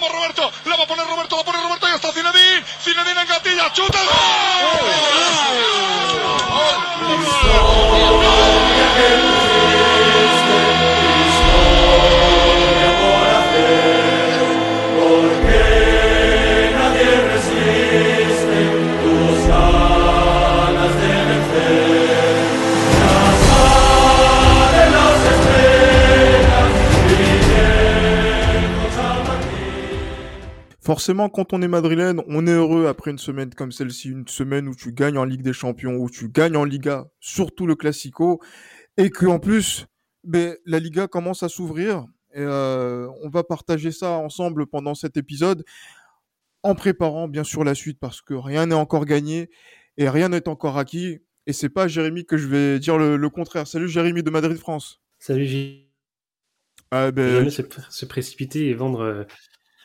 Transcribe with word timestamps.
Vamos 0.00 0.16
Roberto, 0.16 0.50
la 0.64 0.76
va 0.76 0.84
a 0.84 0.86
poner 0.86 1.06
Roberto, 1.06 1.36
la 1.36 1.44
pone 1.44 1.60
Roberto 1.60 1.86
y 1.86 1.92
está 1.92 2.10
Zinedine. 2.10 2.64
Zinedine 2.82 3.20
en 3.20 3.28
gatilla, 3.28 3.70
chuta. 3.74 3.98
Forcément, 30.90 31.28
quand 31.28 31.52
on 31.52 31.62
est 31.62 31.68
madrilène, 31.68 32.20
on 32.26 32.48
est 32.48 32.52
heureux 32.52 32.88
après 32.88 33.12
une 33.12 33.18
semaine 33.18 33.54
comme 33.54 33.70
celle-ci, 33.70 34.08
une 34.08 34.26
semaine 34.26 34.66
où 34.66 34.74
tu 34.74 34.92
gagnes 34.92 35.18
en 35.18 35.24
Ligue 35.24 35.42
des 35.42 35.52
Champions, 35.52 35.94
où 35.94 36.10
tu 36.10 36.28
gagnes 36.28 36.56
en 36.56 36.64
Liga, 36.64 37.06
surtout 37.20 37.64
le 37.64 37.76
Classico, 37.76 38.40
et 38.96 39.08
que 39.08 39.24
en 39.26 39.38
plus, 39.38 39.86
ben, 40.24 40.56
la 40.66 40.80
Liga 40.80 41.06
commence 41.06 41.44
à 41.44 41.48
s'ouvrir. 41.48 42.06
Et 42.34 42.40
euh, 42.40 43.08
on 43.22 43.28
va 43.28 43.44
partager 43.44 43.92
ça 43.92 44.10
ensemble 44.14 44.66
pendant 44.66 44.96
cet 44.96 45.16
épisode, 45.16 45.64
en 46.64 46.74
préparant 46.74 47.28
bien 47.28 47.44
sûr 47.44 47.62
la 47.62 47.76
suite, 47.76 48.00
parce 48.00 48.20
que 48.20 48.34
rien 48.34 48.66
n'est 48.66 48.74
encore 48.74 49.04
gagné 49.04 49.48
et 49.96 50.08
rien 50.08 50.30
n'est 50.30 50.48
encore 50.48 50.76
acquis. 50.76 51.20
Et 51.46 51.52
c'est 51.52 51.68
pas 51.68 51.86
Jérémy 51.86 52.26
que 52.26 52.36
je 52.36 52.48
vais 52.48 52.80
dire 52.80 52.98
le, 52.98 53.16
le 53.16 53.30
contraire. 53.30 53.68
Salut 53.68 53.88
Jérémy 53.88 54.24
de 54.24 54.30
Madrid 54.30 54.58
France. 54.58 55.00
Salut 55.20 55.46
J. 55.46 55.86
Ah, 56.90 57.12
ben, 57.12 57.30
Jamais 57.30 57.50
se, 57.50 57.62
se 57.90 58.06
précipiter 58.06 58.66
et 58.66 58.74
vendre 58.74 59.02
euh, 59.02 59.24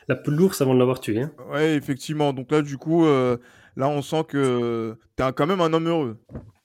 la 0.08 0.16
peau 0.16 0.30
de 0.30 0.36
l'ours 0.36 0.60
avant 0.60 0.74
de 0.74 0.78
l'avoir 0.78 1.00
tué. 1.00 1.20
Hein. 1.20 1.32
Ouais, 1.50 1.74
effectivement. 1.76 2.32
Donc 2.32 2.50
là, 2.50 2.62
du 2.62 2.76
coup, 2.78 3.04
euh, 3.06 3.36
là, 3.76 3.88
on 3.88 4.02
sent 4.02 4.24
que 4.28 4.96
tu 5.16 5.22
es 5.22 5.32
quand 5.32 5.46
même 5.46 5.60
un 5.60 5.72
homme 5.72 5.88
heureux. 5.88 6.18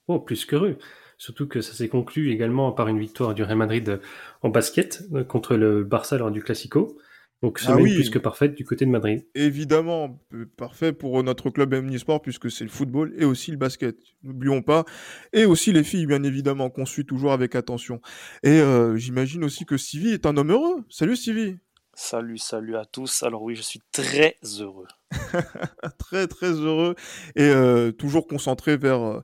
Oh, 0.08 0.20
plus 0.20 0.44
qu'heureux. 0.44 0.78
Surtout 1.18 1.46
que 1.46 1.60
ça 1.60 1.72
s'est 1.72 1.88
conclu 1.88 2.32
également 2.32 2.72
par 2.72 2.88
une 2.88 2.98
victoire 2.98 3.32
du 3.34 3.44
Real 3.44 3.56
Madrid 3.56 4.00
en 4.42 4.48
basket 4.48 5.04
euh, 5.14 5.22
contre 5.22 5.54
le 5.56 5.84
Barça 5.84 6.18
lors 6.18 6.32
du 6.32 6.42
Classico. 6.42 6.98
Donc 7.42 7.58
Ah 7.62 7.66
semaine 7.68 7.84
oui. 7.84 7.94
plus 7.94 8.10
que 8.10 8.18
parfaite 8.18 8.54
du 8.54 8.64
côté 8.64 8.86
de 8.86 8.90
Madrid. 8.90 9.24
Évidemment, 9.36 10.20
euh, 10.34 10.46
parfait 10.56 10.92
pour 10.92 11.22
notre 11.22 11.50
club 11.50 11.74
Omnisport 11.74 12.22
puisque 12.22 12.50
c'est 12.50 12.64
le 12.64 12.70
football 12.70 13.12
et 13.16 13.24
aussi 13.24 13.52
le 13.52 13.56
basket. 13.56 13.96
N'oublions 14.24 14.62
pas. 14.62 14.84
Et 15.32 15.44
aussi 15.44 15.72
les 15.72 15.84
filles, 15.84 16.06
bien 16.06 16.22
évidemment, 16.24 16.70
qu'on 16.70 16.86
suit 16.86 17.04
toujours 17.06 17.32
avec 17.32 17.54
attention. 17.54 18.00
Et 18.42 18.60
euh, 18.60 18.96
j'imagine 18.96 19.44
aussi 19.44 19.64
que 19.64 19.76
Stevie 19.76 20.10
est 20.10 20.26
un 20.26 20.36
homme 20.36 20.50
heureux. 20.50 20.84
Salut 20.88 21.14
Stevie. 21.16 21.56
Salut, 21.94 22.38
salut 22.38 22.76
à 22.76 22.84
tous. 22.84 23.22
Alors 23.22 23.42
oui, 23.42 23.54
je 23.54 23.62
suis 23.62 23.80
très 23.92 24.36
heureux. 24.60 24.86
très 25.98 26.26
très 26.26 26.52
heureux 26.52 26.94
et 27.36 27.42
euh, 27.42 27.92
toujours 27.92 28.26
concentré 28.26 28.76
vers, 28.78 29.02
euh, 29.02 29.22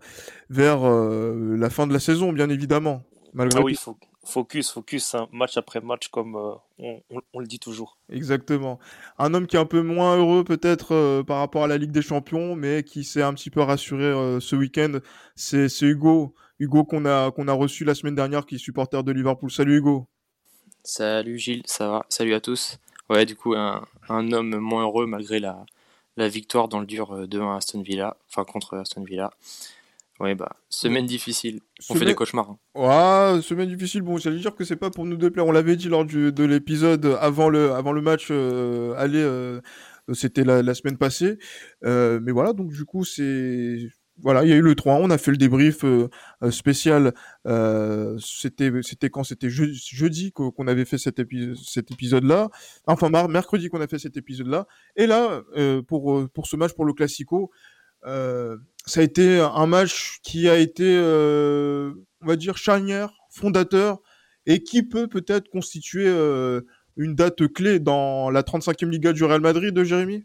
vers 0.50 0.86
euh, 0.86 1.56
la 1.56 1.70
fin 1.70 1.86
de 1.86 1.92
la 1.94 1.98
saison, 2.00 2.32
bien 2.32 2.50
évidemment. 2.50 3.02
Malgré 3.32 3.58
Ah 3.60 3.62
oui, 3.62 3.72
fo- 3.74 3.96
focus, 4.24 4.70
focus, 4.70 5.14
hein, 5.14 5.28
match 5.32 5.56
après 5.56 5.80
match, 5.80 6.08
comme 6.08 6.36
euh, 6.36 6.52
on, 6.78 7.00
on- 7.10 7.22
on 7.32 7.40
le 7.40 7.46
dit 7.46 7.58
toujours. 7.58 7.96
Exactement. 8.10 8.78
Un 9.16 9.32
homme 9.32 9.46
qui 9.46 9.56
est 9.56 9.60
un 9.60 9.64
peu 9.64 9.80
moins 9.80 10.18
heureux 10.18 10.44
peut-être 10.44 11.22
par 11.22 11.38
rapport 11.38 11.64
à 11.64 11.68
la 11.68 11.78
Ligue 11.78 11.92
des 11.92 12.02
Champions, 12.02 12.54
mais 12.54 12.82
qui 12.82 13.02
s'est 13.02 13.22
un 13.22 13.32
petit 13.32 13.50
peu 13.50 13.62
rassuré 13.62 14.38
ce 14.40 14.56
week-end, 14.56 14.98
c'est 15.36 15.68
c'est 15.70 15.86
Hugo. 15.86 16.34
Hugo 16.58 16.84
qu'on 16.84 17.06
a, 17.06 17.30
qu'on 17.30 17.48
a 17.48 17.52
reçu 17.52 17.84
la 17.84 17.94
semaine 17.94 18.14
dernière, 18.16 18.44
qui 18.44 18.56
est 18.56 18.58
supporter 18.58 19.02
de 19.04 19.12
Liverpool. 19.12 19.50
Salut 19.50 19.78
Hugo. 19.78 20.06
Salut 20.84 21.38
Gilles, 21.38 21.62
ça 21.66 21.88
va? 21.88 22.06
Salut 22.08 22.34
à 22.34 22.40
tous. 22.40 22.78
Ouais, 23.10 23.26
du 23.26 23.36
coup, 23.36 23.54
un, 23.54 23.84
un 24.08 24.32
homme 24.32 24.56
moins 24.58 24.82
heureux 24.82 25.06
malgré 25.06 25.38
la, 25.40 25.64
la 26.16 26.28
victoire 26.28 26.68
dans 26.68 26.80
le 26.80 26.86
dur 26.86 27.12
euh, 27.12 27.26
2-1 27.26 27.52
à 27.52 27.56
Aston 27.56 27.82
Villa, 27.82 28.16
enfin 28.28 28.44
contre 28.44 28.76
Aston 28.78 29.02
Villa. 29.04 29.30
Ouais, 30.20 30.34
bah, 30.34 30.56
semaine 30.68 31.06
difficile. 31.06 31.60
On 31.90 31.94
fait 31.94 32.04
des 32.04 32.14
cauchemars. 32.14 32.50
hein. 32.50 32.58
Ouais, 33.36 33.40
semaine 33.42 33.68
difficile. 33.68 34.02
Bon, 34.02 34.18
j'allais 34.18 34.40
dire 34.40 34.54
que 34.56 34.64
c'est 34.64 34.76
pas 34.76 34.90
pour 34.90 35.04
nous 35.06 35.16
déplaire. 35.16 35.46
On 35.46 35.52
l'avait 35.52 35.76
dit 35.76 35.88
lors 35.88 36.04
du- 36.04 36.32
de 36.32 36.44
l'épisode 36.44 37.16
avant 37.20 37.48
le, 37.48 37.72
avant 37.72 37.92
le 37.92 38.00
match 38.02 38.28
euh, 38.30 38.94
aller. 38.96 39.22
euh, 39.22 39.60
c'était 40.14 40.42
la, 40.42 40.62
la 40.62 40.74
semaine 40.74 40.96
passée. 40.98 41.38
Euh, 41.84 42.18
mais 42.22 42.32
voilà, 42.32 42.52
donc 42.52 42.72
du 42.72 42.84
coup, 42.84 43.04
c'est. 43.04 43.78
Voilà, 44.20 44.44
il 44.44 44.50
y 44.50 44.52
a 44.52 44.56
eu 44.56 44.62
le 44.62 44.74
3 44.74 44.94
on 44.96 45.10
a 45.10 45.18
fait 45.18 45.30
le 45.30 45.36
débrief 45.36 45.84
euh, 45.84 46.08
euh, 46.42 46.50
spécial. 46.50 47.12
euh, 47.46 48.18
c'était, 48.18 49.10
quand? 49.10 49.22
C'était 49.24 49.48
je- 49.48 49.72
jeudi 49.72 50.32
qu'o- 50.32 50.50
qu'on 50.50 50.66
avait 50.66 50.84
fait 50.84 50.98
cet, 50.98 51.18
épi- 51.20 51.54
cet 51.64 51.90
épisode-là. 51.92 52.48
Enfin, 52.86 53.10
mercredi 53.28 53.68
qu'on 53.68 53.80
a 53.80 53.86
fait 53.86 53.98
cet 53.98 54.16
épisode-là. 54.16 54.66
Et 54.96 55.06
là, 55.06 55.42
pour, 55.86 56.28
pour 56.30 56.46
ce 56.46 56.56
match, 56.56 56.72
pour 56.72 56.84
le 56.84 56.92
Classico, 56.94 57.50
ça 58.04 59.00
a 59.00 59.02
été 59.02 59.38
un 59.40 59.66
match 59.66 60.18
qui 60.22 60.48
a 60.48 60.56
été, 60.58 60.98
on 61.00 62.26
va 62.26 62.36
dire, 62.36 62.56
charnière, 62.56 63.12
fondateur, 63.30 63.98
et 64.46 64.62
qui 64.62 64.82
peut 64.82 65.06
peut-être 65.08 65.48
constituer 65.48 66.06
une 66.96 67.14
date 67.14 67.46
clé 67.52 67.78
dans 67.78 68.30
la 68.30 68.42
35e 68.42 68.88
Liga 68.90 69.12
du 69.12 69.22
Real 69.24 69.40
Madrid, 69.40 69.80
Jérémy? 69.84 70.24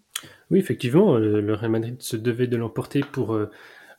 Oui, 0.49 0.59
effectivement, 0.59 1.17
le 1.17 1.53
Real 1.53 1.71
Madrid 1.71 1.95
se 1.99 2.15
devait 2.15 2.47
de 2.47 2.57
l'emporter 2.57 3.01
pour 3.01 3.37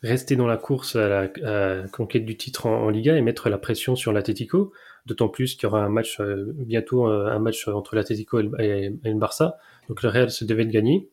rester 0.05 0.37
dans 0.37 0.47
la 0.47 0.57
course 0.57 0.97
à 0.97 1.09
la, 1.09 1.89
conquête 1.89 2.25
du 2.25 2.37
titre 2.37 2.67
en, 2.67 2.89
Liga 2.91 3.17
et 3.17 3.23
mettre 3.23 3.49
la 3.49 3.59
pression 3.59 3.97
sur 3.97 4.13
l'Atlético. 4.13 4.73
D'autant 5.07 5.29
plus 5.29 5.55
qu'il 5.55 5.65
y 5.65 5.67
aura 5.67 5.87
euh, 5.89 6.53
bientôt 6.57 7.09
euh, 7.09 7.27
un 7.27 7.39
match 7.39 7.69
entre 7.69 7.95
l'Atlético 7.95 8.41
et, 8.41 8.49
et- 8.59 9.11
le 9.11 9.19
Barça. 9.19 9.59
Donc 9.89 10.03
le 10.03 10.09
Real 10.09 10.31
se 10.31 10.45
devait 10.45 10.65
de 10.65 10.71
gagner. 10.71 11.11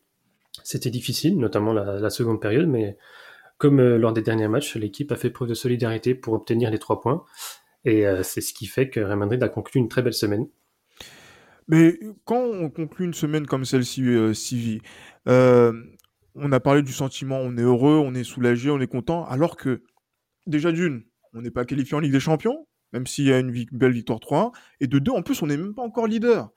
C'était 0.63 0.89
difficile, 0.89 1.37
notamment 1.37 1.73
la, 1.73 2.09
seconde 2.09 2.41
période, 2.41 2.67
mais 2.67 2.97
comme 3.57 3.79
euh, 3.79 3.97
lors 3.97 4.13
des 4.13 4.21
derniers 4.21 4.47
matchs, 4.47 4.75
l'équipe 4.75 5.11
a 5.11 5.15
fait 5.15 5.29
preuve 5.29 5.49
de 5.49 5.53
solidarité 5.53 6.15
pour 6.15 6.33
obtenir 6.33 6.71
les 6.71 6.79
trois 6.79 7.01
points. 7.01 7.23
Et 7.83 8.05
c'est 8.21 8.41
ce 8.41 8.53
qui 8.53 8.67
fait 8.67 8.89
que 8.89 8.99
Real 8.99 9.17
Madrid 9.17 9.41
a 9.41 9.49
conclu 9.49 9.81
une 9.81 9.89
très 9.89 10.03
belle 10.03 10.13
semaine. 10.13 10.45
Mais 11.67 11.97
quand 12.25 12.43
on 12.43 12.69
conclut 12.69 13.05
une 13.05 13.13
semaine 13.13 13.47
comme 13.47 13.65
celle-ci, 13.65 14.03
euh, 15.27 15.73
on 16.35 16.51
a 16.51 16.59
parlé 16.59 16.81
du 16.81 16.93
sentiment, 16.93 17.37
on 17.39 17.57
est 17.57 17.61
heureux, 17.61 17.97
on 17.97 18.13
est 18.13 18.23
soulagé, 18.23 18.69
on 18.69 18.79
est 18.79 18.87
content, 18.87 19.25
alors 19.25 19.57
que, 19.57 19.83
déjà 20.47 20.71
d'une, 20.71 21.03
on 21.33 21.41
n'est 21.41 21.51
pas 21.51 21.65
qualifié 21.65 21.95
en 21.95 21.99
Ligue 21.99 22.11
des 22.11 22.19
Champions, 22.19 22.67
même 22.93 23.07
s'il 23.07 23.25
y 23.25 23.33
a 23.33 23.39
une 23.39 23.51
belle 23.71 23.93
victoire 23.93 24.19
3-1, 24.19 24.51
et 24.79 24.87
de 24.87 24.99
deux, 24.99 25.11
en 25.11 25.21
plus, 25.21 25.41
on 25.41 25.47
n'est 25.47 25.57
même 25.57 25.73
pas 25.73 25.83
encore 25.83 26.07
leader. 26.07 26.49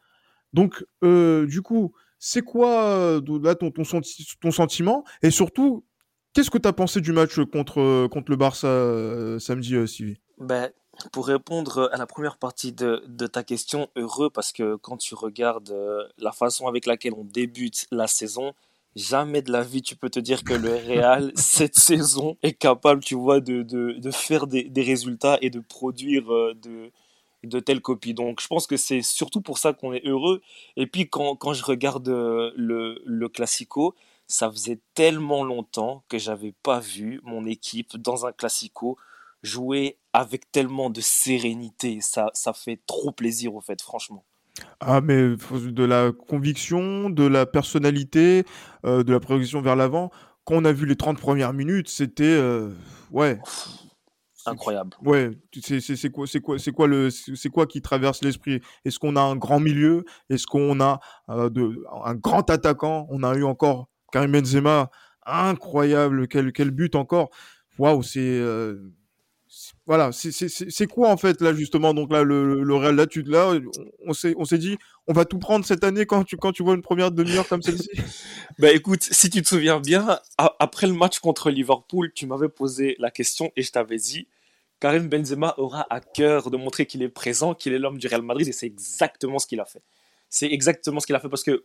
Donc, 0.53 0.85
euh, 1.03 1.47
du 1.47 1.63
coup, 1.63 1.93
c'est 2.19 2.43
quoi 2.43 2.85
euh, 2.85 3.21
ton, 3.21 3.71
ton, 3.71 3.85
senti- 3.85 4.27
ton 4.41 4.51
sentiment? 4.51 5.05
Et 5.23 5.31
surtout, 5.31 5.85
qu'est-ce 6.33 6.51
que 6.51 6.59
tu 6.59 6.69
as 6.69 6.73
pensé 6.73 7.01
du 7.01 7.13
match 7.13 7.39
contre, 7.53 8.07
contre 8.09 8.31
le 8.31 8.37
Barça 8.37 8.69
euh, 8.69 9.39
samedi, 9.39 9.75
euh, 9.75 9.87
Sylvie? 9.87 10.21
Ben, 10.39 10.71
pour 11.13 11.27
répondre 11.27 11.91
à 11.93 11.97
la 11.97 12.07
première 12.07 12.39
partie 12.39 12.73
de, 12.73 13.27
ta 13.27 13.43
question, 13.43 13.89
heureux 13.97 14.31
parce 14.31 14.53
que 14.53 14.77
quand 14.77 14.97
tu 14.97 15.15
regardes 15.15 15.71
euh, 15.71 16.07
la 16.19 16.33
façon 16.33 16.67
avec 16.67 16.87
laquelle 16.87 17.15
on 17.15 17.25
débute 17.25 17.87
la 17.91 18.07
saison, 18.07 18.53
jamais 18.97 19.43
de 19.43 19.53
la 19.53 19.63
vie 19.63 19.83
tu 19.83 19.97
peux 19.97 20.11
te 20.11 20.21
dire 20.21 20.45
que 20.45 20.55
le 20.55 20.75
Real, 20.75 21.33
cette 21.37 21.77
saison, 21.77 22.37
est 22.43 22.53
capable, 22.55 23.03
tu 23.03 23.15
vois, 23.15 23.41
de, 23.41 23.63
de, 23.63 23.93
de 23.93 24.11
faire 24.11 24.47
des, 24.47 24.65
des 24.65 24.83
résultats 24.83 25.39
et 25.43 25.51
de 25.51 25.61
produire 25.61 26.33
euh, 26.33 26.55
de, 26.63 26.91
de 27.45 27.61
telles 27.61 27.81
copies. 27.81 28.15
Donc 28.15 28.41
je 28.41 28.47
pense 28.47 28.67
que 28.67 28.77
c'est 28.77 29.03
surtout 29.03 29.41
pour 29.41 29.59
ça 29.59 29.73
qu'on 29.73 29.93
est 29.93 30.07
heureux. 30.07 30.43
Et 30.77 30.87
puis 30.87 31.09
quand, 31.09 31.37
quand 31.37 31.53
je 31.55 31.65
regarde 31.65 32.09
euh, 32.09 32.53
le, 32.57 33.03
le 33.05 33.29
Classico, 33.29 33.95
ça 34.27 34.51
faisait 34.51 34.81
tellement 34.95 35.45
longtemps 35.45 36.05
que 36.09 36.19
j'avais 36.19 36.53
pas 36.63 36.81
vu 36.81 37.21
mon 37.25 37.47
équipe 37.47 37.97
dans 37.97 38.27
un 38.27 38.33
Classico 38.33 38.97
jouer 39.43 39.99
avec 40.13 40.51
tellement 40.53 40.91
de 40.91 41.01
sérénité. 41.01 42.01
Ça, 42.01 42.31
ça 42.35 42.53
fait 42.53 42.81
trop 42.87 43.13
plaisir, 43.13 43.55
au 43.55 43.61
fait, 43.61 43.81
franchement. 43.83 44.25
Ah, 44.81 45.01
mais 45.01 45.37
faut 45.39 45.59
de 45.59 45.85
la 45.85 46.13
conviction, 46.13 47.11
de 47.11 47.25
la 47.27 47.47
personnalité, 47.47 48.45
euh, 48.87 49.03
de 49.03 49.13
la 49.13 49.21
progression 49.21 49.61
vers 49.63 49.77
l'avant. 49.77 50.11
Quand 50.45 50.57
on 50.57 50.65
a 50.65 50.73
vu 50.73 50.87
les 50.87 50.97
30 50.97 51.19
premières 51.19 51.53
minutes, 51.53 51.89
c'était. 51.89 52.25
euh, 52.25 52.71
ouais. 53.11 53.41
C'est- 54.35 54.51
Incroyable. 54.51 54.91
Ouais, 55.03 55.31
tu- 55.51 55.63
c'est 55.63 55.81
c'est- 55.81 55.97
c'est 55.97 56.11
quoi, 56.11 56.27
c'est 56.27 56.41
quoi, 56.41 56.59
c'est 56.59 56.71
quoi 56.71 56.87
le, 56.87 57.09
c'est 57.09 57.35
c'est 57.35 57.49
quoi 57.49 57.67
qui 57.67 57.81
traverse 57.81 58.23
l'esprit? 58.23 58.61
Est-ce 58.85 58.99
qu'on 58.99 59.17
a 59.17 59.23
un 59.23 59.37
grand 59.37 59.59
milieu? 59.59 60.05
Est-ce 60.29 60.47
qu'on 60.47 60.81
a 60.81 61.01
euh, 61.31 61.49
de, 61.49 61.83
un 62.05 62.15
grand 62.15 62.49
attaquant? 62.51 63.07
On 63.09 63.23
a 63.23 63.35
eu 63.37 63.45
encore 63.45 63.89
Karim 64.13 64.33
Benzema, 64.33 64.91
incroyable, 65.25 66.29
quel, 66.29 66.53
quel 66.53 66.71
but 66.73 66.95
encore? 66.95 67.31
Waouh, 67.79 68.03
c'est 68.03 68.21
c'est- 68.21 68.75
voilà, 69.87 70.13
c'est 70.13 70.87
quoi 70.87 71.11
en 71.11 71.19
fait 71.19 71.43
là 71.43 71.53
justement? 71.53 71.93
Donc 71.93 72.11
là, 72.11 72.23
le, 72.23 72.63
le 72.63 72.75
Real, 72.75 72.97
là, 72.97 73.07
tu, 73.07 73.23
là, 73.23 73.53
on, 74.07 74.15
s'est 74.15 74.59
dit, 74.59 74.79
on 75.07 75.13
va 75.13 75.27
tout 75.27 75.39
prendre 75.39 75.65
cette 75.67 75.85
année 75.85 76.07
quand 76.07 76.25
tu, 76.25 76.39
quand 76.39 76.53
tu 76.53 76.63
vois 76.63 76.75
une 76.75 76.81
première 76.81 77.11
demi-heure 77.11 77.47
comme 77.47 77.63
celle-ci? 77.63 77.91
Bah 78.59 78.71
écoute, 78.73 79.03
si 79.03 79.29
tu 79.31 79.43
te 79.43 79.49
souviens 79.49 79.81
bien, 79.81 80.21
après 80.39 80.87
le 80.87 80.95
match 80.95 81.19
contre 81.19 81.51
Liverpool, 81.51 82.13
tu 82.15 82.27
m'avais 82.27 82.49
posé 82.49 82.97
la 82.99 83.11
question 83.11 83.51
et 83.57 83.63
je 83.63 83.73
t'avais 83.73 83.97
dit, 83.97 84.29
Karim 84.81 85.09
Benzema 85.09 85.55
aura 85.59 85.87
à 85.91 86.01
cœur 86.01 86.51
de 86.51 86.57
montrer 86.57 86.87
qu'il 86.87 87.03
est 87.03 87.09
présent, 87.09 87.55
qu'il 87.55 87.73
est 87.73 87.79
l'homme 87.79 87.99
du 87.99 88.07
Real 88.07 88.23
Madrid 88.23 88.49
et 88.49 88.53
c'est 88.53 88.67
exactement 88.67 89.39
ce 89.39 89.47
qu'il 89.47 89.61
a 89.61 89.65
fait. 89.65 89.83
c'est 90.31 90.51
exactement 90.51 91.01
ce 91.01 91.07
qu'il 91.07 91.17
a 91.17 91.21
fait 91.21 91.29
parce 91.29 91.43
que 91.43 91.65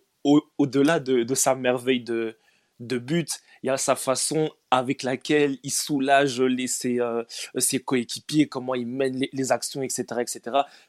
au-delà 0.57 0.99
de, 0.99 1.35
sa 1.35 1.55
merveille 1.55 2.01
de, 2.01 2.37
de 2.79 2.97
but, 2.97 3.41
il 3.63 3.67
y 3.67 3.69
a 3.69 3.77
sa 3.77 3.95
façon 3.95 4.49
avec 4.71 5.03
laquelle 5.03 5.57
il 5.63 5.71
soulage 5.71 6.41
ses, 6.67 6.99
euh, 6.99 7.23
ses 7.57 7.79
coéquipiers, 7.79 8.47
comment 8.47 8.75
il 8.75 8.87
mène 8.87 9.21
les, 9.31 9.51
actions, 9.51 9.81
etc. 9.81 10.03
etc. 10.19 10.41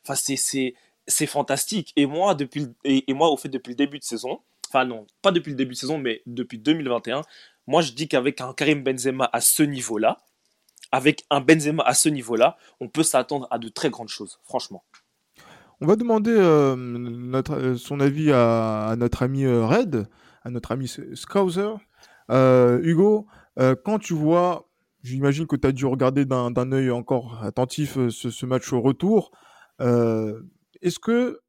Enfin, 0.04 0.14
c'est 0.14 1.26
fantastique. 1.26 1.92
Et 1.96 2.06
moi, 2.06 2.34
depuis, 2.34 2.68
et, 2.84 3.12
moi, 3.12 3.28
au 3.30 3.36
fait, 3.36 3.48
depuis 3.48 3.70
le 3.70 3.76
début 3.76 3.98
de 3.98 4.04
saison, 4.04 4.40
enfin 4.68 4.84
non, 4.84 5.06
pas 5.22 5.32
depuis 5.32 5.50
le 5.50 5.56
début 5.56 5.74
de 5.74 5.78
saison, 5.78 5.98
mais 5.98 6.22
depuis 6.26 6.58
2021, 6.58 7.22
moi 7.66 7.82
je 7.82 7.92
dis 7.92 8.06
qu'avec 8.06 8.40
un 8.40 8.52
Karim 8.52 8.84
Benzema 8.84 9.28
à 9.32 9.40
ce 9.40 9.64
niveau-là, 9.64 10.18
avec 10.92 11.24
un 11.30 11.40
Benzema 11.40 11.82
à 11.84 11.94
ce 11.94 12.08
niveau-là, 12.08 12.56
on 12.80 12.88
peut 12.88 13.02
s'attendre 13.02 13.48
à 13.50 13.58
de 13.58 13.68
très 13.68 13.90
grandes 13.90 14.08
choses, 14.08 14.38
franchement. 14.44 14.84
On 15.80 15.86
va 15.86 15.96
demander 15.96 16.34
euh, 16.34 16.76
notre, 16.76 17.54
euh, 17.54 17.76
son 17.76 18.00
avis 18.00 18.30
à, 18.32 18.94
notre 18.98 19.22
ami 19.22 19.46
Red, 19.46 20.06
à 20.42 20.50
notre 20.50 20.72
ami 20.72 20.88
Scouser. 21.14 21.74
Euh, 22.30 22.80
Hugo, 22.82 23.26
euh, 23.58 23.74
quand 23.84 23.98
tu 23.98 24.14
vois, 24.14 24.68
j'imagine 25.02 25.46
que 25.46 25.56
tu 25.56 25.66
as 25.66 25.72
dû 25.72 25.86
regarder 25.86 26.24
d'un 26.24 26.72
œil 26.72 26.90
encore 26.90 27.42
attentif 27.42 27.96
euh, 27.98 28.10
ce, 28.10 28.46
match 28.46 28.72
au 28.72 28.80
retour, 28.80 29.32
est-ce 29.80 30.98
que 30.98 31.40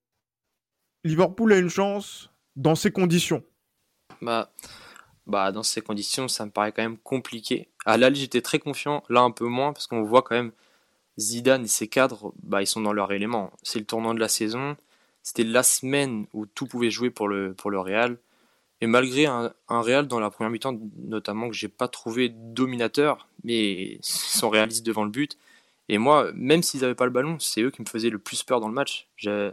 Liverpool 1.03 1.53
a 1.53 1.57
une 1.57 1.69
chance 1.69 2.29
dans 2.55 2.75
ces 2.75 2.91
conditions? 2.91 3.43
Bah, 4.21 4.51
bah, 5.27 5.51
dans 5.51 5.63
ces 5.63 5.81
conditions, 5.81 6.27
ça 6.27 6.45
me 6.45 6.51
paraît 6.51 6.71
quand 6.71 6.81
même 6.81 6.97
compliqué. 6.97 7.69
À 7.85 7.97
l'Ali, 7.97 8.21
j'étais 8.21 8.41
très 8.41 8.59
confiant, 8.59 9.03
là 9.09 9.21
un 9.21 9.31
peu 9.31 9.45
moins, 9.45 9.73
parce 9.73 9.87
qu'on 9.87 10.03
voit 10.03 10.21
quand 10.21 10.35
même 10.35 10.51
Zidane 11.19 11.65
et 11.65 11.67
ses 11.67 11.87
cadres, 11.87 12.33
bah, 12.41 12.61
ils 12.61 12.67
sont 12.67 12.81
dans 12.81 12.93
leur 12.93 13.11
élément. 13.11 13.51
C'est 13.63 13.79
le 13.79 13.85
tournant 13.85 14.13
de 14.13 14.19
la 14.19 14.27
saison. 14.27 14.77
C'était 15.23 15.43
la 15.43 15.63
semaine 15.63 16.25
où 16.33 16.45
tout 16.45 16.65
pouvait 16.65 16.89
jouer 16.89 17.09
pour 17.09 17.27
le, 17.27 17.53
pour 17.53 17.69
le 17.69 17.79
Real. 17.79 18.17
Et 18.81 18.87
malgré 18.87 19.27
un, 19.27 19.53
Real 19.69 20.07
dans 20.07 20.19
la 20.19 20.31
première 20.31 20.49
mi-temps, 20.49 20.77
notamment 20.97 21.47
que 21.47 21.55
j'ai 21.55 21.67
pas 21.67 21.87
trouvé 21.87 22.29
dominateur, 22.29 23.27
mais 23.43 23.83
ils 23.83 23.99
sont 24.01 24.49
réalistes 24.49 24.85
devant 24.85 25.03
le 25.03 25.11
but. 25.11 25.37
Et 25.87 25.97
moi, 25.97 26.31
même 26.33 26.63
s'ils 26.63 26.81
n'avaient 26.81 26.95
pas 26.95 27.05
le 27.05 27.11
ballon, 27.11 27.37
c'est 27.39 27.61
eux 27.61 27.69
qui 27.69 27.81
me 27.81 27.87
faisaient 27.87 28.09
le 28.09 28.17
plus 28.17 28.43
peur 28.43 28.59
dans 28.59 28.67
le 28.67 28.73
match. 28.73 29.07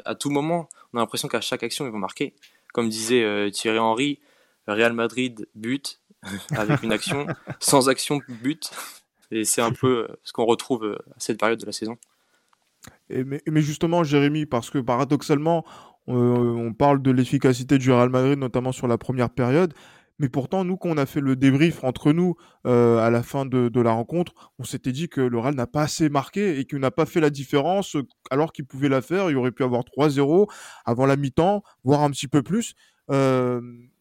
À 0.05 0.15
tout 0.15 0.31
moment, 0.31 0.69
on 0.93 0.99
a 0.99 1.01
l'impression 1.01 1.29
qu'à 1.29 1.41
chaque 1.41 1.63
action, 1.63 1.85
ils 1.85 1.93
vont 1.93 1.99
marquer. 1.99 2.35
Comme 2.73 2.89
disait 2.89 3.23
euh, 3.23 3.51
Thierry 3.51 3.79
Henry, 3.79 4.21
Real 4.67 4.93
Madrid 4.93 5.49
but 5.55 6.01
avec 6.51 6.83
une 6.83 6.93
action, 6.93 7.27
sans 7.61 7.89
action 7.89 8.21
but. 8.29 8.71
Et 9.31 9.45
c'est 9.45 9.61
un 9.61 9.73
peu 9.73 10.07
euh, 10.09 10.17
ce 10.23 10.33
qu'on 10.33 10.45
retrouve 10.45 10.85
euh, 10.85 10.99
à 11.11 11.19
cette 11.19 11.39
période 11.39 11.59
de 11.59 11.67
la 11.67 11.73
saison. 11.73 11.99
Mais, 13.11 13.43
justement, 13.57 14.05
Jérémy, 14.05 14.47
parce 14.47 14.71
que 14.71 14.79
paradoxalement, 14.79 15.65
on 16.08 16.72
parle 16.72 17.02
de 17.02 17.10
l'efficacité 17.10 17.78
du 17.78 17.93
Real 17.93 18.08
Madrid, 18.08 18.38
notamment 18.38 18.72
sur 18.72 18.88
la 18.88 18.99
première 18.99 19.31
période. 19.31 19.75
Mais 20.20 20.28
pourtant, 20.28 20.64
nous, 20.64 20.76
quand 20.76 20.88
on 20.90 20.96
a 20.96 21.06
fait 21.06 21.20
le 21.20 21.37
débrief 21.37 21.84
entre 21.84 22.12
nous 22.12 22.34
euh, 22.66 22.99
à 22.99 23.08
la 23.08 23.22
fin 23.22 23.46
de, 23.46 23.81
la 23.81 23.93
rencontre, 23.93 24.52
on 24.58 24.64
s'était 24.64 24.90
dit 24.90 25.08
que 25.08 25.20
le 25.20 25.38
Real 25.38 25.55
n'a 25.55 25.69
pas 25.69 25.82
assez 25.82 26.08
marqué 26.08 26.58
et 26.58 26.64
qu'il 26.64 26.78
n'a 26.78 26.90
pas 26.90 27.06
fait 27.06 27.20
la 27.20 27.31
différence 27.31 27.96
alors 28.31 28.52
qu'il 28.52 28.66
pouvait 28.66 28.88
la 28.88 29.00
faire. 29.00 29.31
Il 29.31 29.37
aurait 29.37 29.52
pu 29.52 29.62
avoir 29.62 29.84
3-0 29.84 30.50
avant 30.84 31.06
la 31.06 31.16
mi-temps, 31.16 31.62
voire 31.84 32.02
un 32.02 32.10
petit 32.10 32.26
peu 32.26 32.43
plus. 32.43 32.75
Euh, 33.10 33.60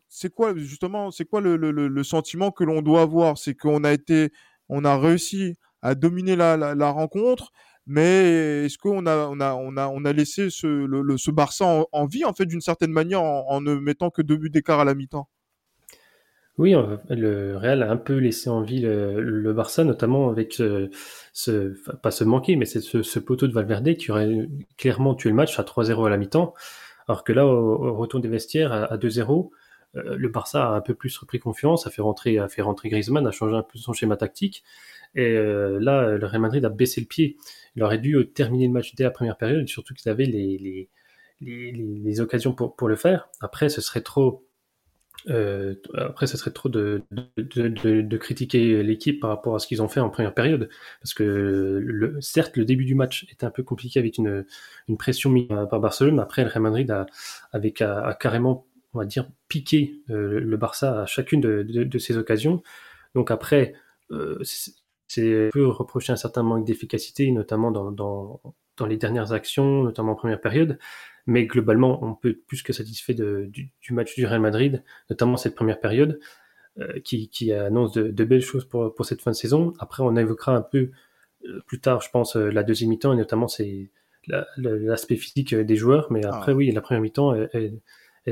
c'est 0.09 0.33
quoi 0.33 0.55
justement, 0.55 1.11
c'est 1.11 1.25
quoi 1.25 1.39
le, 1.39 2.03
sentiment 2.03 2.49
que 2.49 2.63
l'on 2.63 2.81
doit 2.81 3.01
avoir? 3.01 3.37
C'est 3.37 3.53
qu'on 3.53 3.83
a 3.83 3.93
été, 3.93 4.31
on 4.69 4.85
a 4.85 4.97
réussi 4.97 5.55
à 5.83 5.93
dominer 5.93 6.35
la 6.35 6.89
rencontre, 6.89 7.51
mais 7.87 8.65
est-ce 8.65 8.77
qu'on 8.77 9.05
a, 9.05 9.27
on 9.29 10.05
a, 10.05 10.13
laissé 10.13 10.49
ce, 10.49 11.31
Barça 11.31 11.85
en, 11.91 12.05
vie, 12.05 12.25
en 12.25 12.33
fait, 12.33 12.45
d'une 12.45 12.61
certaine 12.61 12.91
manière, 12.91 13.21
en, 13.23 13.61
ne 13.61 13.75
mettant 13.75 14.09
que 14.09 14.21
deux 14.21 14.35
buts 14.35 14.49
d'écart 14.49 14.81
à 14.81 14.85
la 14.85 14.93
mi-temps? 14.93 15.29
Oui, 16.57 16.73
le 17.09 17.55
Real 17.55 17.83
a 17.83 17.91
un 17.91 17.97
peu 17.97 18.17
laissé 18.17 18.49
en 18.49 18.61
vie 18.61 18.81
le, 18.81 19.53
Barça, 19.53 19.85
notamment 19.85 20.29
avec 20.29 20.53
ce, 20.53 20.89
pas 22.01 22.09
mais 22.57 22.65
c'est 22.65 22.81
ce, 22.81 23.19
poteau 23.19 23.47
de 23.47 23.53
Valverde 23.53 23.95
qui 23.95 24.11
aurait 24.11 24.49
clairement 24.77 25.15
tué 25.15 25.29
le 25.29 25.35
match 25.35 25.57
à 25.57 25.63
3-0 25.63 26.05
à 26.07 26.09
la 26.09 26.17
mi-temps. 26.17 26.53
Alors 27.07 27.23
que 27.23 27.31
là, 27.31 27.45
au, 27.45 27.95
retour 27.95 28.19
des 28.19 28.27
vestiaires, 28.27 28.73
à, 28.73 28.97
2-0, 28.97 29.49
euh, 29.95 30.17
le 30.17 30.27
Barça 30.27 30.71
a 30.71 30.75
un 30.75 30.81
peu 30.81 30.93
plus 30.93 31.17
repris 31.17 31.39
confiance, 31.39 31.87
a 31.87 31.89
fait 31.89 32.01
rentrer, 32.01 32.37
a 32.37 32.49
fait 32.49 32.61
rentrer 32.61 32.89
Griezmann, 32.89 33.25
a 33.25 33.31
changé 33.31 33.55
un 33.55 33.63
peu 33.63 33.77
son 33.77 33.93
schéma 33.93 34.17
tactique. 34.17 34.63
Et 35.15 35.25
euh, 35.25 35.79
là, 35.79 36.17
le 36.17 36.25
Real 36.25 36.41
Madrid 36.41 36.63
a 36.65 36.69
baissé 36.69 37.01
le 37.01 37.07
pied. 37.07 37.37
Il 37.75 37.83
aurait 37.83 37.97
dû 37.97 38.17
terminer 38.33 38.67
le 38.67 38.73
match 38.73 38.95
dès 38.95 39.03
la 39.03 39.11
première 39.11 39.37
période, 39.37 39.67
surtout 39.67 39.93
qu'il 39.93 40.09
avait 40.11 40.25
les, 40.25 40.89
les, 41.41 41.71
les, 41.71 42.21
occasions 42.21 42.53
pour, 42.53 42.75
pour, 42.75 42.87
le 42.87 42.95
faire. 42.95 43.29
Après, 43.41 43.69
ce 43.69 43.81
serait 43.81 44.01
trop. 44.01 44.43
Euh, 45.29 45.75
après, 45.95 46.27
ce 46.27 46.37
serait 46.37 46.51
trop 46.51 46.69
de, 46.69 47.01
de, 47.37 47.67
de, 47.67 48.17
critiquer 48.17 48.81
l'équipe 48.83 49.19
par 49.19 49.31
rapport 49.31 49.55
à 49.55 49.59
ce 49.59 49.67
qu'ils 49.67 49.81
ont 49.81 49.87
fait 49.87 49.99
en 49.99 50.09
première 50.09 50.33
période, 50.33 50.69
parce 51.01 51.13
que 51.13 52.15
certes 52.21 52.55
le 52.55 52.65
début 52.65 52.85
du 52.85 52.95
match 52.95 53.25
était 53.31 53.45
un 53.45 53.49
peu 53.49 53.63
compliqué 53.63 53.99
avec 53.99 54.17
une, 54.19 54.45
une 54.87 54.97
pression 54.97 55.29
mise 55.29 55.47
par 55.47 55.79
Barcelone, 55.79 56.19
après 56.19 56.43
le 56.43 56.49
Real 56.49 56.61
Madrid 56.61 56.91
a, 56.91 57.07
avec, 57.51 57.81
a, 57.81 58.15
carrément, 58.19 58.67
on 58.93 58.99
va 58.99 59.05
dire, 59.05 59.27
piqué 59.49 60.01
euh, 60.09 60.39
le 60.39 60.57
Barça 60.57 61.01
à 61.01 61.05
chacune 61.05 61.41
de, 61.41 61.97
ces 61.97 62.17
occasions. 62.17 62.61
Donc 63.15 63.31
après, 63.31 63.73
euh, 64.11 64.39
c'est 65.07 65.49
peut 65.51 65.67
reprocher 65.67 66.13
un 66.13 66.17
certain 66.17 66.43
manque 66.43 66.65
d'efficacité, 66.65 67.31
notamment 67.31 67.71
dans, 67.71 67.91
dans, 67.91 68.41
dans, 68.75 68.85
les 68.85 68.97
dernières 68.97 69.31
actions, 69.31 69.83
notamment 69.83 70.13
en 70.13 70.15
première 70.15 70.41
période. 70.41 70.77
Mais 71.25 71.45
globalement, 71.45 72.03
on 72.03 72.13
peut 72.13 72.31
être 72.31 72.45
plus 72.45 72.61
que 72.61 72.73
satisfait 72.73 73.13
de, 73.13 73.47
du, 73.49 73.71
du, 73.81 73.93
match 73.93 74.15
du 74.15 74.25
Real 74.25 74.39
Madrid, 74.39 74.83
notamment 75.09 75.37
cette 75.37 75.55
première 75.55 75.79
période, 75.79 76.19
euh, 76.79 76.99
qui, 77.01 77.29
qui, 77.29 77.51
annonce 77.51 77.91
de, 77.93 78.09
de, 78.09 78.23
belles 78.23 78.41
choses 78.41 78.65
pour, 78.65 78.93
pour 78.93 79.05
cette 79.05 79.21
fin 79.21 79.31
de 79.31 79.35
saison. 79.35 79.73
Après, 79.79 80.03
on 80.03 80.15
évoquera 80.15 80.55
un 80.55 80.61
peu 80.61 80.91
euh, 81.45 81.59
plus 81.65 81.79
tard, 81.81 82.01
je 82.01 82.09
pense, 82.09 82.35
euh, 82.35 82.49
la 82.49 82.63
deuxième 82.63 82.89
mi-temps, 82.89 83.13
et 83.13 83.17
notamment 83.17 83.47
c'est 83.47 83.89
l'aspect 84.57 85.15
physique 85.15 85.55
des 85.55 85.75
joueurs. 85.75 86.11
Mais 86.11 86.25
après, 86.25 86.51
ah. 86.51 86.55
oui, 86.55 86.71
la 86.71 86.81
première 86.81 87.01
mi-temps, 87.01 87.33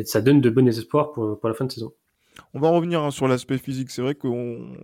ça 0.03 0.21
donne 0.21 0.41
de 0.41 0.49
bons 0.49 0.67
espoirs 0.67 1.13
pour, 1.13 1.39
pour 1.39 1.47
la 1.47 1.55
fin 1.55 1.63
de 1.63 1.71
saison. 1.71 1.93
On 2.53 2.59
va 2.59 2.69
revenir 2.69 3.03
hein, 3.03 3.11
sur 3.11 3.27
l'aspect 3.27 3.57
physique. 3.57 3.91
C'est 3.91 4.01
vrai 4.01 4.15
que 4.15 4.27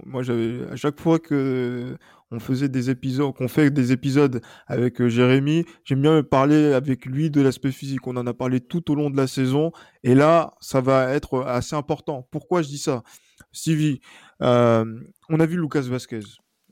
moi, 0.05 0.23
j'avais 0.23 0.67
à 0.71 0.75
chaque 0.75 0.99
fois 0.99 1.19
que 1.19 1.97
on 2.31 2.39
faisait 2.39 2.69
des 2.69 2.89
épisodes, 2.89 3.33
qu'on 3.35 3.47
fait 3.47 3.69
des 3.71 3.91
épisodes 3.91 4.41
avec 4.67 5.01
euh, 5.01 5.09
Jérémy, 5.09 5.65
j'aime 5.83 6.01
bien 6.01 6.23
parler 6.23 6.73
avec 6.73 7.05
lui 7.05 7.29
de 7.29 7.41
l'aspect 7.41 7.71
physique. 7.71 8.07
On 8.07 8.15
en 8.15 8.25
a 8.25 8.33
parlé 8.33 8.61
tout 8.61 8.89
au 8.89 8.95
long 8.95 9.09
de 9.09 9.17
la 9.17 9.27
saison, 9.27 9.71
et 10.03 10.15
là, 10.15 10.53
ça 10.61 10.79
va 10.79 11.13
être 11.13 11.41
assez 11.41 11.75
important. 11.75 12.27
Pourquoi 12.31 12.61
je 12.61 12.69
dis 12.69 12.77
ça, 12.77 13.03
Stevie 13.51 13.99
euh, 14.41 14.85
On 15.29 15.39
a 15.39 15.45
vu 15.45 15.57
Lucas 15.59 15.81
Vasquez. 15.81 16.21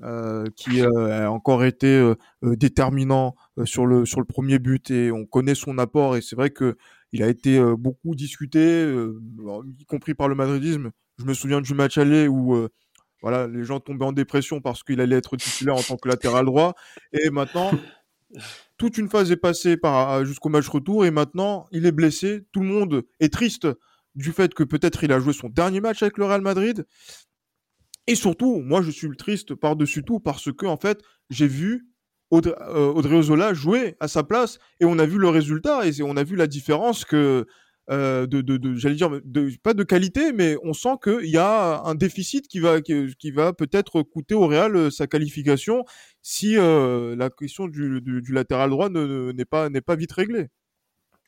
Euh, 0.02 0.46
qui 0.56 0.82
a 0.82 1.30
encore 1.30 1.66
été 1.66 2.14
déterminant 2.42 3.36
sur 3.66 3.86
le 3.86 4.06
sur 4.06 4.22
le 4.22 4.26
premier 4.26 4.58
but 4.58 4.90
et 4.92 5.12
on 5.12 5.26
connaît 5.26 5.56
son 5.56 5.78
apport 5.78 6.16
et 6.16 6.22
c'est 6.22 6.38
vrai 6.38 6.52
que 6.52 6.78
il 7.12 7.24
a 7.24 7.28
été 7.28 7.60
beaucoup 7.76 8.16
discuté, 8.16 8.94
y 9.80 9.86
compris 9.86 10.14
par 10.14 10.28
le 10.28 10.36
madridisme. 10.36 10.92
Je 11.18 11.26
me 11.26 11.34
souviens 11.34 11.62
du 11.62 11.74
match 11.74 11.98
aller 11.98 12.28
où 12.28 12.68
voilà, 13.22 13.48
les 13.48 13.64
gens 13.64 13.80
tombaient 13.80 14.06
en 14.06 14.14
dépression 14.14 14.62
parce 14.62 14.84
qu'il 14.84 15.02
allait 15.02 15.18
être 15.18 15.36
titulaire 15.36 15.76
en 15.76 15.82
tant 15.82 15.98
que 15.98 16.08
latéral 16.08 16.46
droit. 16.46 16.76
Et 17.14 17.30
maintenant, 17.30 17.72
toute 18.78 18.98
une 18.98 19.10
phase 19.10 19.32
est 19.32 19.38
passée 19.38 19.76
par, 19.76 20.24
jusqu'au 20.26 20.50
match 20.50 20.68
retour 20.68 21.06
et 21.06 21.12
maintenant, 21.12 21.68
il 21.72 21.86
est 21.86 21.92
blessé. 21.92 22.46
Tout 22.52 22.62
le 22.62 22.68
monde 22.68 23.04
est 23.20 23.34
triste 23.34 23.68
du 24.16 24.32
fait 24.32 24.54
que 24.54 24.64
peut-être 24.64 25.04
il 25.04 25.12
a 25.12 25.20
joué 25.20 25.34
son 25.34 25.50
dernier 25.50 25.82
match 25.82 26.02
avec 26.02 26.18
le 26.18 26.26
Real 26.26 26.42
Madrid. 26.42 26.86
Et 28.08 28.16
surtout, 28.16 28.62
moi, 28.62 28.82
je 28.82 28.92
suis 28.92 29.08
triste 29.18 29.54
par-dessus 29.54 30.04
tout 30.04 30.20
parce 30.20 30.52
que, 30.52 30.66
en 30.66 30.78
fait, 30.78 31.02
j'ai 31.30 31.48
vu 31.48 31.88
Audrey, 32.32 32.56
euh, 32.62 32.92
Audrey 32.94 33.16
Ozola 33.16 33.54
jouer 33.54 33.96
à 34.00 34.08
sa 34.08 34.24
place 34.24 34.60
et 34.80 34.86
on 34.86 35.00
a 35.00 35.06
vu 35.06 35.18
le 35.18 35.30
résultat 35.30 35.88
et 35.88 36.02
on 36.02 36.16
a 36.16 36.24
vu 36.24 36.36
la 36.36 36.48
différence 36.48 37.06
que 37.06 37.46
euh, 37.90 38.28
de, 38.28 38.42
de, 38.42 38.58
de 38.58 38.76
j'allais 38.76 38.94
dire 38.94 39.10
de, 39.10 39.50
pas 39.64 39.74
de 39.74 39.84
qualité 39.84 40.32
mais 40.32 40.58
on 40.64 40.74
sent 40.74 40.98
qu'il 41.04 41.26
y 41.26 41.40
a 41.40 41.82
un 41.82 41.96
déficit 41.96 42.48
qui 42.48 42.60
va 42.60 42.82
qui, 42.82 43.16
qui 43.18 43.32
va 43.32 43.52
peut-être 43.52 44.04
coûter 44.04 44.36
au 44.36 44.46
Real 44.46 44.76
euh, 44.76 44.92
sa 44.92 45.08
qualification 45.08 45.86
si 46.22 46.56
euh, 46.56 47.16
la 47.16 47.32
question 47.32 47.68
du, 47.68 48.00
du, 48.02 48.22
du, 48.22 48.32
latéral 48.32 48.70
droit 48.70 48.90
n'est 48.90 49.00
ne, 49.00 49.44
pas 49.44 49.70
n'est 49.70 49.82
pas 49.82 49.96
vite 49.96 50.12
réglée. 50.12 50.50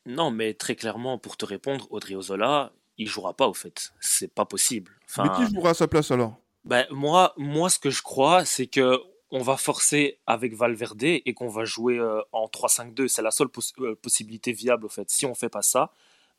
Non 0.06 0.30
mais 0.30 0.54
très 0.54 0.76
clairement 0.76 1.18
pour 1.18 1.36
te 1.36 1.44
répondre 1.44 1.88
Audrey 1.90 2.14
Ozola 2.14 2.72
il 2.96 3.08
jouera 3.08 3.34
pas 3.34 3.48
au 3.48 3.54
fait 3.54 3.92
c'est 3.98 4.32
pas 4.32 4.44
possible. 4.44 4.92
Enfin, 5.10 5.24
mais 5.24 5.44
qui 5.44 5.52
jouera 5.52 5.70
à 5.70 5.74
sa 5.74 5.88
place 5.88 6.12
alors? 6.12 6.38
ben, 6.64 6.86
moi 6.92 7.34
moi 7.38 7.70
ce 7.70 7.80
que 7.80 7.90
je 7.90 8.02
crois 8.02 8.44
c'est 8.44 8.68
que 8.68 8.98
on 9.32 9.40
va 9.40 9.56
forcer 9.56 10.18
avec 10.26 10.54
Valverde 10.54 11.02
et 11.02 11.34
qu'on 11.34 11.48
va 11.48 11.64
jouer 11.64 11.98
euh, 11.98 12.20
en 12.32 12.46
3-5-2. 12.46 13.08
C'est 13.08 13.22
la 13.22 13.30
seule 13.30 13.48
euh, 13.80 13.94
possibilité 13.96 14.52
viable, 14.52 14.84
au 14.84 14.90
fait. 14.90 15.10
Si 15.10 15.24
on 15.24 15.34
fait 15.34 15.48
pas 15.48 15.62
ça, 15.62 15.90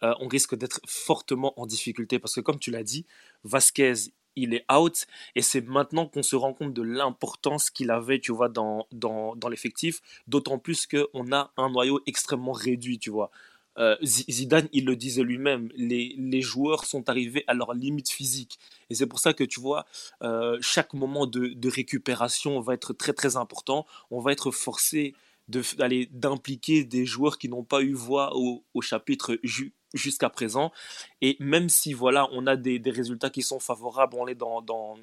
euh, 0.04 0.14
on 0.20 0.28
risque 0.28 0.56
d'être 0.56 0.80
fortement 0.88 1.60
en 1.60 1.66
difficulté 1.66 2.20
parce 2.20 2.36
que, 2.36 2.42
comme 2.42 2.60
tu 2.60 2.70
l'as 2.70 2.84
dit, 2.84 3.08
Vasquez, 3.44 3.94
il 4.36 4.54
est 4.54 4.66
out 4.72 5.08
et 5.36 5.42
c'est 5.42 5.62
maintenant 5.62 6.08
qu'on 6.08 6.24
se 6.24 6.36
rend 6.36 6.54
compte 6.54 6.74
de 6.74 6.84
l'importance 6.84 7.72
qu'il 7.72 7.90
avait, 7.90 8.20
tu 8.20 8.32
vois, 8.32 8.50
dans, 8.50 8.88
dans, 8.92 9.36
dans 9.36 9.50
l'effectif. 9.50 10.02
D'autant 10.28 10.60
plus 10.60 10.86
qu'on 10.86 11.32
a 11.32 11.52
un 11.58 11.70
noyau 11.72 12.00
extrêmement 12.06 12.52
réduit, 12.52 13.00
tu 13.00 13.10
vois. 13.10 13.32
Euh, 13.78 13.96
Zidane, 14.04 14.70
il 14.72 14.86
le 14.86 14.96
disait 14.96 15.24
lui-même, 15.24 15.70
les, 15.76 16.42
joueurs 16.42 16.86
sont 16.86 17.10
arrivés 17.10 17.44
à 17.48 17.54
leur 17.54 17.74
limite 17.74 18.10
physique. 18.10 18.60
Et 18.90 18.96
c'est 18.96 19.08
pour 19.08 19.20
ça 19.20 19.34
que 19.34 19.44
tu 19.44 19.60
vois, 19.60 19.86
euh, 20.22 20.58
chaque 20.62 20.94
moment 20.94 21.26
de, 21.26 21.70
récupération 21.70 22.60
va 22.60 22.74
être 22.74 22.94
très 22.94 23.14
très 23.14 23.36
important. 23.36 23.86
On 24.12 24.20
va 24.20 24.32
être 24.32 24.52
forcé 24.52 25.14
d'aller 25.48 26.08
d'impliquer 26.12 26.86
des 26.86 27.06
joueurs 27.06 27.38
qui 27.38 27.50
n'ont 27.50 27.64
pas 27.64 27.82
eu 27.82 27.94
voix 27.94 28.34
au, 28.36 28.64
chapitre 28.82 29.38
jusqu'à 29.94 30.30
présent. 30.30 30.72
Et 31.22 31.36
même 31.40 31.68
si 31.68 31.94
voilà, 31.94 32.28
on 32.32 32.48
a 32.48 32.56
des, 32.56 32.82
résultats 32.86 33.30
qui 33.30 33.42
sont 33.42 33.60
favorables, 33.60 34.16
on 34.18 34.28
est 34.28 34.36
dans, 34.36 34.96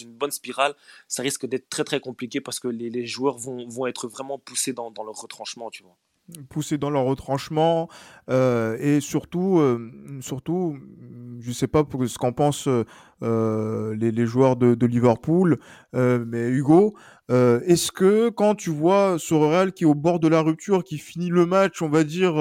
une 0.00 0.12
bonne 0.12 0.30
spirale, 0.30 0.74
ça 1.08 1.22
risque 1.22 1.46
d'être 1.46 1.68
très 1.68 1.84
très 1.84 2.00
compliqué 2.00 2.40
parce 2.40 2.60
que 2.60 2.68
les, 2.68 3.06
joueurs 3.06 3.38
vont, 3.38 3.66
vont, 3.68 3.86
être 3.86 4.08
vraiment 4.08 4.38
poussés 4.38 4.72
dans, 4.72 4.90
dans 4.90 5.04
leur 5.04 5.16
retranchement, 5.16 5.70
tu 5.70 5.82
vois 5.82 5.96
poussés 6.48 6.78
dans 6.78 6.90
leur 6.90 7.04
retranchement 7.04 7.88
euh, 8.30 8.76
et 8.78 9.00
surtout, 9.00 9.58
euh, 9.58 9.90
surtout, 10.20 10.78
je 11.40 11.48
ne 11.48 11.54
sais 11.54 11.66
pas 11.66 11.84
ce 12.06 12.18
qu'en 12.18 12.32
pensent 12.32 12.68
euh, 13.22 13.96
les, 13.96 14.26
joueurs 14.26 14.56
de, 14.56 14.86
Liverpool, 14.86 15.58
mais 15.92 16.48
Hugo, 16.48 16.94
est-ce 17.28 17.92
que 17.92 18.28
quand 18.30 18.54
tu 18.54 18.70
vois 18.70 19.16
ce 19.18 19.34
Real 19.34 19.72
qui 19.72 19.84
est 19.84 19.86
au 19.86 19.94
bord 19.94 20.20
de 20.20 20.28
la 20.28 20.40
rupture, 20.40 20.84
qui 20.84 20.98
finit 20.98 21.30
le 21.30 21.46
match, 21.46 21.82
on 21.82 21.88
va 21.88 22.04
dire 22.04 22.34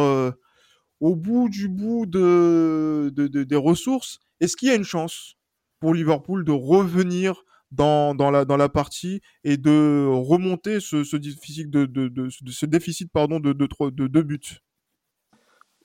au 0.99 1.15
bout 1.15 1.49
du 1.49 1.67
bout 1.67 2.05
de 2.05 3.11
des 3.15 3.55
ressources, 3.55 4.19
est-ce 4.39 4.55
qu'il 4.55 4.69
y 4.69 4.71
a 4.71 4.75
une 4.75 4.83
chance 4.83 5.35
pour 5.79 5.93
Liverpool 5.93 6.45
de 6.45 6.51
revenir 6.51 7.43
dans, 7.71 8.15
dans, 8.15 8.31
la, 8.31 8.45
dans 8.45 8.57
la 8.57 8.69
partie 8.69 9.21
et 9.43 9.57
de 9.57 10.07
remonter 10.07 10.79
ce, 10.79 11.03
ce 11.03 11.17
déficit 11.17 11.69
de, 11.69 11.85
de, 11.85 12.07
de, 12.07 12.29
ce 12.29 12.65
déficit 12.65 13.11
pardon 13.11 13.39
de 13.39 13.53
de, 13.53 13.67
de, 13.89 14.07
de 14.07 14.21
buts. 14.21 14.61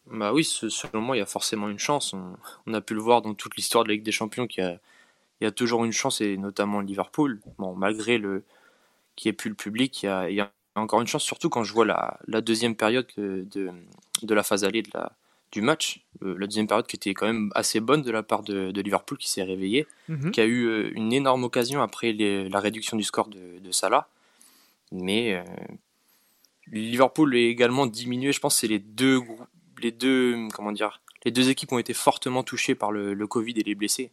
Bah 0.07 0.33
oui, 0.33 0.45
selon 0.45 1.01
moi, 1.01 1.17
il 1.17 1.19
y 1.19 1.23
a 1.23 1.27
forcément 1.27 1.69
une 1.69 1.79
chance. 1.81 2.15
On, 2.67 2.75
a 2.75 2.81
pu 2.81 2.95
le 2.95 3.01
voir 3.01 3.23
dans 3.23 3.35
toute 3.35 3.57
l'histoire 3.57 3.83
de 3.85 3.89
la 3.89 3.95
Ligue 3.95 4.05
des 4.05 4.13
Champions 4.13 4.47
qu'il 4.47 4.65
y 5.41 5.45
y 5.45 5.47
a 5.47 5.51
toujours 5.53 5.85
une 5.85 5.93
chance, 5.93 6.21
et 6.21 6.37
notamment 6.37 6.81
Liverpool. 6.81 7.41
Bon, 7.59 7.75
malgré 7.75 8.19
le 8.19 8.45
qui 9.17 9.29
ait 9.29 9.33
plus 9.33 9.51
le 9.51 9.57
public, 9.57 10.03
il 10.03 10.07
y, 10.07 10.09
a, 10.09 10.31
il 10.31 10.37
y 10.37 10.41
a 10.41 10.53
encore 10.77 11.01
une 11.01 11.07
chance, 11.07 11.25
surtout 11.25 11.51
quand 11.51 11.65
je 11.65 11.73
vois 11.73 11.87
la, 11.87 12.19
la 12.29 12.41
deuxième 12.43 12.77
période 12.77 13.07
de, 13.17 13.47
de 14.23 14.35
la 14.35 14.43
phase 14.43 14.65
allée 14.65 14.83
de 14.83 14.91
la, 14.95 15.17
du 15.57 15.63
match, 15.63 16.03
euh, 16.23 16.37
la 16.39 16.47
deuxième 16.47 16.67
période 16.67 16.87
qui 16.87 16.97
était 16.97 17.15
quand 17.15 17.27
même 17.27 17.51
assez 17.55 17.81
bonne 17.81 18.03
de 18.03 18.11
la 18.11 18.23
part 18.23 18.43
de, 18.43 18.71
de 18.73 18.81
Liverpool 18.83 19.17
qui 19.17 19.31
s'est 19.31 19.43
réveillé, 19.43 19.87
mmh. 20.09 20.31
qui 20.31 20.41
a 20.43 20.45
eu 20.45 20.67
euh, 20.67 20.91
une 20.95 21.15
énorme 21.15 21.45
occasion 21.45 21.81
après 21.81 22.13
les, 22.13 22.49
la 22.51 22.61
réduction 22.61 22.99
du 22.99 23.05
score 23.05 23.29
de, 23.29 23.59
de 23.59 23.73
Salah. 23.73 24.07
Mais 24.93 25.35
euh, 25.35 25.43
Liverpool 26.67 27.35
est 27.35 27.47
également 27.47 27.87
diminué, 27.87 28.33
je 28.33 28.41
pense 28.41 28.55
que 28.55 28.61
c'est 28.61 28.69
les 28.69 28.79
deux 28.79 29.21
les 29.83 29.93
deux 29.93 30.49
comment 30.55 30.73
dire 30.73 31.01
les 31.25 31.31
deux 31.31 31.49
équipes 31.49 31.73
ont 31.73 31.79
été 31.79 31.95
fortement 31.95 32.43
touchées 32.43 32.75
par 32.75 32.93
le, 32.93 33.15
le 33.15 33.27
Covid 33.27 33.55
et 33.57 33.63
les 33.63 33.75
blessés. 33.75 34.11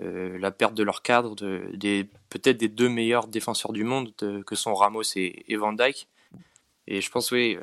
Euh, 0.00 0.36
la 0.38 0.50
perte 0.50 0.74
de 0.74 0.82
leur 0.82 1.02
cadre, 1.02 1.36
de, 1.36 1.62
des, 1.74 2.08
peut-être 2.28 2.56
des 2.56 2.68
deux 2.68 2.88
meilleurs 2.88 3.28
défenseurs 3.28 3.72
du 3.72 3.84
monde 3.84 4.12
de, 4.18 4.42
que 4.42 4.56
sont 4.56 4.74
Ramos 4.74 5.02
et, 5.16 5.44
et, 5.48 5.56
Van 5.56 5.72
Dyke. 5.72 6.08
Et 6.88 7.00
je 7.00 7.10
pense, 7.10 7.30
oui, 7.30 7.58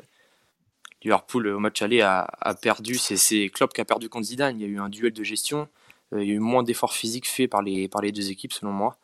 Liverpool 1.02 1.46
au 1.48 1.58
match 1.58 1.80
aller 1.82 2.02
a, 2.02 2.28
a 2.40 2.54
perdu, 2.54 2.96
c'est 2.96 3.48
Klopp 3.48 3.72
qui 3.72 3.80
a 3.80 3.84
perdu 3.84 4.08
contre 4.08 4.26
Zidane. 4.26 4.58
Il 4.58 4.62
y 4.62 4.64
a 4.64 4.68
eu 4.68 4.78
un 4.78 4.88
duel 4.88 5.12
de 5.12 5.24
gestion, 5.24 5.68
euh, 6.12 6.22
il 6.22 6.28
y 6.28 6.32
a 6.32 6.34
eu 6.34 6.40
moins 6.40 6.62
d'efforts 6.62 6.92
physiques 6.92 7.28
faits 7.28 7.50
par 7.50 7.62
les, 7.62 7.88
par 7.88 8.02
les 8.02 8.12
deux 8.12 8.30
équipes 8.30 8.52
selon 8.52 8.72
moi. 8.72 8.96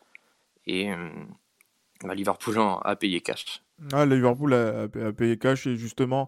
Et 0.67 0.91
euh, 0.91 1.09
bah, 2.03 2.13
Liverpool 2.13 2.57
a 2.59 2.95
payé 2.95 3.21
cash. 3.21 3.63
Ah, 3.93 4.05
Liverpool 4.05 4.53
a, 4.53 4.87
payé 5.13 5.37
cash 5.37 5.67
et 5.67 5.75
justement, 5.75 6.27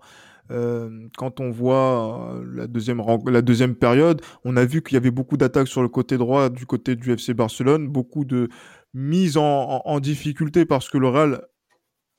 euh, 0.51 1.07
quand 1.17 1.39
on 1.39 1.51
voit 1.51 2.33
euh, 2.33 2.45
la 2.53 2.67
deuxième, 2.67 3.01
la 3.25 3.41
deuxième 3.41 3.75
période, 3.75 4.21
on 4.43 4.55
a 4.55 4.65
vu 4.65 4.81
qu'il 4.81 4.93
y 4.93 4.97
avait 4.97 5.11
beaucoup 5.11 5.37
d'attaques 5.37 5.67
sur 5.67 5.81
le 5.81 5.89
côté 5.89 6.17
droit 6.17 6.49
du 6.49 6.65
côté 6.65 6.95
du 6.95 7.11
FC 7.11 7.33
Barcelone, 7.33 7.87
beaucoup 7.87 8.25
de 8.25 8.49
mise 8.93 9.37
en, 9.37 9.43
en, 9.43 9.81
en 9.85 9.99
difficulté 9.99 10.65
parce 10.65 10.89
que 10.89 10.97
le 10.97 11.07
Real 11.07 11.41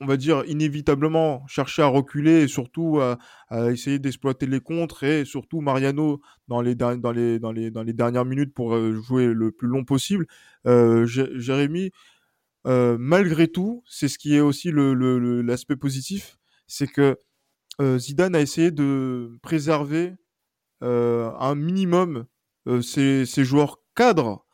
on 0.00 0.06
va 0.06 0.16
dire, 0.16 0.44
inévitablement 0.46 1.46
chercher 1.46 1.82
à 1.82 1.86
reculer 1.86 2.42
et 2.42 2.48
surtout 2.48 3.00
à, 3.00 3.18
à 3.48 3.70
essayer 3.70 3.98
d'exploiter 3.98 4.46
les 4.46 4.60
contres 4.60 5.04
et 5.04 5.24
surtout 5.24 5.60
Mariano 5.60 6.20
dans 6.48 6.62
les, 6.62 6.74
dans 6.74 6.90
les, 7.12 7.38
dans 7.38 7.52
les, 7.52 7.70
dans 7.70 7.82
les 7.82 7.92
dernières 7.92 8.24
minutes 8.24 8.54
pour 8.54 8.74
euh, 8.74 8.94
jouer 8.94 9.26
le 9.26 9.52
plus 9.52 9.68
long 9.68 9.84
possible. 9.84 10.26
Euh, 10.66 11.04
Jérémy, 11.06 11.90
euh, 12.66 12.96
malgré 12.98 13.48
tout, 13.48 13.82
c'est 13.86 14.08
ce 14.08 14.18
qui 14.18 14.34
est 14.34 14.40
aussi 14.40 14.70
l'aspect 14.70 15.74
le, 15.74 15.74
le, 15.74 15.76
positif, 15.76 16.38
c'est 16.66 16.86
que 16.86 17.16
euh, 17.80 17.98
Zidane 17.98 18.34
a 18.34 18.40
essayé 18.40 18.70
de 18.70 19.38
préserver 19.42 20.14
euh, 20.82 21.30
un 21.38 21.54
minimum 21.54 22.26
ses, 22.82 23.24
ses, 23.26 23.44
joueurs 23.44 23.78
cadres, 23.96 24.44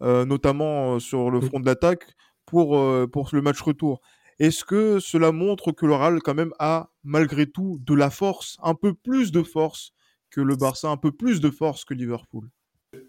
notamment 0.00 0.98
sur 1.00 1.30
le 1.30 1.40
front 1.40 1.60
de 1.60 1.66
l'attaque, 1.66 2.14
pour, 2.46 2.80
pour 3.10 3.28
le 3.32 3.42
match 3.42 3.60
retour. 3.60 4.00
Est-ce 4.38 4.64
que 4.64 4.98
cela 5.00 5.32
montre 5.32 5.72
que 5.72 5.86
l'Oral 5.86 6.20
quand 6.22 6.34
même 6.34 6.52
a 6.58 6.90
malgré 7.04 7.46
tout 7.46 7.78
de 7.80 7.94
la 7.94 8.10
force, 8.10 8.58
un 8.62 8.74
peu 8.74 8.92
plus 8.92 9.32
de 9.32 9.42
force 9.42 9.92
que 10.30 10.42
le 10.42 10.56
Barça, 10.56 10.88
un 10.90 10.98
peu 10.98 11.10
plus 11.10 11.40
de 11.40 11.48
force 11.48 11.86
que 11.86 11.94
Liverpool? 11.94 12.50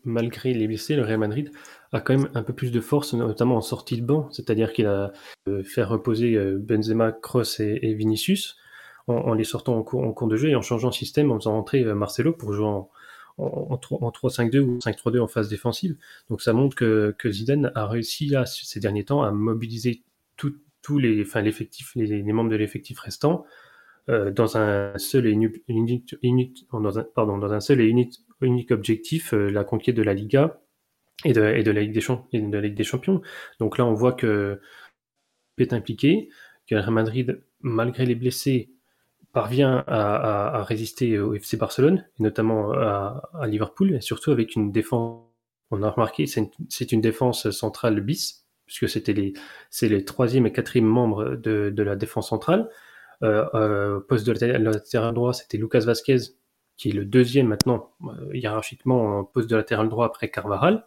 Malgré 0.05 0.53
les 0.53 0.67
blessés, 0.67 0.95
le 0.95 1.03
Real 1.03 1.19
Madrid 1.19 1.51
a 1.91 1.99
quand 1.99 2.17
même 2.17 2.29
un 2.33 2.43
peu 2.43 2.53
plus 2.53 2.71
de 2.71 2.79
force, 2.79 3.13
notamment 3.13 3.57
en 3.57 3.61
sortie 3.61 3.99
de 3.99 4.05
banc, 4.05 4.29
c'est-à-dire 4.31 4.71
qu'il 4.71 4.85
a 4.85 5.11
euh, 5.49 5.63
fait 5.63 5.83
reposer 5.83 6.35
euh, 6.35 6.57
Benzema, 6.57 7.11
Kroos 7.11 7.59
et, 7.59 7.93
Vinicius 7.93 8.57
en, 9.07 9.33
les 9.33 9.43
sortant 9.43 9.77
en 9.77 9.83
cours, 9.83 10.27
de 10.27 10.35
jeu 10.37 10.49
et 10.49 10.55
en 10.55 10.61
changeant 10.61 10.89
de 10.89 10.93
système, 10.93 11.31
en 11.31 11.39
faisant 11.39 11.53
rentrer 11.53 11.83
euh, 11.83 11.93
Marcelo 11.93 12.33
pour 12.33 12.53
jouer 12.53 12.65
en, 12.65 12.89
en, 13.37 13.79
en 13.79 14.09
3-5-2 14.09 14.59
ou 14.59 14.77
5-3-2 14.79 15.19
en 15.19 15.27
phase 15.27 15.49
défensive. 15.49 15.97
Donc 16.29 16.41
ça 16.41 16.53
montre 16.53 16.75
que, 16.75 17.13
que 17.17 17.29
Zidane 17.31 17.71
a 17.75 17.85
réussi 17.85 18.33
ces 18.45 18.79
derniers 18.79 19.05
temps 19.05 19.23
à 19.23 19.31
mobiliser 19.31 20.03
tout, 20.35 20.55
tous 20.87 20.97
les, 20.99 21.21
enfin 21.21 21.41
l'effectif, 21.41 21.91
les, 21.95 22.23
membres 22.23 22.49
de 22.49 22.55
l'effectif 22.55 22.99
restant 22.99 23.45
euh, 24.07 24.31
dans 24.31 24.55
un 24.55 24.97
seul 24.97 25.27
et 25.27 25.31
unique, 25.31 25.57
objectif, 28.71 29.33
la 29.33 29.65
conquête 29.65 29.97
de 29.97 30.01
la 30.01 30.13
Liga 30.13 30.61
et 31.25 31.33
de, 31.33 31.41
la 31.41 31.81
Ligue 31.81 32.77
des 32.77 32.83
Champions. 32.85 33.21
Donc 33.59 33.77
là, 33.77 33.85
on 33.85 33.93
voit 33.93 34.13
que 34.13 34.61
est 35.57 35.73
impliqué, 35.73 36.29
que 36.67 36.75
Real 36.75 36.91
Madrid, 36.91 37.43
malgré 37.59 38.05
les 38.05 38.15
blessés, 38.15 38.71
parvient 39.33 39.83
à, 39.87 40.63
résister 40.63 41.19
au 41.19 41.33
FC 41.33 41.57
Barcelone, 41.57 42.05
et 42.17 42.23
notamment 42.23 42.71
à, 42.71 43.45
Liverpool, 43.45 43.93
et 43.93 43.99
surtout 43.99 44.31
avec 44.31 44.55
une 44.55 44.71
défense. 44.71 45.21
On 45.69 45.83
a 45.83 45.89
remarqué, 45.89 46.27
c'est 46.27 46.91
une 46.93 47.01
défense 47.01 47.49
centrale 47.49 47.99
bis, 47.99 48.46
puisque 48.67 48.87
c'était 48.87 49.13
les, 49.13 49.33
c'est 49.71 49.89
les 49.89 50.05
troisième 50.05 50.45
et 50.45 50.51
quatrième 50.51 50.85
membres 50.85 51.35
de, 51.35 51.73
la 51.81 51.95
défense 51.95 52.29
centrale. 52.29 52.69
Euh, 53.23 53.45
euh, 53.55 53.99
poste 53.99 54.27
de 54.27 54.33
latéral 54.33 55.13
droit, 55.13 55.33
c'était 55.33 55.57
Lucas 55.57 55.79
Vasquez, 55.79 56.17
qui 56.77 56.89
est 56.89 56.93
le 56.93 57.05
deuxième 57.05 57.47
maintenant, 57.47 57.91
euh, 58.03 58.35
hiérarchiquement, 58.35 59.19
en 59.19 59.23
poste 59.23 59.49
de 59.49 59.55
latéral 59.55 59.89
droit 59.89 60.05
après 60.05 60.29
Carvaral. 60.29 60.85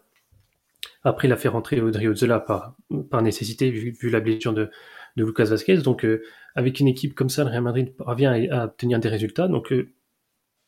Après, 1.03 1.27
il 1.27 1.31
a 1.31 1.37
fait 1.37 1.49
rentrer 1.49 1.81
Odriozola 1.81 2.39
par, 2.39 2.75
par 3.09 3.21
nécessité, 3.21 3.69
vu, 3.69 4.09
la 4.09 4.19
blessure 4.19 4.53
de, 4.53 4.69
Lucas 5.17 5.45
Vasquez. 5.45 5.77
Donc, 5.77 6.05
euh, 6.05 6.23
avec 6.55 6.79
une 6.79 6.87
équipe 6.87 7.13
comme 7.13 7.29
ça, 7.29 7.43
le 7.43 7.49
Real 7.49 7.63
Madrid 7.63 7.95
parvient 7.95 8.31
à, 8.51 8.65
obtenir 8.65 8.99
des 8.99 9.09
résultats. 9.09 9.47
Donc, 9.47 9.73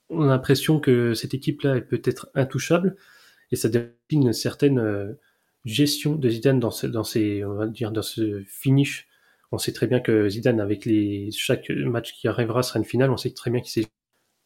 on 0.09 0.23
a 0.23 0.27
l'impression 0.27 0.79
que 0.79 1.13
cette 1.13 1.33
équipe-là 1.33 1.77
est 1.77 1.81
peut-être 1.81 2.29
intouchable, 2.35 2.95
et 3.51 3.55
ça 3.55 3.69
définit 3.69 4.25
une 4.25 4.33
certaine 4.33 5.15
gestion 5.65 6.15
de 6.15 6.29
Zidane 6.29 6.59
dans 6.59 6.71
ce, 6.71 6.87
dans 6.87 7.03
on 7.47 7.55
va 7.55 7.67
dire, 7.67 7.91
dans 7.91 8.01
ce 8.01 8.43
finish. 8.47 9.07
On 9.51 9.57
sait 9.57 9.73
très 9.73 9.87
bien 9.87 9.99
que 9.99 10.27
Zidane, 10.29 10.59
avec 10.59 10.85
les, 10.85 11.29
chaque 11.31 11.69
match 11.69 12.13
qui 12.13 12.27
arrivera 12.27 12.63
sera 12.63 12.79
une 12.79 12.85
finale, 12.85 13.11
on 13.11 13.17
sait 13.17 13.33
très 13.33 13.51
bien 13.51 13.61
qu'il 13.61 13.83
sait. 13.83 13.89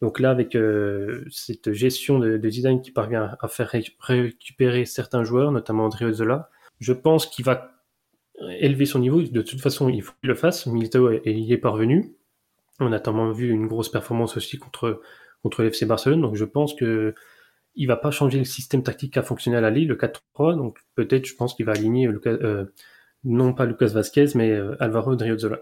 Donc 0.01 0.19
là, 0.19 0.29
avec 0.29 0.55
euh, 0.55 1.25
cette 1.31 1.73
gestion 1.73 2.19
de, 2.19 2.49
Zidane 2.49 2.81
qui 2.81 2.91
parvient 2.91 3.35
à 3.39 3.47
faire 3.47 3.69
ré 3.69 3.83
récupérer 3.99 4.85
certains 4.85 5.23
joueurs, 5.23 5.51
notamment 5.51 5.85
André 5.85 6.11
Zola, 6.13 6.49
je 6.79 6.93
pense 6.93 7.25
qu'il 7.25 7.45
va 7.45 7.71
élever 8.59 8.85
son 8.85 8.99
niveau. 8.99 9.21
De 9.21 9.41
toute 9.41 9.61
façon, 9.61 9.89
il 9.89 10.01
faut 10.03 10.13
qu'il 10.21 10.29
le 10.29 10.35
fasse. 10.35 10.67
Militao 10.67 11.11
y 11.11 11.51
est 11.51 11.57
parvenu. 11.57 12.15
On 12.79 12.91
a 12.91 12.99
tellement 12.99 13.31
vu 13.31 13.49
une 13.49 13.67
grosse 13.67 13.89
performance 13.89 14.37
aussi 14.37 14.57
contre, 14.59 15.01
contre 15.41 15.63
l'FC 15.63 15.85
Barcelone. 15.85 16.21
Donc 16.21 16.35
je 16.35 16.45
pense 16.45 16.75
que 16.75 17.15
il 17.77 17.87
va 17.87 17.95
pas 17.95 18.11
changer 18.11 18.39
le 18.39 18.45
système 18.45 18.83
tactique 18.83 19.13
qui 19.13 19.19
a 19.19 19.23
fonctionné 19.23 19.57
à 19.57 19.61
la 19.61 19.69
le 19.69 19.95
4-3, 19.95 20.57
donc 20.57 20.79
peut-être 20.95 21.25
je 21.25 21.35
pense 21.35 21.53
qu'il 21.53 21.65
va 21.65 21.73
aligner 21.73 22.07
Lucas, 22.07 22.31
euh, 22.31 22.65
non 23.23 23.53
pas 23.53 23.65
Lucas 23.65 23.87
Vasquez, 23.87 24.27
mais 24.35 24.51
euh, 24.51 24.75
Alvaro 24.81 25.11
Odriozola. 25.11 25.59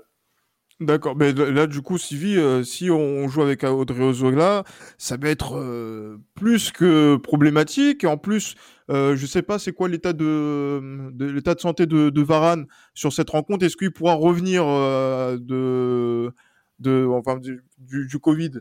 D'accord, 0.80 1.16
mais 1.16 1.32
là 1.32 1.68
du 1.68 1.82
coup, 1.82 1.98
Sylvie, 1.98 2.38
euh, 2.38 2.64
si 2.64 2.90
on 2.90 3.28
joue 3.28 3.42
avec 3.42 3.64
Odriozola, 3.64 4.64
ça 4.98 5.16
va 5.18 5.30
être 5.30 6.18
plus 6.36 6.72
que 6.72 7.18
problématique. 7.18 8.04
En 8.04 8.18
plus, 8.18 8.56
je 8.90 9.26
sais 9.26 9.42
pas, 9.42 9.60
c'est 9.60 9.72
quoi 9.72 9.88
l'état 9.88 10.14
de, 10.14 11.12
l'état 11.20 11.56
de 11.56 11.60
santé 11.60 11.86
de, 11.86 12.10
de, 12.10 12.22
Varane 12.22 12.66
sur 12.94 13.14
cette 13.14 13.30
rencontre? 13.30 13.66
Est-ce 13.66 13.78
qu'il 13.78 13.92
pourra 13.92 14.16
revenir 14.16 14.66
de, 14.66 16.34
de, 16.80 17.06
enfin, 17.06 17.38
du, 17.38 17.64
du 17.78 18.20
Covid? 18.20 18.60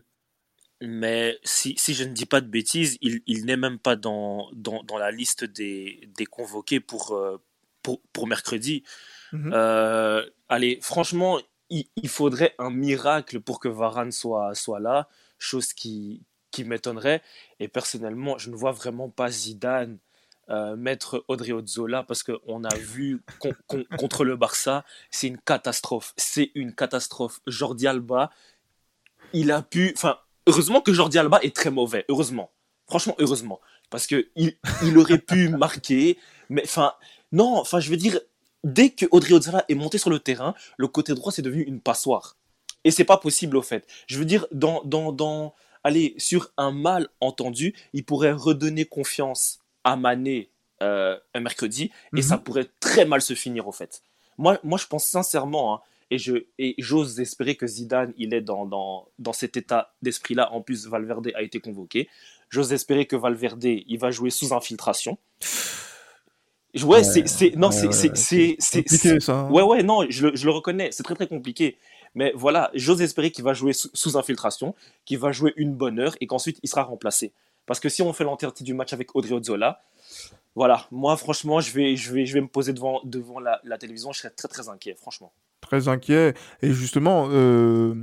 Mais 0.80 1.38
si, 1.44 1.74
si, 1.78 1.94
je 1.94 2.04
ne 2.04 2.12
dis 2.12 2.26
pas 2.26 2.40
de 2.40 2.48
bêtises, 2.48 2.98
il, 3.00 3.22
il 3.26 3.46
n'est 3.46 3.56
même 3.56 3.78
pas 3.78 3.96
dans, 3.96 4.50
dans, 4.52 4.82
dans, 4.84 4.98
la 4.98 5.10
liste 5.10 5.44
des, 5.44 6.08
des 6.16 6.26
convoqués 6.26 6.80
pour, 6.80 7.12
euh, 7.12 7.40
pour, 7.82 8.00
pour, 8.12 8.26
mercredi. 8.26 8.82
Mm 9.32 9.48
-hmm. 9.48 9.52
euh, 9.54 10.30
allez, 10.48 10.78
franchement, 10.82 11.40
il, 11.70 11.86
il, 11.96 12.08
faudrait 12.08 12.54
un 12.58 12.70
miracle 12.70 13.40
pour 13.40 13.58
que 13.60 13.68
Varane 13.68 14.12
soit, 14.12 14.54
soit 14.54 14.80
là, 14.80 15.08
chose 15.38 15.72
qui, 15.72 16.22
qui 16.50 16.64
m'étonnerait. 16.64 17.22
Et 17.60 17.68
personnellement, 17.68 18.38
je 18.38 18.50
ne 18.50 18.56
vois 18.56 18.72
vraiment 18.72 19.10
pas 19.10 19.30
Zidane 19.30 19.98
euh, 20.50 20.76
mettre 20.76 21.24
Audrey 21.28 21.52
Ozzola 21.52 22.02
parce 22.02 22.22
qu'on 22.22 22.64
a 22.64 22.74
vu 22.76 23.22
con, 23.38 23.52
con, 23.66 23.82
contre 23.98 24.24
le 24.24 24.36
Barça, 24.36 24.84
c'est 25.10 25.26
une 25.26 25.38
catastrophe. 25.38 26.12
C'est 26.16 26.50
une 26.54 26.74
catastrophe. 26.74 27.40
Jordi 27.46 27.86
Alba, 27.86 28.30
il 29.32 29.50
a 29.50 29.62
pu. 29.62 29.92
Enfin, 29.96 30.18
heureusement 30.46 30.80
que 30.80 30.92
Jordi 30.92 31.18
Alba 31.18 31.38
est 31.42 31.54
très 31.54 31.70
mauvais. 31.70 32.04
Heureusement. 32.08 32.50
Franchement, 32.86 33.14
heureusement. 33.18 33.60
Parce 33.90 34.06
qu'il 34.06 34.26
il 34.36 34.98
aurait 34.98 35.18
pu 35.18 35.48
marquer. 35.64 36.18
Mais 36.48 36.62
enfin, 36.64 36.92
non, 37.32 37.56
enfin, 37.56 37.80
je 37.80 37.90
veux 37.90 37.96
dire, 37.96 38.20
dès 38.62 38.90
que 38.90 39.06
Audrey 39.10 39.32
Ozzola 39.34 39.64
est 39.68 39.74
monté 39.74 39.98
sur 39.98 40.10
le 40.10 40.18
terrain, 40.18 40.54
le 40.76 40.88
côté 40.88 41.14
droit, 41.14 41.32
c'est 41.32 41.42
devenu 41.42 41.62
une 41.62 41.80
passoire. 41.80 42.36
Et 42.84 42.90
c'est 42.90 43.04
pas 43.04 43.16
possible, 43.16 43.56
au 43.56 43.62
fait. 43.62 43.86
Je 44.06 44.18
veux 44.18 44.24
dire, 44.24 44.46
dans, 44.52 44.82
dans, 44.84 45.12
dans, 45.12 45.54
allez, 45.84 46.14
sur 46.18 46.52
un 46.56 46.70
mal 46.70 47.08
entendu, 47.20 47.74
il 47.92 48.04
pourrait 48.04 48.32
redonner 48.32 48.84
confiance 48.84 49.60
à 49.84 49.96
Mané 49.96 50.50
euh, 50.82 51.18
un 51.34 51.40
mercredi, 51.40 51.84
et 51.84 51.90
mm 52.12 52.18
-hmm. 52.18 52.22
ça 52.22 52.38
pourrait 52.38 52.68
très 52.80 53.04
mal 53.06 53.22
se 53.22 53.34
finir, 53.34 53.66
au 53.68 53.72
fait. 53.72 54.02
Moi, 54.38 54.58
moi 54.64 54.78
je 54.78 54.86
pense 54.86 55.04
sincèrement, 55.06 55.74
hein, 55.74 55.80
et 56.10 56.18
je 56.18 56.46
et 56.58 56.74
j'ose 56.78 57.20
espérer 57.20 57.56
que 57.56 57.66
Zidane, 57.66 58.12
il 58.16 58.34
est 58.34 58.40
dans, 58.40 58.66
dans, 58.66 59.08
dans 59.18 59.32
cet 59.32 59.56
état 59.56 59.94
d'esprit-là. 60.02 60.52
En 60.52 60.60
plus, 60.60 60.86
Valverde 60.86 61.30
a 61.34 61.42
été 61.42 61.60
convoqué. 61.60 62.08
J'ose 62.50 62.72
espérer 62.72 63.06
que 63.06 63.16
Valverde, 63.16 63.64
il 63.64 63.98
va 63.98 64.10
jouer 64.10 64.30
sous 64.30 64.54
infiltration. 64.54 65.18
Ouais, 66.74 66.84
ouais 66.84 67.04
c'est 67.04 67.54
non, 67.56 67.68
ouais, 67.68 67.92
c'est 67.92 68.56
c'est 68.58 68.82
compliqué 68.82 69.20
ça. 69.20 69.32
Hein. 69.32 69.50
Ouais, 69.50 69.62
ouais, 69.62 69.82
non, 69.82 70.04
je 70.08 70.26
le, 70.26 70.36
je 70.36 70.44
le 70.44 70.50
reconnais, 70.50 70.90
c'est 70.90 71.04
très 71.04 71.14
très 71.14 71.28
compliqué. 71.28 71.78
Mais 72.16 72.32
voilà, 72.34 72.70
j'ose 72.74 73.00
espérer 73.02 73.30
qu'il 73.30 73.44
va 73.44 73.54
jouer 73.54 73.72
sous, 73.72 73.90
sous 73.92 74.16
infiltration, 74.16 74.74
qu'il 75.04 75.18
va 75.18 75.32
jouer 75.32 75.52
une 75.56 75.72
bonne 75.74 75.98
heure 75.98 76.16
et 76.20 76.26
qu'ensuite 76.26 76.58
il 76.62 76.68
sera 76.68 76.82
remplacé. 76.82 77.32
Parce 77.66 77.80
que 77.80 77.88
si 77.88 78.02
on 78.02 78.12
fait 78.12 78.24
l'entièreté 78.24 78.62
du 78.62 78.74
match 78.74 78.92
avec 78.92 79.14
Audrey 79.16 79.32
Ozzola, 79.32 79.82
voilà, 80.54 80.86
moi 80.90 81.16
franchement, 81.16 81.60
je 81.60 81.72
vais, 81.72 81.96
je 81.96 82.12
vais, 82.12 82.26
je 82.26 82.34
vais 82.34 82.40
me 82.40 82.48
poser 82.48 82.72
devant, 82.72 83.00
devant 83.04 83.40
la, 83.40 83.60
la 83.64 83.78
télévision, 83.78 84.12
je 84.12 84.20
serais 84.20 84.30
très 84.30 84.48
très 84.48 84.68
inquiet, 84.68 84.94
franchement. 84.94 85.32
Très 85.64 85.88
inquiet. 85.88 86.34
Et 86.60 86.72
justement, 86.74 87.28
euh, 87.30 87.94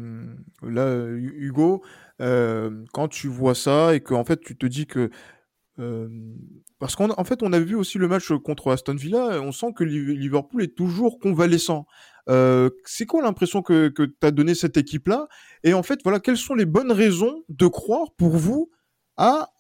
là, 0.63 1.05
Hugo, 1.05 1.83
euh, 2.19 2.83
quand 2.91 3.07
tu 3.07 3.27
vois 3.27 3.53
ça 3.53 3.93
et 3.93 3.99
que 3.99 4.15
en 4.15 4.25
fait 4.25 4.41
tu 4.41 4.57
te 4.57 4.65
dis 4.65 4.87
que 4.87 5.11
euh, 5.77 6.09
parce 6.79 6.95
qu'en 6.95 7.09
en 7.15 7.23
fait, 7.23 7.43
on 7.43 7.53
a 7.53 7.59
vu 7.59 7.75
aussi 7.75 7.99
le 7.99 8.07
match 8.07 8.31
contre 8.43 8.71
Aston 8.71 8.95
Villa, 8.95 9.39
on 9.41 9.51
sent 9.51 9.73
que 9.75 9.83
Liverpool 9.83 10.63
est 10.63 10.75
toujours 10.75 11.19
convalescent. 11.19 11.85
C'est 12.27 13.05
quoi 13.05 13.21
l'impression 13.21 13.61
que, 13.61 13.89
que 13.89 14.03
tu 14.03 14.15
as 14.23 14.31
donné 14.31 14.55
cette 14.55 14.77
équipe-là? 14.77 15.27
Et 15.63 15.75
en 15.75 15.83
fait, 15.83 15.99
voilà, 16.03 16.19
quelles 16.19 16.37
sont 16.37 16.55
les 16.55 16.65
bonnes 16.65 16.91
raisons 16.91 17.43
de 17.49 17.67
croire 17.67 18.07
pour 18.17 18.37
vous 18.37 18.71
à 19.17 19.51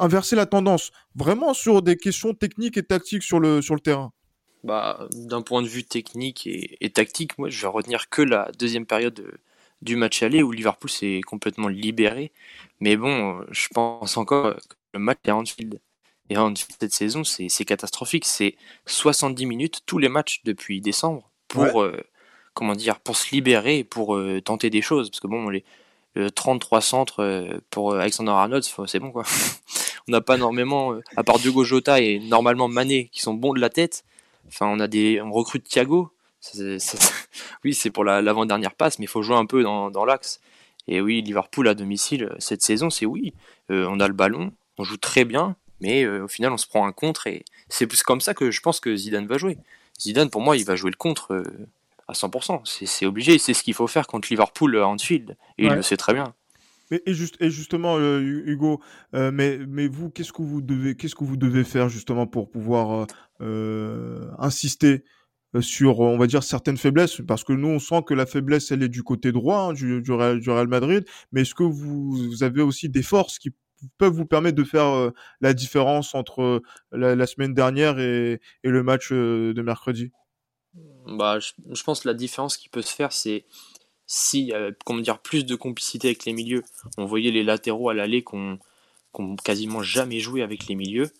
inverser 0.00 0.36
la 0.36 0.46
tendance? 0.46 0.92
Vraiment 1.16 1.54
sur 1.54 1.82
des 1.82 1.96
questions 1.96 2.34
techniques 2.34 2.76
et 2.76 2.84
tactiques 2.84 3.24
sur 3.24 3.40
le 3.40 3.80
terrain 3.80 4.12
bah, 4.68 5.08
D'un 5.12 5.42
point 5.42 5.62
de 5.62 5.66
vue 5.66 5.84
technique 5.84 6.46
et, 6.46 6.76
et, 6.80 6.90
tactique, 6.90 7.38
moi, 7.38 7.48
je 7.48 7.60
vais 7.60 7.68
retenir 7.68 8.08
que 8.08 8.22
la 8.22 8.50
deuxième 8.58 8.86
période 8.86 9.38
du 9.82 9.96
match 9.96 10.22
aller 10.22 10.42
où 10.42 10.52
Liverpool 10.52 10.90
s'est 10.90 11.20
complètement 11.26 11.68
libéré. 11.68 12.32
Mais 12.80 12.96
bon, 12.96 13.44
je 13.50 13.68
pense 13.68 14.16
encore 14.16 14.54
que 14.54 14.76
le 14.94 15.00
match 15.00 15.18
est 15.24 15.30
Anfield. 15.30 15.80
Et 16.30 16.36
Anfield 16.36 16.76
cette 16.80 16.92
saison, 16.92 17.24
c'est 17.24 17.64
catastrophique. 17.64 18.24
C'est 18.24 18.56
70 18.86 19.46
minutes 19.46 19.80
tous 19.86 19.98
les 19.98 20.08
matchs 20.08 20.42
depuis 20.44 20.80
décembre 20.80 21.30
pour 21.48 21.76
ouais. 21.76 21.84
euh, 21.84 22.02
comment 22.54 22.74
dire 22.74 23.00
pour 23.00 23.16
se 23.16 23.30
libérer, 23.34 23.84
pour 23.84 24.16
euh, 24.16 24.40
tenter 24.42 24.70
des 24.70 24.82
choses. 24.82 25.10
Parce 25.10 25.20
que 25.20 25.26
bon, 25.26 25.48
les 25.48 25.64
euh, 26.16 26.28
33 26.28 26.80
centres 26.80 27.60
pour 27.70 27.94
Alexander 27.94 28.32
Arnold, 28.32 28.64
c'est 28.86 28.98
bon 28.98 29.10
quoi. 29.10 29.24
on 30.08 30.12
n'a 30.12 30.20
pas 30.20 30.36
énormément, 30.36 30.94
à 31.16 31.24
part 31.24 31.38
Diogo 31.38 31.64
Jota 31.64 32.00
et 32.00 32.18
normalement 32.18 32.68
Mané 32.68 33.08
qui 33.08 33.20
sont 33.20 33.34
bons 33.34 33.54
de 33.54 33.60
la 33.60 33.70
tête. 33.70 34.04
Enfin, 34.48 34.66
on 34.66 34.80
a 34.80 34.88
des, 34.88 35.20
on 35.20 35.30
recrute 35.30 35.64
Thiago. 35.64 36.12
Oui, 37.64 37.74
c'est 37.74 37.90
pour 37.90 38.04
l'avant-dernière 38.04 38.70
la, 38.70 38.74
passe, 38.74 38.98
mais 38.98 39.04
il 39.04 39.08
faut 39.08 39.22
jouer 39.22 39.36
un 39.36 39.46
peu 39.46 39.62
dans, 39.62 39.90
dans 39.90 40.04
l'axe. 40.04 40.40
Et 40.86 41.00
oui, 41.00 41.20
Liverpool 41.20 41.68
à 41.68 41.74
domicile 41.74 42.32
cette 42.38 42.62
saison, 42.62 42.90
c'est 42.90 43.06
oui, 43.06 43.34
on 43.68 44.00
a 44.00 44.08
le 44.08 44.14
ballon, 44.14 44.52
on 44.78 44.84
joue 44.84 44.96
très 44.96 45.24
bien, 45.24 45.56
mais 45.80 46.04
euh, 46.04 46.24
au 46.24 46.28
final 46.28 46.52
on 46.52 46.56
se 46.56 46.66
prend 46.66 46.86
un 46.86 46.92
contre 46.92 47.26
et 47.26 47.44
c'est 47.68 47.86
plus 47.86 48.02
comme 48.02 48.20
ça 48.20 48.34
que 48.34 48.50
je 48.50 48.60
pense 48.60 48.80
que 48.80 48.94
Zidane 48.96 49.26
va 49.26 49.38
jouer. 49.38 49.58
Zidane 50.00 50.30
pour 50.30 50.40
moi 50.40 50.56
il 50.56 50.64
va 50.64 50.76
jouer 50.76 50.90
le 50.90 50.96
contre 50.96 51.34
euh, 51.34 51.68
à 52.08 52.12
100%, 52.12 52.62
c'est 52.86 53.06
obligé, 53.06 53.38
c'est 53.38 53.54
ce 53.54 53.62
qu'il 53.62 53.74
faut 53.74 53.86
faire 53.86 54.06
contre 54.06 54.28
Liverpool 54.30 54.78
à 54.78 54.88
Anfield 54.88 55.36
et 55.58 55.64
ouais. 55.64 55.70
il 55.70 55.76
le 55.76 55.82
sait 55.82 55.96
très 55.96 56.14
bien. 56.14 56.34
Et, 56.90 57.12
juste, 57.12 57.36
et 57.40 57.50
justement, 57.50 57.96
euh, 57.98 58.20
Hugo, 58.20 58.80
euh, 59.14 59.30
mais, 59.30 59.58
mais 59.68 59.88
vous, 59.88 60.08
qu'est-ce 60.08 60.32
que 60.32 60.40
vous 60.40 60.62
devez, 60.62 60.94
qu'est-ce 60.94 61.14
que 61.14 61.24
vous 61.24 61.36
devez 61.36 61.64
faire 61.64 61.88
justement 61.90 62.26
pour 62.26 62.50
pouvoir 62.50 62.92
euh, 62.92 63.06
insister 63.40 65.04
sur, 65.60 66.00
on 66.00 66.18
va 66.18 66.26
dire, 66.26 66.42
certaines 66.42 66.76
faiblesses 66.76 67.22
Parce 67.26 67.44
que 67.44 67.52
nous, 67.52 67.68
on 67.68 67.78
sent 67.78 68.02
que 68.06 68.14
la 68.14 68.26
faiblesse, 68.26 68.70
elle 68.70 68.82
est 68.82 68.88
du 68.88 69.02
côté 69.02 69.32
droit 69.32 69.70
hein, 69.70 69.72
du, 69.72 70.12
Real, 70.12 70.68
Madrid. 70.68 71.04
Mais 71.32 71.42
est-ce 71.42 71.54
que 71.54 71.62
vous, 71.62 72.42
avez 72.42 72.62
aussi 72.62 72.88
des 72.88 73.02
forces 73.02 73.38
qui 73.38 73.50
peuvent 73.96 74.12
vous 74.12 74.26
permettre 74.26 74.56
de 74.56 74.64
faire 74.64 74.86
euh, 74.86 75.10
la 75.40 75.54
différence 75.54 76.14
entre 76.14 76.62
la, 76.92 77.26
semaine 77.26 77.54
dernière 77.54 77.98
et, 77.98 78.40
le 78.62 78.82
match 78.82 79.10
euh, 79.12 79.54
de 79.54 79.62
mercredi? 79.62 80.10
Bah, 81.06 81.38
je, 81.38 81.82
pense 81.82 82.00
que 82.00 82.08
la 82.08 82.14
différence 82.14 82.56
qui 82.56 82.68
peut 82.68 82.82
se 82.82 82.94
faire, 82.94 83.12
c'est 83.12 83.44
a 84.52 84.70
comment 84.84 85.00
dire, 85.00 85.18
plus 85.18 85.46
de 85.46 85.54
complicité 85.54 86.08
avec 86.08 86.24
les 86.24 86.32
milieux. 86.32 86.62
On 86.98 87.06
voyait 87.06 87.30
les 87.30 87.42
latéraux 87.42 87.88
à 87.88 87.94
l'aller 87.94 88.22
qu'on 88.22 88.58
qu 89.14 89.22
quasiment 89.42 89.82
jamais 89.82 90.20
joué 90.20 90.42
avec 90.42 90.66
les 90.66 90.74
milieux. 90.74 91.10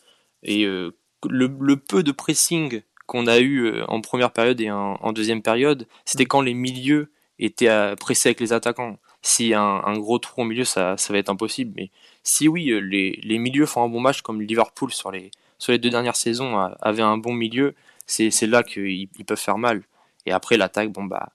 Et 0.42 0.64
euh, 0.66 0.96
le, 1.28 1.50
le, 1.60 1.76
peu 1.76 2.02
de 2.02 2.12
pressing 2.12 2.82
qu'on 3.06 3.26
a 3.26 3.38
eu 3.38 3.64
euh, 3.66 3.84
en 3.88 4.00
première 4.00 4.32
période 4.32 4.60
et 4.60 4.70
en, 4.70 4.94
en 5.00 5.12
deuxième 5.12 5.42
période, 5.42 5.86
c'était 6.04 6.26
quand 6.26 6.40
les 6.40 6.54
milieux 6.54 7.10
étaient 7.38 7.94
pressés 7.96 8.30
avec 8.30 8.40
les 8.40 8.52
attaquants. 8.52 8.98
Si 9.22 9.54
un, 9.54 9.60
un 9.84 9.98
gros 9.98 10.18
trou 10.18 10.42
au 10.42 10.44
milieu, 10.44 10.64
ça, 10.64 10.96
ça 10.96 11.12
va 11.12 11.18
être 11.18 11.28
impossible. 11.30 11.72
Mais 11.76 11.90
si 12.22 12.48
oui, 12.48 12.70
euh, 12.70 12.78
les, 12.78 13.20
les 13.22 13.38
milieux 13.38 13.66
font 13.66 13.82
un 13.84 13.88
bon 13.88 14.00
match, 14.00 14.22
comme 14.22 14.42
Liverpool 14.42 14.92
sur 14.92 15.10
les, 15.10 15.30
sur 15.58 15.72
les 15.72 15.78
deux 15.78 15.90
dernières 15.90 16.16
saisons 16.16 16.58
avait 16.80 17.02
un 17.02 17.18
bon 17.18 17.32
milieu, 17.32 17.74
c'est 18.06 18.46
là 18.46 18.62
qu'ils 18.62 19.08
ils 19.18 19.24
peuvent 19.24 19.38
faire 19.38 19.58
mal. 19.58 19.82
Et 20.26 20.32
après, 20.32 20.56
l'attaque, 20.56 20.90
bon, 20.90 21.04
bah, 21.04 21.32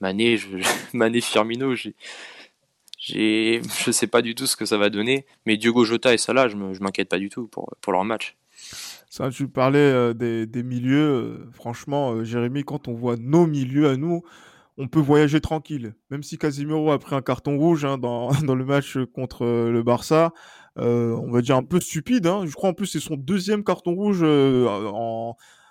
Mané, 0.00 0.36
je, 0.36 0.48
Mané 0.92 1.20
Firmino, 1.20 1.74
j'ai. 1.74 1.94
Je 2.98 3.90
sais 3.92 4.06
pas 4.06 4.22
du 4.22 4.34
tout 4.34 4.46
ce 4.46 4.56
que 4.56 4.64
ça 4.64 4.78
va 4.78 4.90
donner, 4.90 5.26
mais 5.44 5.56
Diogo 5.56 5.84
Jota 5.84 6.12
et 6.14 6.18
Salah, 6.18 6.48
je 6.48 6.56
m'inquiète 6.56 7.08
pas 7.08 7.18
du 7.18 7.28
tout 7.28 7.46
pour, 7.46 7.72
pour 7.80 7.92
leur 7.92 8.04
match. 8.04 8.36
Tu 9.32 9.48
parlais 9.48 9.78
euh, 9.78 10.12
des, 10.14 10.62
milieux. 10.62 10.98
Euh, 10.98 11.50
franchement, 11.52 12.12
euh, 12.12 12.24
Jérémy, 12.24 12.64
quand 12.64 12.86
on 12.88 12.94
voit 12.94 13.16
nos 13.16 13.46
milieux 13.46 13.88
à 13.88 13.96
nous, 13.96 14.22
on 14.76 14.88
peut 14.88 15.00
voyager 15.00 15.40
tranquille. 15.40 15.94
Même 16.10 16.22
si 16.22 16.36
Casimiro 16.36 16.90
a 16.92 16.98
pris 16.98 17.14
un 17.14 17.22
carton 17.22 17.56
rouge 17.56 17.84
hein, 17.84 17.96
dans, 17.96 18.30
le 18.54 18.64
match 18.64 18.98
contre 19.14 19.46
le 19.46 19.82
Barça, 19.82 20.32
on 20.76 21.30
va 21.30 21.40
dire 21.40 21.56
un 21.56 21.62
peu 21.62 21.80
stupide. 21.80 22.26
Hein. 22.26 22.44
Je 22.46 22.52
crois 22.52 22.70
en 22.70 22.74
plus 22.74 22.86
c'est 22.86 23.00
son 23.00 23.16
deuxième 23.16 23.64
carton 23.64 23.94
rouge 23.94 24.20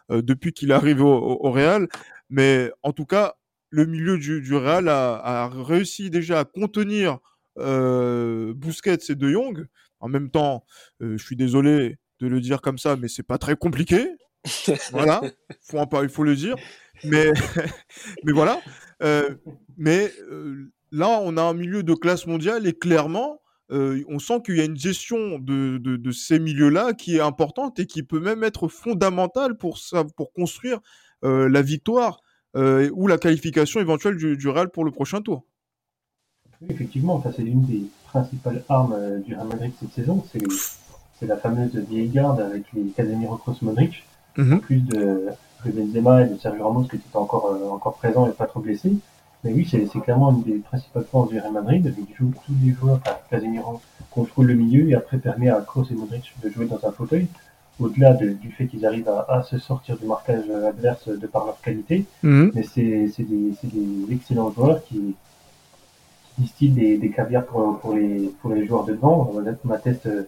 depuis 0.09 0.51
qu'il 0.51 0.71
est 0.71 0.73
arrivé 0.73 1.01
au, 1.03 1.37
au, 1.39 1.51
Real. 1.51 1.87
Mais 2.31 2.71
en 2.81 2.93
tout 2.93 3.05
cas, 3.05 3.35
le 3.69 3.85
milieu 3.85 4.17
du, 4.17 4.41
du 4.41 4.55
Real 4.55 4.89
a, 4.89 5.17
a, 5.17 5.49
réussi 5.49 6.09
déjà 6.09 6.39
à 6.39 6.45
contenir 6.45 7.19
Busquets 7.55 8.97
et 9.09 9.15
De 9.15 9.29
Jong. 9.29 9.67
En 9.99 10.09
même 10.09 10.31
temps, 10.31 10.65
je 10.99 11.17
suis 11.17 11.35
désolé 11.35 11.97
de 12.25 12.29
le 12.29 12.41
dire 12.41 12.61
comme 12.61 12.77
ça, 12.77 12.95
mais 12.95 13.07
c'est 13.07 13.23
pas 13.23 13.37
très 13.37 13.55
compliqué. 13.55 14.09
voilà, 14.91 15.21
faut 15.61 15.79
en 15.79 16.03
il 16.03 16.09
faut 16.09 16.23
le 16.23 16.35
dire. 16.35 16.55
Mais, 17.03 17.31
mais 18.23 18.31
voilà. 18.31 18.59
Euh, 19.03 19.35
mais 19.77 20.11
euh, 20.31 20.71
là, 20.91 21.19
on 21.21 21.37
a 21.37 21.41
un 21.41 21.53
milieu 21.53 21.83
de 21.83 21.93
classe 21.93 22.27
mondiale 22.27 22.67
et 22.67 22.73
clairement, 22.73 23.41
euh, 23.71 24.03
on 24.07 24.19
sent 24.19 24.41
qu'il 24.45 24.57
y 24.57 24.61
a 24.61 24.65
une 24.65 24.77
gestion 24.77 25.39
de, 25.39 25.77
de, 25.77 25.97
de 25.97 26.11
ces 26.11 26.39
milieux-là 26.39 26.93
qui 26.93 27.17
est 27.17 27.21
importante 27.21 27.79
et 27.79 27.87
qui 27.87 28.03
peut 28.03 28.19
même 28.19 28.43
être 28.43 28.67
fondamentale 28.67 29.57
pour, 29.57 29.77
ça, 29.77 30.03
pour 30.15 30.31
construire 30.33 30.79
la 31.23 31.63
victoire 31.63 32.19
ou 32.53 33.07
la 33.07 33.17
qualification 33.17 33.79
éventuelle 33.79 34.15
du, 34.15 34.37
du, 34.37 34.47
Real 34.47 34.69
pour 34.69 34.85
le 34.85 34.91
prochain 34.91 35.21
tour. 35.21 35.47
Oui, 36.61 36.67
effectivement, 36.69 37.23
c'est 37.35 37.41
l'une 37.41 37.65
des 37.65 37.81
principales 38.03 38.63
armes 38.69 39.23
du 39.25 39.33
Real 39.33 39.47
Madrid 39.47 39.71
cette 39.79 39.93
saison. 39.93 40.23
C'est 40.31 40.43
la 41.21 41.37
fameuse 41.37 41.75
vieille 41.89 42.09
garde 42.09 42.39
avec 42.41 42.63
les 42.73 42.83
Casemiro 42.95 43.37
Kroos 43.37 43.59
Modric, 43.61 43.93
mm 44.37 44.43
-hmm. 44.43 44.53
en 44.55 44.59
plus 44.67 44.81
de, 44.93 45.01
de 45.65 45.71
Benzema 45.71 46.13
et 46.23 46.27
de 46.31 46.37
Sergio 46.37 46.63
Ramos 46.67 46.83
qui 46.89 46.95
étaient 46.97 47.17
encore, 47.25 47.45
euh, 47.53 47.75
encore 47.77 47.95
présents 48.01 48.25
et 48.27 48.35
pas 48.41 48.47
trop 48.51 48.59
blessés. 48.67 48.93
Mais 49.43 49.51
oui, 49.55 49.63
c'est 49.69 49.83
c'est 49.91 50.01
clairement 50.05 50.29
une 50.35 50.43
des 50.51 50.59
principales 50.69 51.05
forces 51.11 51.29
du 51.29 51.37
Real 51.39 51.53
Madrid. 51.59 51.83
Il 52.03 52.09
joue 52.19 52.31
tous 52.45 52.55
les 52.63 52.71
joueurs, 52.77 52.99
enfin, 53.01 53.15
Casemiro 53.29 53.73
contrôle 54.17 54.47
le 54.53 54.55
milieu 54.63 54.83
et 54.89 54.95
après 55.01 55.17
permet 55.29 55.49
à 55.57 55.59
Kroos 55.69 55.87
et 55.93 55.97
Modric 56.03 56.25
de 56.43 56.47
jouer 56.53 56.65
dans 56.73 56.81
un 56.89 56.91
fauteuil. 56.99 57.25
Au-delà 57.83 58.09
de- 58.21 58.33
du 58.43 58.49
fait 58.55 58.65
qu'ils 58.69 58.85
arrivent 58.89 59.09
à, 59.17 59.19
à 59.35 59.37
se 59.51 59.57
sortir 59.69 59.93
du 60.01 60.05
marquage 60.13 60.45
adverse 60.71 61.05
de 61.23 61.27
par 61.33 61.43
leur 61.47 61.57
qualité, 61.65 61.97
Mhm. 62.23 62.45
mais 62.55 62.63
c'est 62.73 62.93
c'est 63.13 63.27
des, 63.33 63.45
c'est 63.59 63.71
des 63.79 63.91
excellents 64.15 64.51
joueurs 64.55 64.79
qui, 64.87 65.01
qui 66.25 66.33
distillent 66.43 66.75
des, 66.81 66.93
des 67.03 67.11
caviars 67.17 67.45
pour, 67.49 67.63
pour, 67.81 67.91
les, 67.97 68.13
pour 68.39 68.49
les 68.55 68.63
joueurs 68.67 68.85
de 68.89 68.93
devant. 68.95 69.17
Euh, 69.35 70.21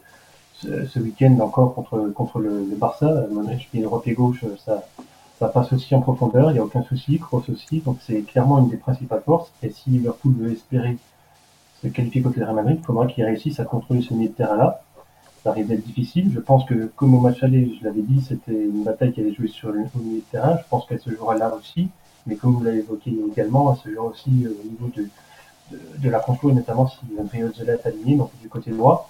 ce, 0.61 0.99
week-end 0.99 1.37
encore 1.39 1.73
contre, 1.75 2.09
contre 2.13 2.39
le, 2.39 2.75
Barça. 2.75 3.25
Modric, 3.31 3.69
pied 3.71 3.81
droit, 3.81 4.01
pied 4.01 4.13
gauche, 4.13 4.43
ça, 4.65 4.83
ça 5.39 5.47
passe 5.47 5.71
aussi 5.73 5.93
en 5.93 6.01
profondeur, 6.01 6.49
il 6.49 6.53
n'y 6.53 6.59
a 6.59 6.63
aucun 6.63 6.81
souci, 6.81 7.19
Kroos 7.19 7.43
aussi, 7.51 7.81
donc 7.81 7.97
c'est 8.01 8.21
clairement 8.21 8.59
une 8.59 8.69
des 8.69 8.77
principales 8.77 9.21
forces. 9.23 9.51
Et 9.61 9.69
si 9.69 9.91
Liverpool 9.91 10.33
veut 10.37 10.51
espérer 10.51 10.97
se 11.83 11.87
qualifier 11.87 12.21
contre 12.21 12.39
le 12.39 12.45
Real 12.45 12.55
Madrid, 12.55 12.77
il 12.81 12.85
faudra 12.85 13.05
qu'il 13.05 13.23
réussisse 13.23 13.59
à 13.59 13.65
contrôler 13.65 14.01
ce 14.01 14.13
milieu 14.13 14.29
de 14.29 14.33
terrain-là. 14.33 14.81
Ça 15.43 15.51
risque 15.51 15.67
d'être 15.67 15.85
difficile. 15.85 16.31
Je 16.33 16.39
pense 16.39 16.65
que, 16.65 16.91
comme 16.95 17.13
au 17.13 17.19
match 17.19 17.43
aller, 17.43 17.77
je 17.79 17.85
l'avais 17.85 18.01
dit, 18.01 18.21
c'était 18.21 18.51
une 18.51 18.83
bataille 18.83 19.13
qui 19.13 19.21
allait 19.21 19.33
jouer 19.33 19.47
sur 19.47 19.71
le 19.71 19.81
au 19.81 19.99
milieu 19.99 20.17
de 20.17 20.25
terrain. 20.31 20.57
Je 20.57 20.67
pense 20.69 20.87
qu'elle 20.87 20.99
se 20.99 21.11
jouera 21.11 21.37
là 21.37 21.53
aussi. 21.53 21.89
Mais 22.25 22.35
comme 22.35 22.53
vous 22.55 22.63
l'avez 22.63 22.79
évoqué 22.79 23.15
également, 23.31 23.71
elle 23.71 23.79
se 23.79 23.95
jouera 23.95 24.07
aussi 24.07 24.43
euh, 24.43 24.49
au 24.49 24.67
niveau 24.67 24.91
de, 24.97 25.07
de, 25.99 26.09
la 26.09 26.19
contrôle, 26.19 26.53
notamment 26.53 26.87
si 26.87 26.97
André 27.17 27.43
Zola 27.55 27.73
est 27.73 27.85
aligné, 27.85 28.15
donc 28.15 28.31
du 28.41 28.49
côté 28.49 28.71
droit. 28.71 29.09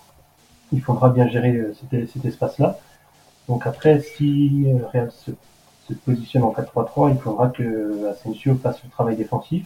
Il 0.71 0.81
faudra 0.81 1.09
bien 1.09 1.27
gérer 1.27 1.51
euh, 1.51 1.73
cet, 1.91 2.25
espace-là. 2.25 2.77
Donc 3.47 3.65
après, 3.65 4.01
si 4.01 4.65
euh, 4.67 4.85
Real 4.91 5.11
se, 5.11 5.31
positionne 6.05 6.43
en 6.43 6.51
4-3-3, 6.51 7.11
il 7.11 7.17
faudra 7.19 7.47
que 7.47 8.09
Asensio 8.11 8.55
fasse 8.55 8.83
le 8.83 8.89
travail 8.89 9.15
défensif. 9.15 9.65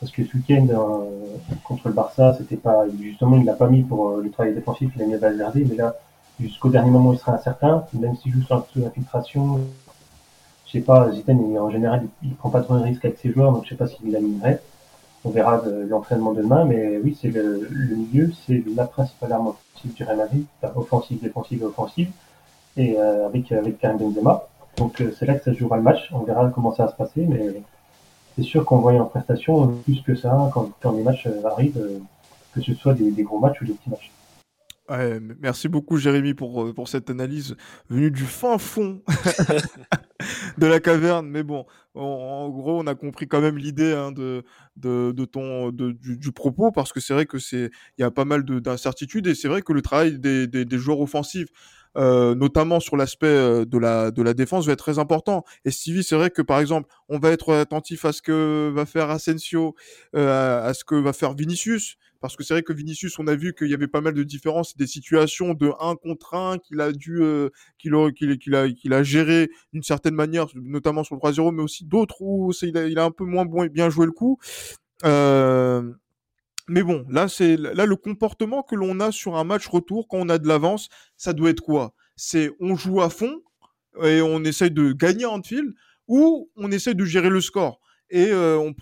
Parce 0.00 0.10
que 0.10 0.24
ce 0.24 0.36
week-end, 0.36 0.66
euh, 0.70 1.56
contre 1.62 1.88
le 1.88 1.94
Barça, 1.94 2.34
c'était 2.36 2.56
pas, 2.56 2.84
justement, 3.00 3.36
il 3.36 3.44
l'a 3.44 3.54
pas 3.54 3.68
mis 3.68 3.82
pour 3.82 4.10
euh, 4.10 4.22
le 4.22 4.30
travail 4.30 4.54
défensif, 4.54 4.90
il 4.96 5.02
a 5.02 5.06
mis 5.06 5.14
à 5.14 5.18
Valverde, 5.18 5.54
mais 5.68 5.76
là, 5.76 5.94
jusqu'au 6.40 6.68
dernier 6.68 6.90
moment, 6.90 7.12
il 7.12 7.18
sera 7.18 7.32
incertain, 7.34 7.84
même 7.94 8.16
s'il 8.16 8.32
joue 8.32 8.42
sur 8.42 8.66
l'infiltration, 8.76 9.60
je 10.66 10.72
sais 10.72 10.80
pas, 10.80 11.10
Zidane, 11.12 11.56
en 11.58 11.70
général, 11.70 12.06
il, 12.22 12.30
il 12.30 12.34
prend 12.34 12.50
pas 12.50 12.60
trop 12.62 12.76
de 12.76 12.82
risques 12.82 13.04
avec 13.04 13.18
ses 13.18 13.30
joueurs, 13.30 13.52
donc 13.52 13.64
je 13.64 13.70
sais 13.70 13.76
pas 13.76 13.86
s'il 13.86 14.10
l'animerait. 14.10 14.60
On 15.24 15.30
verra 15.30 15.58
de 15.58 15.86
l'entraînement 15.88 16.32
demain, 16.32 16.64
mais 16.64 16.98
oui, 17.02 17.16
c'est 17.20 17.30
le, 17.30 17.66
le 17.70 17.96
milieu, 17.96 18.30
c'est 18.46 18.62
la 18.76 18.86
principale 18.86 19.32
arme 19.32 19.48
offensive 19.48 19.94
du 19.94 20.04
Real 20.04 20.18
Madrid, 20.18 20.44
enfin, 20.62 20.72
offensive, 20.76 21.20
défensive 21.22 21.62
et 21.62 21.64
offensive, 21.64 22.10
et 22.76 22.98
euh, 22.98 23.26
avec, 23.26 23.50
avec 23.52 23.78
Karim 23.78 23.98
Benzema. 23.98 24.46
Donc 24.76 25.00
euh, 25.00 25.14
c'est 25.18 25.26
là 25.26 25.34
que 25.34 25.44
ça 25.44 25.52
jouera 25.52 25.76
le 25.76 25.82
match, 25.82 26.08
on 26.12 26.20
verra 26.24 26.50
comment 26.50 26.74
ça 26.74 26.86
va 26.86 26.92
se 26.92 26.96
passer, 26.96 27.24
mais 27.26 27.62
c'est 28.36 28.42
sûr 28.42 28.64
qu'on 28.64 28.78
voit 28.78 28.92
en 28.92 29.04
prestation 29.04 29.68
plus 29.84 30.02
que 30.02 30.14
ça 30.14 30.50
quand, 30.52 30.70
quand 30.80 30.92
les 30.92 31.02
matchs 31.02 31.26
euh, 31.26 31.44
arrivent, 31.44 31.78
euh, 31.78 31.98
que 32.54 32.60
ce 32.60 32.74
soit 32.74 32.94
des, 32.94 33.10
des 33.10 33.22
gros 33.22 33.38
matchs 33.38 33.60
ou 33.62 33.66
des 33.66 33.72
petits 33.72 33.90
matchs. 33.90 34.10
Ouais, 34.90 35.18
merci 35.40 35.68
beaucoup 35.68 35.96
Jérémy 35.96 36.34
pour, 36.34 36.74
pour 36.74 36.88
cette 36.88 37.08
analyse 37.08 37.56
venue 37.88 38.10
du 38.10 38.24
fin 38.24 38.58
fond 38.58 39.00
de 40.58 40.66
la 40.66 40.80
caverne. 40.80 41.28
Mais 41.28 41.42
bon, 41.42 41.66
en, 41.94 42.48
gros, 42.50 42.80
on 42.80 42.86
a 42.86 42.94
compris 42.94 43.26
quand 43.28 43.40
même 43.40 43.58
l'idée 43.58 43.92
hein, 43.92 44.12
de, 44.12 44.42
de, 44.76 45.12
de 45.12 45.24
ton, 45.24 45.70
de- 45.70 45.92
du, 45.92 46.16
du 46.16 46.32
propos 46.32 46.72
parce 46.72 46.92
que 46.92 47.00
c'est 47.00 47.14
vrai 47.14 47.26
que 47.26 47.38
c'est, 47.38 47.70
il 47.98 48.02
y 48.02 48.04
a 48.04 48.10
pas 48.10 48.24
mal 48.24 48.44
de- 48.44 48.58
d'incertitudes 48.58 49.26
et 49.26 49.34
c'est 49.34 49.48
vrai 49.48 49.62
que 49.62 49.72
le 49.72 49.82
travail 49.82 50.18
des, 50.18 50.46
des, 50.46 50.64
des 50.64 50.78
joueurs 50.78 51.00
offensifs, 51.00 51.48
euh, 51.96 52.34
notamment 52.34 52.80
sur 52.80 52.96
l'aspect 52.96 53.26
euh, 53.26 53.64
de 53.64 53.78
la, 53.78 54.10
de 54.10 54.22
la 54.22 54.34
défense, 54.34 54.66
va 54.66 54.72
être 54.72 54.80
très 54.80 54.98
important. 54.98 55.44
Et 55.64 55.70
Stevie, 55.70 56.02
c'est 56.02 56.16
vrai 56.16 56.30
que 56.30 56.42
par 56.42 56.58
exemple, 56.60 56.88
on 57.08 57.18
va 57.18 57.30
être 57.30 57.54
attentif 57.54 58.04
à 58.04 58.12
ce 58.12 58.22
que 58.22 58.70
va 58.74 58.84
faire 58.86 59.10
Asensio, 59.10 59.74
euh, 60.16 60.68
à 60.68 60.74
ce 60.74 60.84
que 60.84 60.96
va 60.96 61.12
faire 61.12 61.34
Vinicius. 61.34 61.96
Parce 62.24 62.36
que 62.36 62.42
c'est 62.42 62.54
vrai 62.54 62.62
que 62.62 62.72
Vinicius, 62.72 63.18
on 63.18 63.26
a 63.26 63.34
vu 63.34 63.52
qu'il 63.52 63.68
y 63.68 63.74
avait 63.74 63.86
pas 63.86 64.00
mal 64.00 64.14
de 64.14 64.22
différences, 64.22 64.78
des 64.78 64.86
situations 64.86 65.52
de 65.52 65.70
1 65.78 65.96
contre 65.96 66.32
1 66.32 66.56
qu'il 66.56 66.80
a 66.80 66.90
dû, 66.90 67.20
euh, 67.20 67.50
qu'il 67.76 67.94
a, 67.94 68.10
qu'il, 68.12 68.54
a, 68.54 68.96
a 68.96 69.02
géré 69.02 69.50
d'une 69.74 69.82
certaine 69.82 70.14
manière, 70.14 70.46
notamment 70.54 71.04
sur 71.04 71.16
le 71.16 71.20
3-0, 71.20 71.54
mais 71.54 71.62
aussi 71.62 71.84
d'autres 71.84 72.22
où 72.22 72.50
il, 72.62 72.98
a, 72.98 73.04
un 73.04 73.10
peu 73.10 73.26
moins 73.26 73.44
bien 73.66 73.90
joué 73.90 74.06
le 74.06 74.12
coup. 74.12 74.38
Euh, 75.04 75.92
mais 76.66 76.82
bon, 76.82 77.04
là, 77.10 77.28
c'est 77.28 77.58
là 77.58 77.84
le 77.84 77.96
comportement 77.96 78.62
que 78.62 78.74
l'on 78.74 79.00
a 79.00 79.12
sur 79.12 79.36
un 79.36 79.44
match 79.44 79.66
retour 79.66 80.08
quand 80.08 80.16
on 80.16 80.30
a 80.30 80.38
de 80.38 80.48
l'avance, 80.48 80.88
ça 81.18 81.34
doit 81.34 81.50
être 81.50 81.60
quoi? 81.60 81.92
C'est 82.16 82.50
on 82.58 82.74
joue 82.74 83.02
à 83.02 83.10
fond 83.10 83.42
et 84.02 84.22
on 84.22 84.42
essaye 84.44 84.70
de 84.70 84.92
gagner 84.92 85.26
en 85.26 85.42
fil 85.42 85.74
ou 86.08 86.50
on 86.56 86.72
essaye 86.72 86.94
de 86.94 87.04
gérer 87.04 87.28
le 87.28 87.42
score. 87.42 87.82
Et 88.14 88.30
euh, 88.30 88.56
on, 88.56 88.72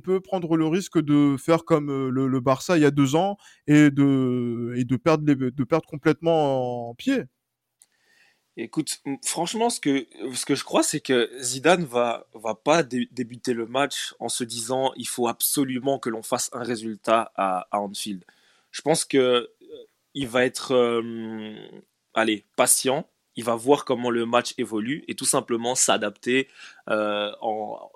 peut 0.00 0.20
prendre 0.20 0.56
le 0.56 0.66
risque 0.66 1.00
de 1.00 1.36
faire 1.36 1.64
comme 1.64 1.88
euh, 1.88 2.10
le, 2.10 2.40
Barça 2.40 2.76
il 2.76 2.82
y 2.82 2.84
a 2.84 2.90
deux 2.90 3.14
ans 3.14 3.36
et 3.68 3.92
de, 3.92 4.96
perdre, 4.96 5.86
complètement 5.86 6.88
en 6.88 6.94
pied. 6.96 7.22
Écoute, 8.56 9.00
franchement, 9.24 9.70
ce 9.70 9.78
que, 9.78 10.04
je 10.52 10.64
crois, 10.64 10.82
c'est 10.82 10.98
que 10.98 11.30
Zidane 11.40 11.84
va, 11.84 12.26
va 12.34 12.56
pas 12.56 12.82
dé- 12.82 13.08
débuter 13.12 13.54
le 13.54 13.66
match 13.66 14.16
en 14.18 14.28
se 14.28 14.42
disant 14.42 14.92
il 14.96 15.06
faut 15.06 15.28
absolument 15.28 16.00
que 16.00 16.10
l'on 16.10 16.24
fasse 16.24 16.50
un 16.52 16.64
résultat 16.64 17.30
à, 17.36 17.68
Anfield. 17.70 18.24
Je 18.72 18.82
pense 18.82 19.04
que 19.04 19.16
euh, 19.16 19.46
il 20.14 20.26
va 20.26 20.44
être, 20.44 20.74
allez, 22.14 22.44
patient. 22.56 23.08
Il 23.36 23.44
va 23.44 23.54
voir 23.54 23.84
comment 23.84 24.10
le 24.10 24.26
match 24.26 24.54
évolue 24.58 25.04
et 25.08 25.14
tout 25.14 25.24
simplement 25.24 25.74
s'adapter 25.74 26.48
euh, 26.88 27.32
en, 27.40 27.90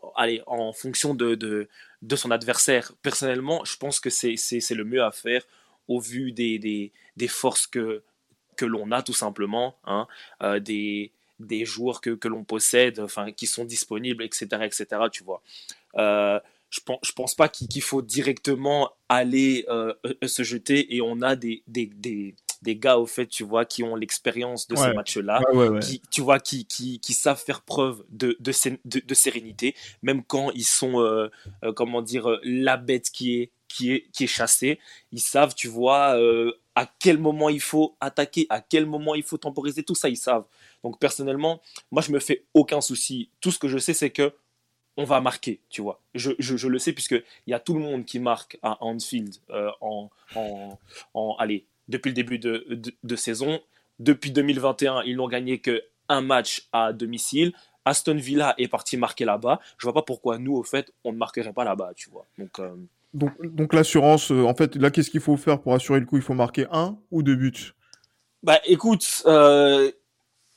en 0.46 0.72
fonction 0.72 1.14
de, 1.14 1.34
de, 1.34 2.16
son 2.16 2.30
adversaire. 2.30 2.92
Personnellement, 3.02 3.64
je 3.64 3.76
pense 3.76 4.00
que 4.00 4.10
c'est 4.10 4.34
le 4.70 4.84
mieux 4.84 5.02
à 5.02 5.12
faire 5.12 5.42
au 5.88 6.00
vu 6.00 6.32
des, 6.32 6.58
des, 6.58 6.92
des 7.16 7.28
forces 7.28 7.66
que, 7.66 8.02
que 8.56 8.64
l'on 8.64 8.90
a 8.92 9.02
tout 9.02 9.12
simplement, 9.12 9.76
hein, 9.84 10.06
euh, 10.42 10.58
des, 10.58 11.12
des 11.38 11.64
joueurs 11.64 12.00
que, 12.00 12.10
que 12.10 12.28
l'on 12.28 12.44
possède, 12.44 13.00
enfin, 13.00 13.32
qui 13.32 13.46
sont 13.46 13.64
disponibles, 13.64 14.24
etc., 14.24 14.46
etc., 14.62 14.86
tu 15.12 15.22
vois. 15.22 15.42
Euh, 15.96 16.40
je 16.70 16.80
pense, 16.80 16.98
je 17.02 17.12
pense 17.12 17.34
pas 17.34 17.48
qu'il 17.48 17.82
faut 17.82 18.02
directement 18.02 18.90
aller 19.08 19.64
se 20.26 20.42
jeter 20.42 20.96
et 20.96 21.00
on 21.00 21.22
a 21.22 21.36
des, 21.36 21.62
des, 21.68 22.34
des 22.62 22.76
gars, 22.76 22.98
au 22.98 23.06
fait, 23.06 23.26
tu 23.26 23.44
vois, 23.44 23.64
qui 23.64 23.82
ont 23.82 23.96
l'expérience 23.96 24.68
de 24.68 24.76
ces 24.76 24.92
ouais, 25.54 25.68
ouais. 25.68 25.80
qui, 25.80 26.00
tu 26.10 26.20
vois, 26.20 26.40
qui, 26.40 26.64
qui, 26.66 27.00
qui 27.00 27.14
savent 27.14 27.42
faire 27.42 27.62
preuve 27.62 28.04
de, 28.10 28.36
de, 28.40 28.52
sé- 28.52 28.80
de, 28.84 29.00
de 29.00 29.14
sérénité, 29.14 29.74
même 30.02 30.22
quand 30.24 30.50
ils 30.52 30.64
sont, 30.64 31.00
euh, 31.00 31.30
euh, 31.64 31.72
comment 31.72 32.02
dire, 32.02 32.30
euh, 32.30 32.40
la 32.42 32.76
bête 32.76 33.10
qui 33.10 33.40
est, 33.40 33.50
qui 33.68 33.92
est, 33.92 34.10
qui 34.12 34.24
est 34.24 34.28
chassée. 34.28 34.78
Ils 35.12 35.20
savent, 35.20 35.54
tu 35.54 35.68
vois, 35.68 36.16
euh, 36.16 36.52
à 36.74 36.86
quel 36.86 37.18
moment 37.18 37.48
il 37.48 37.60
faut 37.60 37.96
attaquer, 38.00 38.46
à 38.48 38.60
quel 38.60 38.86
moment 38.86 39.14
il 39.14 39.22
faut 39.22 39.38
temporiser, 39.38 39.82
tout 39.82 39.94
ça, 39.94 40.08
ils 40.08 40.16
savent. 40.16 40.46
Donc, 40.82 40.98
personnellement, 40.98 41.60
moi, 41.90 42.02
je 42.02 42.12
me 42.12 42.20
fais 42.20 42.44
aucun 42.54 42.80
souci. 42.80 43.30
Tout 43.40 43.50
ce 43.50 43.58
que 43.58 43.68
je 43.68 43.78
sais, 43.78 43.94
c'est 43.94 44.10
que 44.10 44.32
on 44.98 45.04
va 45.04 45.20
marquer, 45.20 45.60
tu 45.68 45.82
vois. 45.82 46.00
Je, 46.14 46.30
je, 46.38 46.56
je 46.56 46.68
le 46.68 46.78
sais 46.78 46.94
puisque 46.94 47.22
il 47.46 47.50
y 47.50 47.52
a 47.52 47.60
tout 47.60 47.74
le 47.74 47.80
monde 47.80 48.06
qui 48.06 48.18
marque 48.18 48.58
à 48.62 48.82
Anfield 48.82 49.36
euh, 49.50 49.70
en, 49.82 50.08
en, 50.34 50.78
en, 51.12 51.36
allez, 51.38 51.66
depuis 51.88 52.08
le 52.10 52.14
début 52.14 52.38
de, 52.38 52.66
de, 52.70 52.92
de 53.02 53.16
saison. 53.16 53.60
Depuis 53.98 54.30
2021, 54.30 55.02
ils 55.04 55.16
n'ont 55.16 55.28
gagné 55.28 55.58
que 55.58 55.82
un 56.08 56.20
match 56.20 56.68
à 56.72 56.92
domicile. 56.92 57.52
Aston 57.84 58.16
Villa 58.16 58.54
est 58.58 58.68
parti 58.68 58.96
marquer 58.96 59.24
là-bas. 59.24 59.60
Je 59.78 59.86
vois 59.86 59.94
pas 59.94 60.02
pourquoi 60.02 60.38
nous, 60.38 60.54
au 60.56 60.62
fait, 60.62 60.92
on 61.04 61.12
ne 61.12 61.18
marquerait 61.18 61.52
pas 61.52 61.64
là-bas, 61.64 61.92
tu 61.94 62.10
vois. 62.10 62.26
Donc, 62.38 62.58
euh, 62.58 62.74
Donc, 63.14 63.32
donc 63.42 63.72
l'assurance, 63.74 64.30
euh, 64.32 64.44
en 64.44 64.54
fait, 64.54 64.76
là, 64.76 64.90
qu'est-ce 64.90 65.10
qu'il 65.10 65.20
faut 65.20 65.36
faire 65.36 65.60
pour 65.60 65.72
assurer 65.74 66.00
le 66.00 66.06
coup? 66.06 66.16
Il 66.16 66.22
faut 66.22 66.34
marquer 66.34 66.66
un 66.70 66.98
ou 67.10 67.22
deux 67.22 67.36
buts? 67.36 67.72
Bah, 68.42 68.60
écoute, 68.66 69.22
euh, 69.26 69.90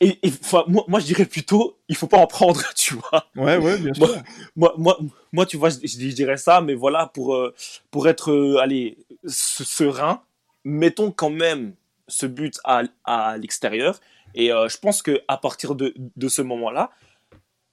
et, 0.01 0.19
et, 0.23 0.31
enfin, 0.41 0.63
moi, 0.67 0.85
moi, 0.87 0.99
je 0.99 1.05
dirais 1.05 1.25
plutôt, 1.25 1.79
il 1.89 1.95
faut 1.95 2.07
pas 2.07 2.17
en 2.17 2.27
prendre, 2.27 2.61
tu 2.75 2.95
vois. 2.95 3.25
Ouais, 3.35 3.57
ouais, 3.57 3.77
bien 3.77 3.93
sûr. 3.93 4.07
moi, 4.55 4.73
moi, 4.77 4.99
moi, 5.31 5.45
tu 5.45 5.57
vois, 5.57 5.69
je, 5.69 5.77
je 5.83 6.13
dirais 6.13 6.37
ça, 6.37 6.61
mais 6.61 6.73
voilà, 6.75 7.07
pour, 7.07 7.35
euh, 7.35 7.53
pour 7.91 8.07
être, 8.07 8.57
allez, 8.61 8.97
se- 9.25 9.63
serein, 9.63 10.21
mettons 10.69 11.11
quand 11.11 11.29
même 11.29 11.73
ce 12.07 12.25
but 12.25 12.59
à, 12.63 12.83
à 13.03 13.37
l'extérieur. 13.37 13.99
Et 14.35 14.51
euh, 14.51 14.69
je 14.69 14.77
pense 14.77 15.01
que 15.01 15.21
à 15.27 15.37
partir 15.37 15.75
de, 15.75 15.93
de 15.97 16.27
ce 16.27 16.41
moment-là, 16.41 16.91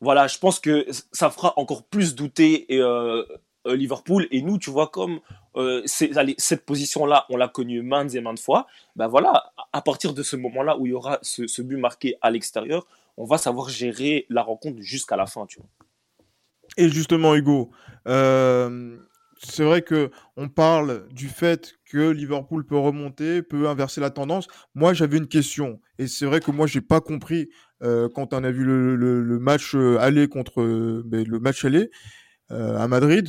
voilà, 0.01 0.27
je 0.27 0.39
pense 0.39 0.61
que 0.61 0.87
ça 1.13 1.31
fera 1.31 1.55
encore 1.57 1.85
plus 1.85 2.15
douter 2.15 2.67
euh, 2.71 3.25
euh, 3.67 3.77
Liverpool. 3.77 4.27
Et 4.31 4.43
nous, 4.43 4.59
tu 4.59 4.71
vois, 4.71 4.89
comme 4.89 5.21
cette 5.87 6.67
position-là, 6.67 7.25
on 7.31 7.37
l'a 7.39 7.49
connue 7.49 7.81
maintes 7.81 8.15
et 8.15 8.21
maintes 8.21 8.41
fois, 8.41 8.67
ben 8.95 9.09
voilà, 9.09 9.53
à 9.73 9.81
partir 9.81 10.13
de 10.13 10.23
ce 10.23 10.37
moment-là 10.37 10.77
où 10.77 10.87
il 10.87 10.91
y 10.91 10.93
aura 10.93 11.19
ce, 11.23 11.47
ce 11.47 11.63
but 11.63 11.79
marqué 11.79 12.17
à 12.21 12.31
l'extérieur, 12.31 12.87
on 13.17 13.25
va 13.25 13.39
savoir 13.39 13.71
gérer 13.71 14.27
la 14.29 14.43
rencontre 14.43 14.83
jusqu'à 14.83 15.17
la 15.17 15.25
fin, 15.25 15.47
tu 15.47 15.59
vois. 15.59 15.69
Et 16.77 16.91
justement, 16.91 17.35
Hugo, 17.35 17.71
c'est 18.05 19.65
vrai 19.65 19.81
que 19.81 20.11
on 20.37 20.51
parle 20.51 21.09
du 21.09 21.29
fait 21.29 21.76
que 21.87 22.11
Liverpool 22.11 22.67
peut 22.67 22.77
remonter, 22.77 23.43
peut 23.43 23.69
inverser 23.69 24.01
la 24.01 24.11
tendance. 24.11 24.49
Moi, 24.75 24.93
j'avais 24.93 25.19
une 25.19 25.29
question, 25.29 25.81
et 25.99 26.07
c'est 26.07 26.27
vrai 26.27 26.41
que 26.41 26.51
moi, 26.51 26.67
j'ai 26.67 26.81
pas 26.81 27.01
compris 27.01 27.49
euh, 27.83 28.09
quand 28.15 28.33
on 28.33 28.45
a 28.45 28.51
vu 28.51 28.65
le, 28.65 29.39
match 29.39 29.75
euh, 29.75 29.99
aller 29.99 30.29
contre 30.29 30.61
euh, 30.63 31.03
ben, 31.05 31.27
le 31.27 31.39
match 31.39 31.65
aller 31.65 31.91
à 32.49 32.87
Madrid. 32.87 33.29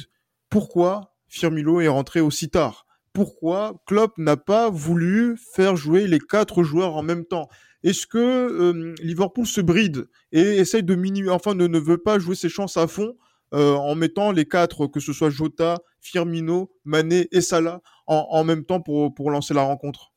pourquoi 0.51 1.15
Firmino 1.27 1.81
est 1.81 1.87
rentré 1.87 2.19
aussi 2.19 2.51
tard? 2.51 2.85
Pourquoi 3.13 3.81
Klopp 3.87 4.15
n'a 4.19 4.37
pas 4.37 4.69
voulu 4.69 5.37
faire 5.55 5.75
jouer 5.75 6.05
les 6.05 6.19
quatre 6.19 6.61
joueurs 6.61 6.95
en 6.95 7.01
même 7.01 7.25
temps? 7.25 7.49
Est-ce 7.81 8.05
que 8.05 8.93
Liverpool 9.01 9.47
se 9.47 9.59
bride 9.59 10.07
et 10.31 10.57
essaye 10.57 10.83
de 10.83 10.93
minuer, 10.93 11.31
enfin 11.31 11.55
ne 11.55 11.79
veut 11.79 11.97
pas 11.97 12.19
jouer 12.19 12.35
ses 12.35 12.49
chances 12.49 12.77
à 12.77 12.85
fond 12.85 13.15
euh, 13.53 13.75
en 13.75 13.95
mettant 13.95 14.31
les 14.31 14.45
quatre, 14.45 14.87
que 14.87 14.99
ce 14.99 15.13
soit 15.13 15.29
Jota, 15.29 15.77
Firmino, 16.01 16.69
Mané 16.83 17.27
et 17.31 17.41
Salah, 17.41 17.81
en, 18.05 18.27
en 18.29 18.43
même 18.43 18.65
temps 18.65 18.81
pour, 18.81 19.13
pour 19.13 19.31
lancer 19.31 19.53
la 19.53 19.63
rencontre 19.63 20.11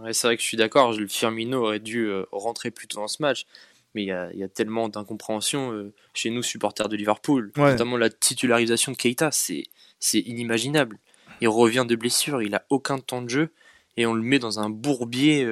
Ouais, 0.00 0.12
c'est 0.12 0.28
vrai 0.28 0.36
que 0.36 0.42
je 0.42 0.46
suis 0.46 0.56
d'accord, 0.56 0.94
Firmino 1.08 1.64
aurait 1.64 1.80
dû 1.80 2.06
euh, 2.06 2.24
rentrer 2.30 2.70
plus 2.70 2.86
tôt 2.86 3.00
dans 3.00 3.08
ce 3.08 3.20
match, 3.20 3.46
mais 3.94 4.02
il 4.02 4.06
y 4.06 4.12
a, 4.12 4.32
y 4.32 4.44
a, 4.44 4.48
tellement 4.48 4.88
d'incompréhension 4.88 5.72
euh, 5.72 5.92
chez 6.14 6.30
nous, 6.30 6.42
supporters 6.42 6.88
de 6.88 6.96
Liverpool, 6.96 7.50
Ouais. 7.56 7.72
notamment 7.72 7.96
la 7.96 8.08
titularisation 8.08 8.92
de 8.92 8.96
Keita, 8.96 9.30
c'est 9.32 9.64
inimaginable. 10.12 10.98
Il 11.40 11.48
revient 11.48 11.84
de 11.88 11.96
blessure, 11.96 12.42
il 12.42 12.54
a 12.54 12.64
aucun 12.70 12.98
temps 13.00 13.22
de 13.22 13.28
jeu, 13.28 13.50
et 13.96 14.06
on 14.06 14.14
le 14.14 14.22
met 14.22 14.38
dans 14.38 14.60
un 14.60 14.70
bourbier 14.70 15.44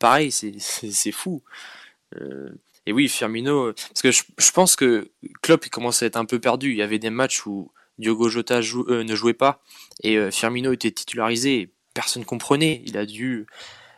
pareil, 0.00 0.32
c'est 0.32 0.52
fou. 1.12 1.42
Et 2.86 2.92
oui, 2.92 3.08
Firmino, 3.08 3.72
parce 3.72 4.02
que 4.02 4.10
je, 4.12 4.22
je 4.38 4.50
pense 4.52 4.76
que 4.76 5.10
Klopp 5.42 5.66
il 5.66 5.70
commence 5.70 6.02
à 6.02 6.06
être 6.06 6.16
un 6.16 6.24
peu 6.24 6.38
perdu. 6.38 6.70
Il 6.70 6.76
y 6.76 6.82
avait 6.82 6.98
des 7.00 7.10
matchs 7.10 7.44
où 7.46 7.70
Diogo 7.98 8.28
Jota 8.28 8.60
jou- 8.60 8.86
euh, 8.88 9.02
ne 9.04 9.14
jouait 9.16 9.34
pas 9.34 9.60
et 10.02 10.16
euh, 10.18 10.30
Firmino 10.30 10.72
était 10.72 10.90
titularisé. 10.90 11.54
Et 11.60 11.70
personne 11.94 12.24
comprenait. 12.24 12.82
Il 12.86 12.96
a 12.98 13.06
dû. 13.06 13.46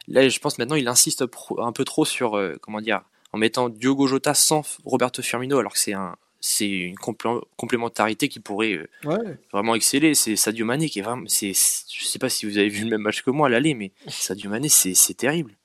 Là, 0.07 0.27
je 0.29 0.39
pense 0.39 0.57
maintenant, 0.59 0.77
il 0.77 0.89
insiste 0.89 1.23
un 1.59 1.73
peu 1.73 1.85
trop 1.85 2.05
sur 2.07 2.37
euh, 2.37 2.55
comment 2.63 2.81
dire, 2.81 3.03
en 3.33 3.39
mettant 3.39 3.69
Diogo 3.69 4.07
Jota 4.07 4.33
sans 4.33 4.63
Roberto 4.85 5.21
Firmino, 5.21 5.59
alors 5.59 5.73
que 5.75 5.79
c'est 5.79 5.93
un, 5.93 6.17
c'est 6.41 6.69
une 6.69 6.95
complé- 6.95 7.43
complémentarité 7.57 8.29
qui 8.31 8.41
pourrait 8.41 8.87
Ouais. 9.05 9.19
vraiment 9.53 9.75
exceller. 9.75 10.15
C'est 10.15 10.35
Sadio 10.37 10.65
Mané 10.65 10.89
qui 10.89 11.01
est 11.01 11.03
vraiment. 11.03 11.25
C'est, 11.27 11.53
je 11.53 12.05
sais 12.07 12.19
pas 12.19 12.31
si 12.31 12.47
vous 12.47 12.57
avez 12.57 12.69
vu 12.71 12.85
le 12.85 12.91
même 12.91 13.03
match 13.03 13.21
que 13.21 13.31
moi 13.31 13.49
à 13.49 13.51
l'aller, 13.51 13.75
mais 13.75 13.91
Sadio 14.07 14.49
Mané, 14.49 14.71
c'est, 14.71 14.95
c'est 14.95 15.13
terrible. 15.15 15.57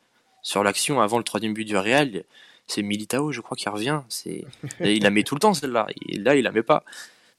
Sur 0.41 0.62
l'action 0.63 0.99
avant 0.99 1.19
le 1.19 1.23
troisième 1.23 1.53
but 1.53 1.63
du 1.63 1.77
Real, 1.77 2.25
c'est 2.67 2.82
Militao, 2.82 3.32
je 3.32 3.41
crois, 3.41 3.58
qui 3.58 3.69
revient. 3.69 4.02
C'est, 4.10 4.45
il 4.80 5.04
la 5.04 5.10
met 5.10 5.23
tout 5.23 5.36
le 5.36 5.39
temps 5.39 5.54
celle-là. 5.54 5.88
Là, 6.10 6.36
il 6.36 6.43
la 6.43 6.52
met 6.52 6.63
pas. 6.63 6.84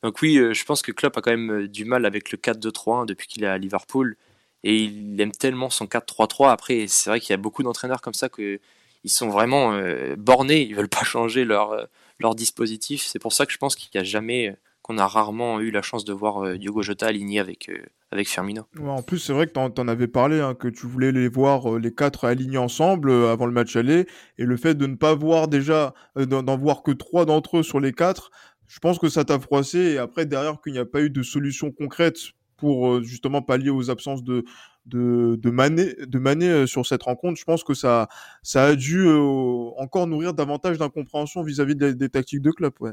Donc 0.03 0.21
oui, 0.21 0.37
euh, 0.37 0.53
je 0.53 0.65
pense 0.65 0.83
que 0.83 0.93
Klopp 0.93 1.17
a 1.17 1.23
quand 1.23 1.31
même 1.31 1.63
euh, 1.63 1.69
du 1.69 1.85
mal 1.85 2.05
avec 2.05 2.31
le 2.31 2.39
4-2-3-1 2.39 3.07
depuis 3.07 3.27
qu'il 3.27 3.43
est 3.43 3.49
à 3.49 3.57
Liverpool. 3.57 4.17
Et 4.63 4.77
il 4.77 5.21
aime 5.21 5.33
tellement 5.33 5.71
son 5.71 5.87
4-3-3. 5.87 6.51
Après, 6.51 6.87
c'est 6.89 7.11
vrai 7.11 7.21
qu'il 7.21 7.31
y 7.31 7.35
a 7.35 7.39
beaucoup 7.39 7.63
d'entraîneurs 7.63 8.03
comme 8.03 8.15
ça 8.15 8.29
que 8.29 8.61
ils 9.05 9.11
sont 9.11 9.29
vraiment 9.29 9.73
euh, 9.73 10.15
bornés. 10.17 10.63
Ils 10.63 10.75
veulent 10.75 10.89
pas 10.89 11.05
changer 11.05 11.45
leur, 11.45 11.89
leur 12.19 12.35
dispositif. 12.35 13.03
C'est 13.03 13.19
pour 13.19 13.33
ça 13.33 13.47
que 13.47 13.53
je 13.53 13.59
pense 13.59 13.77
qu'il 13.77 13.91
y 13.95 13.99
a 13.99 14.05
jamais, 14.05 14.55
qu'on 14.85 14.99
a 14.99 15.07
rarement 15.07 15.61
eu 15.61 15.71
la 15.71 15.81
chance 15.81 16.05
de 16.05 16.13
voir 16.13 16.45
euh, 16.45 16.59
Diogo 16.59 16.83
Jota 16.83 17.07
aligné 17.07 17.41
avec, 17.41 17.71
euh, 17.71 17.83
avec 18.11 18.29
Firmino. 18.29 18.67
En 18.79 19.03
plus, 19.03 19.19
c'est 19.19 19.33
vrai 19.33 19.47
que 19.47 19.53
t'en, 19.53 19.71
t'en 19.71 19.89
avais 19.89 20.09
parlé, 20.09 20.41
hein, 20.41 20.55
que 20.55 20.69
tu 20.69 20.87
voulais 20.87 21.11
les 21.11 21.27
voir 21.27 21.73
euh, 21.73 21.79
les 21.79 21.93
quatre 21.93 22.27
alignés 22.27 22.59
ensemble 22.59 23.11
avant 23.11 23.47
le 23.47 23.53
match 23.53 23.75
aller, 23.77 24.07
et 24.37 24.45
le 24.45 24.57
fait 24.59 24.75
de 24.75 24.87
ne 24.87 24.95
pas 24.95 25.15
voir 25.15 25.49
déjà, 25.49 25.95
d'en, 26.17 26.59
voir 26.59 26.83
que 26.83 26.91
trois 26.91 27.25
d'entre 27.25 27.59
eux 27.59 27.63
sur 27.63 27.81
les 27.81 27.95
quatre, 27.95 28.31
je 28.69 28.79
pense 28.79 28.99
que 28.99 29.09
ça 29.09 29.25
t'a 29.25 29.41
froissé. 29.41 29.79
Et 29.79 29.99
après, 29.99 30.27
derrière, 30.27 30.61
qu'il 30.61 30.75
n'y 30.75 30.79
a 30.79 30.85
pas 30.85 31.01
eu 31.01 31.09
de 31.09 31.23
solution 31.23 31.73
concrète 31.73 32.19
pour 32.59 33.03
justement 33.03 33.41
pallier 33.41 33.71
aux 33.71 33.91
absences 33.91 34.23
de 34.23 34.45
de, 34.85 35.51
Mané, 35.51 35.95
de 36.07 36.67
sur 36.67 36.85
cette 36.85 37.05
rencontre, 37.05 37.41
je 37.41 37.45
pense 37.45 37.65
que 37.65 37.73
ça, 37.73 38.07
ça 38.43 38.67
a 38.67 38.77
dû 38.77 39.09
encore 39.79 40.07
nourrir 40.07 40.35
davantage 40.35 40.77
d'incompréhension 40.77 41.43
vis-à-vis 41.43 41.75
des, 41.75 41.95
des 41.95 42.11
tactiques 42.11 42.43
de 42.43 42.51
club. 42.51 42.75
Ouais. 42.81 42.93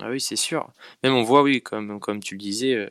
Ah 0.00 0.10
oui, 0.10 0.20
c'est 0.20 0.36
sûr. 0.36 0.70
Même 1.02 1.14
on 1.14 1.22
voit, 1.22 1.42
oui, 1.42 1.62
comme, 1.62 2.20
tu 2.22 2.34
le 2.34 2.40
disais, 2.40 2.74
euh, 2.74 2.88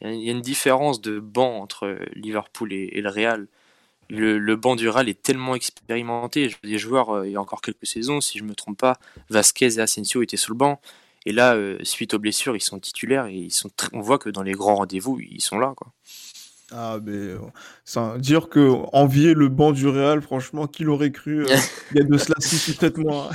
il 0.00 0.22
y 0.22 0.28
a 0.28 0.32
une 0.32 0.40
différence 0.40 1.00
de 1.00 1.18
banc 1.18 1.60
entre 1.60 1.98
Liverpool 2.14 2.72
et, 2.72 3.00
le 3.00 3.08
Real. 3.08 3.48
Le, 4.10 4.56
banc 4.56 4.76
du 4.76 4.88
Real 4.88 5.08
est 5.08 5.22
tellement 5.22 5.54
expérimenté. 5.54 6.54
Des 6.62 6.78
joueurs, 6.78 7.10
euh, 7.10 7.26
il 7.26 7.32
y 7.32 7.36
a 7.36 7.40
encore 7.40 7.62
quelques 7.62 7.86
saisons, 7.86 8.20
si 8.20 8.38
je 8.38 8.44
me 8.44 8.54
trompe 8.54 8.78
pas, 8.78 8.98
Vasquez 9.30 9.76
et 9.76 9.80
Asensio 9.80 10.22
étaient 10.22 10.36
sur 10.36 10.52
le 10.52 10.58
banc. 10.58 10.80
Et 11.26 11.32
là, 11.32 11.54
euh, 11.54 11.78
suite 11.82 12.14
aux 12.14 12.18
blessures, 12.18 12.54
ils 12.54 12.60
sont 12.60 12.78
titulaires 12.78 13.26
et 13.26 13.34
ils 13.34 13.50
sont 13.50 13.70
on 13.92 14.00
voit 14.00 14.18
que 14.18 14.28
dans 14.28 14.42
les 14.42 14.52
grands 14.52 14.76
rendez-vous, 14.76 15.18
ils 15.20 15.40
sont 15.40 15.58
là. 15.58 15.72
Quoi. 15.76 15.92
Ah, 16.76 16.98
mais 17.04 17.12
euh, 17.12 17.38
ça, 17.84 18.18
dire 18.18 18.48
que 18.48 18.72
envier 18.92 19.32
le 19.34 19.48
banc 19.48 19.70
du 19.70 19.86
Real, 19.86 20.20
franchement, 20.20 20.66
qui 20.66 20.82
l'aurait 20.82 21.12
cru 21.12 21.44
euh, 21.44 21.56
il 21.92 21.98
y 21.98 22.00
a 22.00 22.04
de 22.04 22.18
cela 22.18 22.34
6 22.40 22.68
ou 22.68 22.72
7 22.72 22.98
mois. 22.98 23.30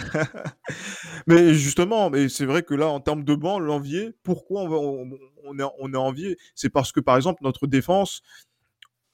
mais 1.27 1.53
justement, 1.53 2.09
mais 2.09 2.27
c'est 2.27 2.45
vrai 2.45 2.63
que 2.63 2.73
là, 2.73 2.87
en 2.87 2.99
termes 2.99 3.23
de 3.23 3.35
banc, 3.35 3.59
l'envier, 3.59 4.11
pourquoi 4.23 4.63
on, 4.63 4.67
va, 4.67 4.75
on, 4.75 5.09
on, 5.45 5.57
est, 5.57 5.63
on 5.79 5.93
est 5.93 5.97
envié? 5.97 6.35
C'est 6.53 6.69
parce 6.69 6.91
que, 6.91 6.99
par 6.99 7.15
exemple, 7.15 7.41
notre 7.41 7.65
défense, 7.65 8.23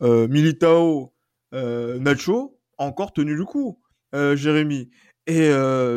euh, 0.01 0.27
Militao, 0.27 1.13
euh, 1.53 1.99
Nacho, 1.99 2.57
a 2.79 2.85
encore 2.85 3.13
tenu 3.13 3.35
le 3.35 3.45
coup, 3.45 3.79
Jérémy. 4.11 4.89
Et 5.27 5.51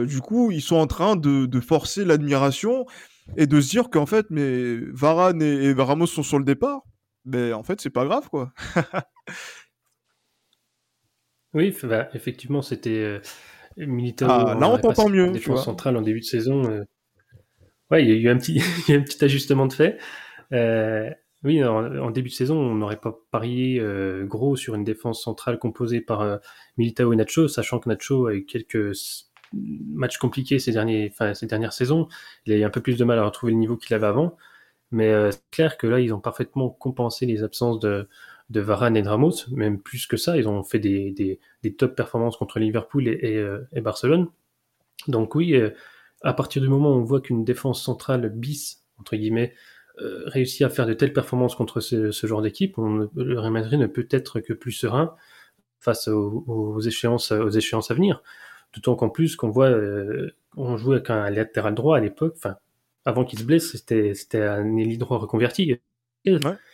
du 0.07 0.21
coup, 0.21 0.51
ils 0.51 0.61
sont 0.61 0.77
en 0.77 0.87
train 0.87 1.17
de, 1.17 1.47
de 1.47 1.61
forcer 1.61 2.05
l'admiration 2.05 2.85
et 3.39 3.47
de 3.47 3.61
se 3.61 3.71
dire 3.71 3.89
qu'en 3.89 4.07
fait, 4.07 4.27
mais 4.29 4.77
Varane 4.93 5.41
et, 5.41 5.65
et 5.65 5.73
Ramos 5.73 6.07
sont 6.07 6.23
sur 6.23 6.39
le 6.39 6.45
départ. 6.45 6.83
Mais 7.29 7.53
en 7.53 7.63
fait, 7.63 7.81
c'est 7.81 7.91
pas 7.91 8.05
grave, 8.07 8.29
quoi. 8.31 8.53
Oui, 11.55 11.75
bah, 11.83 12.09
effectivement, 12.15 12.63
c'était 12.63 12.91
euh, 12.91 13.21
Militao. 13.77 14.29
Ah, 14.31 14.57
là, 14.59 14.69
on 14.69 14.73
aurait 14.73 14.81
t'entend 14.81 15.09
mieux, 15.09 15.31
Défense 15.31 15.65
centrale 15.65 15.97
en 15.97 16.03
début 16.03 16.21
de 16.21 16.25
saison. 16.25 16.65
euh. 16.71 16.85
Ouais, 17.91 18.05
il 18.05 18.09
y 18.09 18.13
a 18.13 18.17
eu 18.17 18.29
un 18.29 18.39
petit, 18.39 18.55
il 18.89 18.91
y 18.91 18.93
a 18.93 18.97
eu 18.97 19.01
un 19.01 19.03
petit 19.03 19.23
ajustement 19.25 19.67
de 19.67 19.73
fait. 19.73 19.99
Euh, 20.53 21.11
oui, 21.45 21.63
en, 21.65 21.99
en 21.99 22.11
début 22.11 22.31
de 22.31 22.35
saison, 22.35 22.57
on 22.59 22.75
n'aurait 22.75 23.01
pas 23.01 23.19
parié 23.31 23.79
euh, 23.81 24.25
gros 24.25 24.57
sur 24.57 24.75
une 24.75 24.85
défense 24.85 25.23
centrale 25.23 25.59
composée 25.59 26.01
par 26.01 26.21
euh, 26.23 26.39
Militao 26.77 27.13
et 27.13 27.17
Nacho, 27.17 27.47
sachant 27.49 27.79
que 27.79 27.89
Nacho 27.89 28.27
a 28.27 28.35
eu 28.35 28.45
quelques 28.45 28.93
matchs 29.53 30.19
compliqués 30.19 30.59
ces, 30.59 30.73
derniers, 30.73 31.11
enfin, 31.13 31.35
ces 31.35 31.47
dernières 31.47 31.73
saisons. 31.73 32.09
Il 32.45 32.53
a 32.53 32.57
eu 32.57 32.65
un 32.65 32.71
peu 32.71 32.81
plus 32.81 32.97
de 32.97 33.05
mal 33.05 33.19
à 33.19 33.25
retrouver 33.25 33.53
le 33.53 33.59
niveau 33.59 33.77
qu'il 33.77 33.95
avait 33.95 34.07
avant. 34.07 34.37
Mais 34.91 35.13
euh, 35.13 35.31
c'est 35.31 35.51
clair 35.51 35.77
que 35.77 35.87
là, 35.87 36.01
ils 36.01 36.13
ont 36.15 36.21
parfaitement 36.21 36.71
compensé 36.71 37.27
les 37.27 37.43
absences 37.43 37.79
de, 37.79 38.09
de 38.51 38.61
Varane 38.61 38.97
et 38.97 39.03
de 39.03 39.09
Ramos, 39.09 39.33
même 39.51 39.81
plus 39.81 40.07
que 40.07 40.17
ça. 40.17 40.37
Ils 40.37 40.49
ont 40.49 40.63
fait 40.63 40.79
des, 40.79 41.13
des, 41.13 41.41
des 41.63 41.75
top 41.75 41.95
performances 41.95 42.37
contre 42.37 42.59
Liverpool 42.59 43.07
et, 43.09 43.19
et, 43.23 43.37
euh, 43.37 43.67
et 43.73 43.81
Barcelone. 43.81 44.29
Donc 45.07 45.35
oui, 45.35 45.55
euh, 45.55 45.71
à 46.23 46.33
partir 46.33 46.63
du 46.63 46.69
moment 46.69 46.91
où 46.95 46.99
on 46.99 47.05
voit 47.05 47.21
qu'une 47.21 47.45
défense 47.45 47.83
centrale 47.83 48.29
bis, 48.31 48.85
entre 48.99 49.17
guillemets, 49.17 49.55
euh, 50.01 50.23
réussit 50.27 50.63
à 50.63 50.71
faire 50.71 50.87
de 50.87 50.95
telles 50.95 51.13
performances 51.13 51.55
contre 51.55 51.81
ce, 51.81 52.11
ce 52.11 52.27
genre 52.27 52.43
d'équipe, 52.43 52.77
le 52.79 53.39
Real 53.39 53.53
Madrid 53.53 53.79
ne 53.79 53.87
peut 53.87 54.09
être 54.11 54.41
que 54.41 54.53
plus 54.53 54.73
serein 54.73 55.15
face 55.81 56.09
aux, 56.09 56.45
aux 56.47 56.81
échéances, 56.81 57.31
aux 57.33 57.51
échéances 57.51 57.91
à 57.91 57.95
venir. 57.95 58.23
D'autant 58.75 58.97
qu'en 58.97 59.09
plus, 59.09 59.37
qu'on 59.37 59.51
voit, 59.51 59.69
euh, 59.69 60.35
on 60.57 60.77
jouait 60.77 60.97
avec 60.97 61.11
un 61.11 61.31
latéral 61.31 61.75
droit 61.75 61.97
à 61.97 62.01
l'époque, 62.01 62.35
enfin, 62.37 62.57
avant 63.09 63.25
qu'il 63.25 63.39
se 63.39 63.45
blesse, 63.45 63.73
c'était, 63.73 64.13
c'était 64.15 64.43
un 64.43 64.77
ailier 64.77 64.99
droit 64.99 65.19
reconverti. 65.19 65.81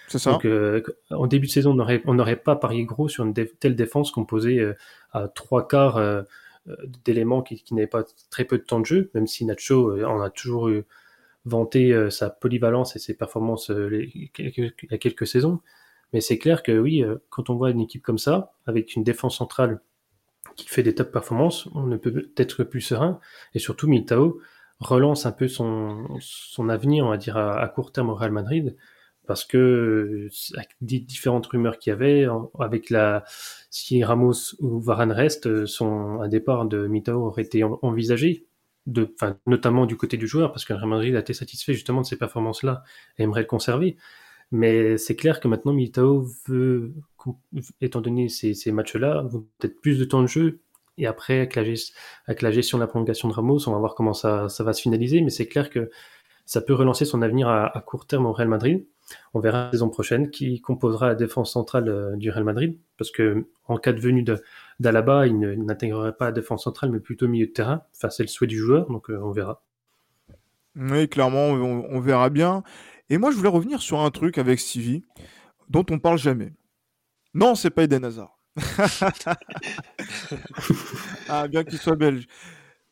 C'est 0.08 0.18
ça. 0.18 0.32
Donc, 0.32 0.44
euh, 0.44 0.82
en 1.10 1.26
début 1.28 1.46
de 1.46 1.52
saison, 1.52 1.70
on 1.70 1.74
n'aurait 1.74 2.02
on 2.06 2.36
pas 2.44 2.56
parié 2.56 2.84
gros 2.84 3.08
sur 3.08 3.24
une 3.24 3.32
dé- 3.32 3.52
telle 3.60 3.76
défense 3.76 4.10
composée 4.10 4.58
euh, 4.58 4.74
à 5.12 5.28
trois 5.28 5.68
quarts 5.68 5.96
euh, 5.96 6.22
d'éléments 7.04 7.42
qui, 7.42 7.62
qui 7.62 7.74
n'avaient 7.74 7.86
pas 7.86 8.04
très 8.30 8.44
peu 8.44 8.58
de 8.58 8.64
temps 8.64 8.80
de 8.80 8.86
jeu, 8.86 9.10
même 9.14 9.28
si 9.28 9.44
Nacho 9.44 10.04
en 10.04 10.20
a 10.20 10.28
toujours 10.28 10.68
eu 10.68 10.84
vanté 11.44 12.10
sa 12.10 12.30
polyvalence 12.30 12.96
et 12.96 12.98
ses 12.98 13.14
performances 13.14 13.70
les- 13.70 14.30
quelques- 14.32 14.74
il 14.82 14.90
y 14.90 14.94
a 14.94 14.98
quelques 14.98 15.26
saisons. 15.26 15.60
Mais 16.12 16.20
c'est 16.20 16.38
clair 16.38 16.62
que 16.62 16.72
oui, 16.72 17.04
quand 17.28 17.48
on 17.50 17.54
voit 17.54 17.70
une 17.70 17.80
équipe 17.80 18.02
comme 18.02 18.18
ça, 18.18 18.54
avec 18.66 18.96
une 18.96 19.04
défense 19.04 19.36
centrale 19.36 19.80
qui 20.56 20.66
fait 20.68 20.82
des 20.82 20.94
top 20.94 21.12
performances, 21.12 21.68
on 21.74 21.82
ne 21.86 21.96
peut 21.96 22.32
être 22.36 22.56
que 22.58 22.62
plus 22.62 22.80
serein. 22.80 23.20
Et 23.54 23.58
surtout, 23.58 23.88
Militao 23.88 24.40
relance 24.80 25.26
un 25.26 25.32
peu 25.32 25.48
son, 25.48 26.06
son 26.20 26.68
avenir, 26.68 27.06
on 27.06 27.10
va 27.10 27.16
dire, 27.16 27.36
à, 27.36 27.66
court 27.68 27.92
terme 27.92 28.10
au 28.10 28.14
Real 28.14 28.32
Madrid, 28.32 28.76
parce 29.26 29.44
que 29.44 29.56
euh, 29.58 30.28
avec 30.54 30.70
des 30.80 31.00
différentes 31.00 31.46
rumeurs 31.46 31.78
qu'il 31.78 31.90
y 31.90 31.94
avait, 31.94 32.26
avec 32.58 32.90
la 32.90 33.24
si 33.70 34.02
Ramos 34.04 34.54
ou 34.60 34.80
Varane 34.80 35.12
restent, 35.12 35.46
euh, 35.46 35.66
son 35.66 36.20
un 36.20 36.28
départ 36.28 36.66
de 36.66 36.86
Militao 36.86 37.26
aurait 37.26 37.42
été 37.42 37.64
en- 37.64 37.78
envisagé, 37.82 38.46
de, 38.86 39.10
enfin, 39.14 39.38
notamment 39.46 39.86
du 39.86 39.96
côté 39.96 40.16
du 40.18 40.26
joueur, 40.26 40.52
parce 40.52 40.64
que 40.64 40.74
Real 40.74 40.88
Madrid 40.88 41.16
a 41.16 41.20
été 41.20 41.32
satisfait 41.32 41.72
justement 41.74 42.02
de 42.02 42.06
ces 42.06 42.16
performances-là 42.18 42.82
et 43.18 43.22
aimerait 43.22 43.42
le 43.42 43.46
conserver. 43.46 43.96
Mais 44.52 44.98
c'est 44.98 45.16
clair 45.16 45.40
que 45.40 45.48
maintenant 45.48 45.72
Militao 45.72 46.26
veut, 46.46 46.94
étant 47.80 48.00
donné 48.00 48.28
ces, 48.28 48.54
ces 48.54 48.72
matchs-là, 48.72 49.26
peut-être 49.58 49.80
plus 49.80 49.98
de 49.98 50.04
temps 50.04 50.22
de 50.22 50.26
jeu. 50.28 50.60
Et 50.96 51.06
après, 51.06 51.34
avec 51.34 51.56
la, 51.56 52.50
gestion 52.50 52.78
de 52.78 52.82
la 52.82 52.86
prolongation 52.86 53.28
de 53.28 53.34
Ramos, 53.34 53.68
on 53.68 53.72
va 53.72 53.78
voir 53.78 53.94
comment 53.94 54.14
ça, 54.14 54.46
va 54.60 54.72
se 54.72 54.82
finaliser. 54.82 55.20
Mais 55.22 55.30
c'est 55.30 55.48
clair 55.48 55.70
que 55.70 55.90
ça 56.46 56.60
peut 56.60 56.74
relancer 56.74 57.04
son 57.04 57.22
avenir 57.22 57.48
à, 57.48 57.82
court 57.86 58.06
terme 58.06 58.26
au 58.26 58.32
Real 58.32 58.48
Madrid. 58.48 58.86
On 59.34 59.40
verra 59.40 59.66
la 59.66 59.70
saison 59.72 59.90
prochaine 59.90 60.30
qui 60.30 60.60
composera 60.60 61.08
la 61.08 61.14
défense 61.14 61.52
centrale 61.52 61.88
euh, 61.88 62.16
du 62.16 62.30
Real 62.30 62.44
Madrid. 62.44 62.78
Parce 62.96 63.10
que 63.10 63.46
en 63.66 63.76
cas 63.76 63.92
de 63.92 64.00
venue 64.00 64.24
d'Alaba, 64.80 65.26
il 65.26 65.38
n'intégrerait 65.38 66.16
pas 66.16 66.26
la 66.26 66.32
défense 66.32 66.64
centrale, 66.64 66.90
mais 66.90 67.00
plutôt 67.00 67.28
milieu 67.28 67.46
de 67.46 67.52
terrain. 67.52 67.82
Enfin, 67.94 68.08
c'est 68.08 68.22
le 68.22 68.28
souhait 68.28 68.46
du 68.46 68.56
joueur, 68.56 68.88
donc 68.88 69.10
euh, 69.10 69.20
on 69.22 69.30
verra. 69.30 69.62
Oui, 70.76 71.08
clairement, 71.08 71.48
on, 71.48 71.86
on 71.90 72.00
verra 72.00 72.30
bien. 72.30 72.62
Et 73.10 73.18
moi, 73.18 73.30
je 73.30 73.36
voulais 73.36 73.48
revenir 73.48 73.82
sur 73.82 74.00
un 74.00 74.10
truc 74.10 74.38
avec 74.38 74.58
Stevie 74.58 75.04
dont 75.68 75.84
on 75.90 75.98
parle 75.98 76.18
jamais. 76.18 76.52
Non, 77.34 77.54
c'est 77.54 77.70
pas 77.70 77.82
Eden 77.82 78.04
Hazard. 78.04 78.33
ah, 81.28 81.48
bien 81.48 81.64
qu'il 81.64 81.78
soit 81.78 81.96
belge. 81.96 82.26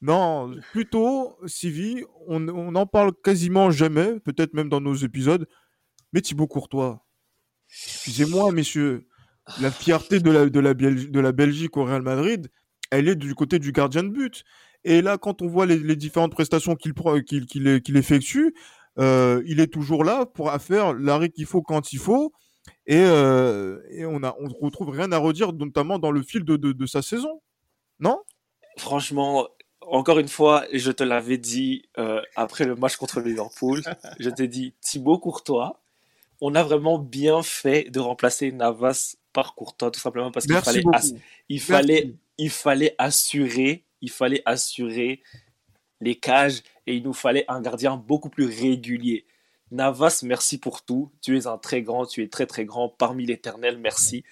Non, 0.01 0.55
plutôt, 0.72 1.38
Stevie, 1.46 2.05
on, 2.27 2.48
on 2.48 2.75
en 2.75 2.87
parle 2.87 3.12
quasiment 3.22 3.70
jamais, 3.70 4.18
peut-être 4.20 4.55
même 4.55 4.68
dans 4.68 4.81
nos 4.81 4.94
épisodes, 4.94 5.46
mais 6.12 6.20
Thibaut 6.20 6.48
Courtois. 6.48 7.07
Excusez-moi, 7.70 8.51
messieurs, 8.53 9.07
la 9.61 9.70
fierté 9.70 10.20
de 10.20 10.31
la, 10.31 10.48
de, 10.48 11.20
la 11.20 11.33
Belgique 11.33 11.77
au 11.77 11.85
Real 11.85 12.03
Madrid, 12.03 12.48
elle 12.90 13.09
est 13.09 13.16
du 13.16 13.35
côté 13.35 13.59
du 13.59 13.72
gardien 13.72 14.03
de 14.03 14.09
but. 14.09 14.44
Et 14.85 15.03
là, 15.03 15.18
quand 15.18 15.42
on 15.42 15.46
voit 15.46 15.66
les, 15.66 15.96
différentes 15.96 16.33
prestations 16.33 16.77
qu'il 16.77 17.96
effectue, 17.96 18.55
euh, 18.98 19.42
il 19.46 19.61
est 19.61 19.72
toujours 19.72 20.05
là 20.05 20.27
pour 20.27 20.53
faire 20.61 20.92
l'arrêt 20.92 21.31
qu'il 21.31 21.46
faut 21.46 21.62
quand 21.62 21.92
il 21.92 21.98
faut. 21.98 22.33
Et, 22.87 22.97
euh, 22.97 23.81
et 23.90 24.05
on 24.05 24.23
a, 24.23 24.37
on 24.40 24.49
retrouve 24.49 24.90
rien 24.90 25.12
à 25.12 25.18
redire, 25.18 25.53
notamment 25.53 25.99
dans 25.99 26.11
le 26.11 26.23
fil 26.23 26.45
de, 26.45 26.57
de, 26.57 26.73
de 26.73 26.87
sa 26.87 27.03
saison. 27.03 27.40
Non? 28.01 28.21
Franchement, 28.77 29.49
encore 29.87 30.18
une 30.18 30.29
fois, 30.29 30.64
je 30.73 30.90
te 30.90 31.03
l'avais 31.03 31.38
dit 31.38 31.85
euh, 31.99 32.21
après 32.37 32.64
le 32.64 32.75
match 32.75 32.97
contre 32.97 33.21
Liverpool, 33.21 33.83
je 34.18 34.31
t'ai 34.31 34.49
dit 34.49 34.75
Thibaut 34.81 35.18
Courtois, 35.18 35.81
on 36.40 36.55
a 36.55 36.62
vraiment 36.62 36.99
bien 36.99 37.42
fait 37.42 37.90
de 37.90 38.01
remplacer 38.01 38.51
Navas 38.51 39.16
par 39.33 39.55
Courtois, 39.55 39.90
tout 39.90 40.01
simplement 40.01 40.31
parce 40.31 40.47
qu'il 40.47 40.57
fallait, 40.57 40.83
il 41.49 41.61
fallait, 41.61 42.14
il 42.38 42.51
fallait 42.51 42.95
assurer, 42.99 43.85
il 44.01 44.11
fallait 44.11 44.42
assurer 44.45 45.23
les 46.01 46.16
cages 46.16 46.62
et 46.87 46.97
il 46.97 47.05
nous 47.05 47.12
fallait 47.12 47.45
un 47.49 47.61
gardien 47.61 47.97
beaucoup 47.97 48.29
plus 48.29 48.47
régulier. 48.47 49.25
Navas, 49.72 50.20
merci 50.22 50.58
pour 50.58 50.82
tout. 50.82 51.11
Tu 51.22 51.37
es 51.38 51.46
un 51.46 51.56
très 51.56 51.82
grand, 51.82 52.04
tu 52.06 52.22
es 52.22 52.28
très 52.28 52.46
très 52.46 52.64
grand 52.64 52.90
parmi 52.90 53.24
l'éternel, 53.24 53.78
merci. 53.78 54.22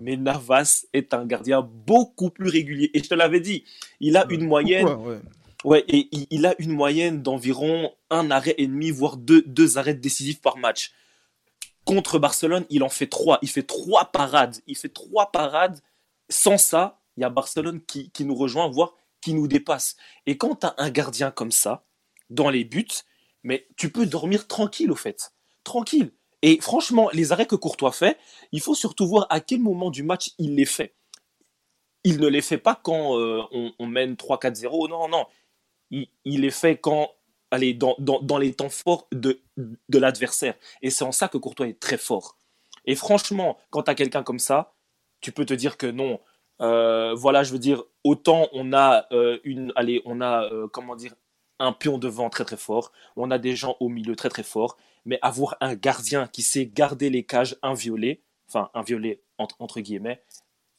Mais 0.00 0.16
Navas 0.16 0.86
est 0.92 1.14
un 1.14 1.24
gardien 1.24 1.62
beaucoup 1.62 2.30
plus 2.30 2.48
régulier. 2.48 2.90
Et 2.94 3.02
je 3.02 3.08
te 3.08 3.14
l'avais 3.14 3.40
dit, 3.40 3.64
il 4.00 4.16
a 4.16 4.26
une 4.28 4.44
moyenne. 4.44 4.88
ouais. 5.64 5.84
et 5.88 6.08
il, 6.30 6.46
a 6.46 6.54
une 6.58 6.72
moyenne 6.72 7.22
d'environ 7.22 7.92
un 8.10 8.30
arrêt 8.30 8.56
et 8.58 8.66
demi, 8.66 8.90
voire 8.90 9.16
deux, 9.16 9.42
deux 9.42 9.78
arrêts 9.78 9.94
décisifs 9.94 10.40
par 10.40 10.56
match. 10.56 10.92
Contre 11.84 12.18
Barcelone, 12.18 12.66
il 12.68 12.82
en 12.82 12.88
fait 12.88 13.06
trois. 13.06 13.38
Il 13.40 13.48
fait 13.48 13.62
trois 13.62 14.06
parades. 14.06 14.56
Il 14.66 14.76
fait 14.76 14.88
trois 14.88 15.30
parades. 15.30 15.80
Sans 16.28 16.58
ça, 16.58 17.00
il 17.16 17.20
y 17.22 17.24
a 17.24 17.30
Barcelone 17.30 17.80
qui, 17.86 18.10
qui 18.10 18.24
nous 18.24 18.34
rejoint, 18.34 18.68
voire 18.68 18.94
qui 19.20 19.32
nous 19.32 19.46
dépasse. 19.46 19.96
Et 20.26 20.36
quand 20.36 20.56
tu 20.56 20.66
as 20.66 20.74
un 20.78 20.90
gardien 20.90 21.30
comme 21.30 21.52
ça, 21.52 21.84
dans 22.30 22.50
les 22.50 22.64
buts, 22.64 22.86
mais 23.42 23.66
tu 23.76 23.90
peux 23.90 24.06
dormir 24.06 24.46
tranquille 24.46 24.90
au 24.90 24.96
fait. 24.96 25.32
Tranquille. 25.64 26.12
Et 26.42 26.60
franchement, 26.60 27.10
les 27.12 27.32
arrêts 27.32 27.46
que 27.46 27.56
Courtois 27.56 27.92
fait, 27.92 28.16
il 28.52 28.60
faut 28.60 28.74
surtout 28.74 29.06
voir 29.06 29.26
à 29.30 29.40
quel 29.40 29.60
moment 29.60 29.90
du 29.90 30.02
match 30.02 30.30
il 30.38 30.54
les 30.54 30.64
fait. 30.64 30.94
Il 32.04 32.20
ne 32.20 32.28
les 32.28 32.42
fait 32.42 32.58
pas 32.58 32.80
quand 32.80 33.18
euh, 33.18 33.42
on, 33.78 33.86
mène 33.86 34.14
3-4-0, 34.14 34.88
non, 34.88 35.08
non. 35.08 35.26
Il, 35.90 36.08
les 36.24 36.50
fait 36.50 36.76
quand, 36.76 37.10
allez, 37.50 37.74
dans, 37.74 37.96
dans, 37.98 38.38
les 38.38 38.52
temps 38.54 38.68
forts 38.68 39.08
de, 39.10 39.40
de 39.56 39.98
l'adversaire. 39.98 40.54
Et 40.80 40.90
c'est 40.90 41.04
en 41.04 41.12
ça 41.12 41.28
que 41.28 41.38
Courtois 41.38 41.66
est 41.66 41.80
très 41.80 41.98
fort. 41.98 42.36
Et 42.84 42.94
franchement, 42.94 43.58
quand 43.70 43.82
tu 43.84 43.90
as 43.90 43.94
quelqu'un 43.94 44.22
comme 44.22 44.38
ça, 44.38 44.74
tu 45.20 45.32
peux 45.32 45.44
te 45.44 45.54
dire 45.54 45.76
que 45.76 45.86
non. 45.86 46.20
Euh, 46.60 47.14
voilà, 47.14 47.42
je 47.42 47.52
veux 47.52 47.58
dire, 47.58 47.82
autant 48.04 48.48
on 48.52 48.72
a 48.72 49.06
euh, 49.12 49.38
une, 49.42 49.72
allez, 49.74 50.02
on 50.04 50.20
a, 50.20 50.48
comment 50.72 50.94
dire, 50.94 51.14
un 51.58 51.72
pion 51.72 51.98
devant 51.98 52.30
très 52.30 52.44
très 52.44 52.56
fort, 52.56 52.92
on 53.16 53.30
a 53.30 53.38
des 53.38 53.56
gens 53.56 53.76
au 53.80 53.88
milieu 53.88 54.16
très 54.16 54.28
très 54.28 54.42
forts, 54.42 54.76
mais 55.04 55.18
avoir 55.22 55.56
un 55.60 55.74
gardien 55.74 56.26
qui 56.26 56.42
sait 56.42 56.66
garder 56.66 57.10
les 57.10 57.24
cages 57.24 57.56
inviolées, 57.62 58.22
enfin 58.48 58.70
inviolées 58.74 59.22
entre, 59.38 59.80
guillemets, 59.80 60.22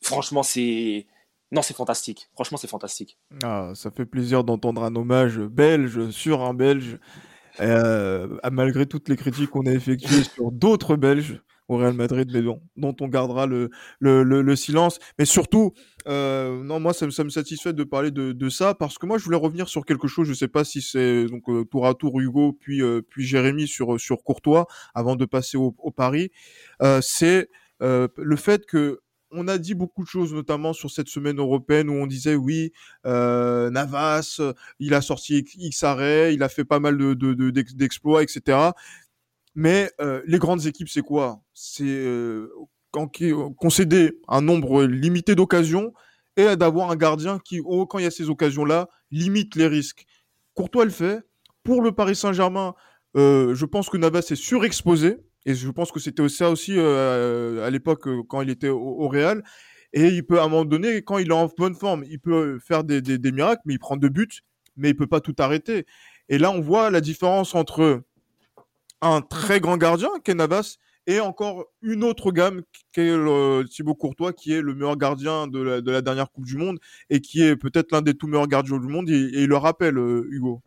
franchement 0.01 0.43
c'est... 0.43 1.07
Non, 1.51 1.63
c'est 1.63 1.75
fantastique. 1.75 2.29
Franchement, 2.35 2.59
c'est 2.59 2.67
fantastique. 2.67 3.17
Ah, 3.43 3.71
ça 3.73 3.89
fait 3.89 4.05
plaisir 4.05 4.43
d'entendre 4.43 4.83
un 4.83 4.95
hommage 4.95 5.39
belge 5.39 6.11
sur 6.11 6.41
un 6.41 6.53
belge, 6.53 6.99
euh, 7.59 8.37
malgré 8.51 8.85
toutes 8.85 9.09
les 9.09 9.15
critiques 9.15 9.49
qu'on 9.49 9.65
a 9.65 9.71
effectuées 9.71 10.23
sur 10.23 10.51
d'autres 10.51 10.95
Belges 10.95 11.41
au 11.69 11.77
Real 11.77 11.93
Madrid, 11.93 12.29
mais 12.33 12.41
dont, 12.41 12.61
dont 12.75 12.95
on 12.99 13.07
gardera 13.07 13.45
le, 13.45 13.69
le, 13.99 14.23
le, 14.23 14.55
silence. 14.55 14.99
Mais 15.17 15.25
surtout, 15.25 15.71
euh, 16.07 16.61
non, 16.63 16.79
moi, 16.79 16.93
ça, 16.93 17.05
me 17.05 17.29
satisfait 17.29 17.73
de 17.73 17.83
parler 17.83 18.11
de, 18.11 18.33
de, 18.33 18.49
ça 18.49 18.73
parce 18.73 18.97
que 18.97 19.05
moi, 19.05 19.17
je 19.17 19.23
voulais 19.23 19.37
revenir 19.37 19.69
sur 19.69 19.85
quelque 19.85 20.07
chose. 20.07 20.27
Je 20.27 20.33
sais 20.33 20.47
pas 20.47 20.63
si 20.65 20.81
c'est 20.81 21.25
donc 21.27 21.47
euh, 21.47 21.63
tour 21.63 21.87
à 21.87 21.93
tour 21.93 22.19
Hugo 22.19 22.53
puis 22.59 22.81
euh, 22.81 23.01
puis 23.07 23.25
Jérémy 23.25 23.67
sur 23.67 23.99
sur 23.99 24.23
Courtois 24.23 24.65
avant 24.95 25.15
de 25.15 25.25
passer 25.25 25.57
au, 25.57 25.71
Paris. 25.95 26.31
c'est 27.01 27.49
le 27.79 28.35
fait 28.35 28.65
que 28.65 28.99
on 29.31 29.47
a 29.47 29.57
dit 29.57 29.75
beaucoup 29.75 30.03
de 30.03 30.07
choses, 30.07 30.33
notamment 30.33 30.73
sur 30.73 30.89
cette 30.89 31.07
semaine 31.07 31.39
européenne 31.39 31.89
où 31.89 31.93
on 31.93 32.07
disait 32.07 32.35
oui, 32.35 32.71
euh, 33.05 33.69
Navas, 33.69 34.41
il 34.79 34.93
a 34.93 35.01
sorti 35.01 35.45
X 35.55 35.83
arrêts, 35.83 36.33
il 36.33 36.43
a 36.43 36.49
fait 36.49 36.65
pas 36.65 36.79
mal 36.79 36.97
de, 36.97 37.49
d'exploits, 37.51 38.21
de, 38.21 38.23
etc. 38.23 38.57
Mais 39.59 39.91
euh, 39.99 40.21
les 40.25 40.39
grandes 40.39 40.67
équipes, 40.67 40.87
c'est 40.87 41.01
quoi? 41.01 41.41
C'est 41.53 41.83
euh, 41.83 42.47
concéder 43.57 44.17
un 44.29 44.39
nombre 44.39 44.85
limité 44.85 45.35
d'occasions 45.35 45.91
et 46.37 46.55
d'avoir 46.55 46.91
un 46.91 46.95
gardien 46.95 47.39
qui, 47.39 47.59
oh, 47.65 47.85
quand 47.85 47.99
il 47.99 48.05
y 48.05 48.07
a 48.07 48.11
ces 48.11 48.29
occasions-là, 48.29 48.87
limite 49.11 49.57
les 49.57 49.67
risques. 49.67 50.05
Courtois 50.53 50.85
le 50.85 50.91
fait. 50.91 51.19
Pour 51.63 51.81
le 51.81 51.91
Paris 51.91 52.15
Saint-Germain, 52.15 52.73
euh, 53.17 53.53
je 53.53 53.65
pense 53.65 53.89
que 53.89 53.97
Navas 53.97 54.29
est 54.31 54.35
surexposé. 54.35 55.17
Et 55.45 55.55
je 55.55 55.69
pense 55.69 55.91
que 55.91 55.99
c'était 55.99 56.29
ça 56.29 56.49
aussi 56.49 56.75
euh, 56.77 57.67
à 57.67 57.69
l'époque 57.69 58.07
euh, 58.07 58.23
quand 58.29 58.41
il 58.41 58.49
était 58.49 58.69
au, 58.69 59.09
Real. 59.09 59.43
Et 59.91 60.07
il 60.07 60.25
peut, 60.25 60.39
à 60.39 60.45
un 60.45 60.47
moment 60.47 60.63
donné, 60.63 61.01
quand 61.01 61.17
il 61.17 61.31
est 61.31 61.33
en 61.33 61.49
bonne 61.57 61.75
forme, 61.75 62.05
il 62.09 62.21
peut 62.21 62.59
faire 62.59 62.85
des, 62.85 63.01
des, 63.01 63.17
des 63.17 63.31
miracles, 63.33 63.63
mais 63.65 63.73
il 63.73 63.79
prend 63.79 63.97
deux 63.97 64.07
buts, 64.07 64.39
mais 64.77 64.91
il 64.91 64.95
peut 64.95 65.07
pas 65.07 65.19
tout 65.19 65.35
arrêter. 65.37 65.85
Et 66.29 66.37
là, 66.37 66.49
on 66.49 66.61
voit 66.61 66.91
la 66.91 67.01
différence 67.01 67.55
entre 67.55 68.03
un 69.01 69.21
très 69.21 69.59
grand 69.59 69.77
gardien, 69.77 70.09
Ken 70.23 70.37
Navas, 70.37 70.77
et 71.07 71.19
encore 71.19 71.65
une 71.81 72.03
autre 72.03 72.31
gamme, 72.31 72.61
qui 72.93 73.01
est 73.01 73.15
le, 73.15 73.63
Thibaut 73.63 73.95
Courtois, 73.95 74.33
qui 74.33 74.53
est 74.53 74.61
le 74.61 74.75
meilleur 74.75 74.97
gardien 74.97 75.47
de 75.47 75.59
la, 75.59 75.81
de 75.81 75.91
la 75.91 76.01
dernière 76.01 76.31
Coupe 76.31 76.45
du 76.45 76.55
Monde, 76.55 76.79
et 77.09 77.19
qui 77.19 77.41
est 77.41 77.55
peut-être 77.55 77.91
l'un 77.91 78.01
des 78.01 78.13
tout 78.13 78.27
meilleurs 78.27 78.47
gardiens 78.47 78.77
du 78.77 78.87
monde, 78.87 79.09
et, 79.09 79.29
il 79.33 79.47
le 79.47 79.57
rappelle, 79.57 79.97
euh, 79.97 80.27
Hugo. 80.29 80.61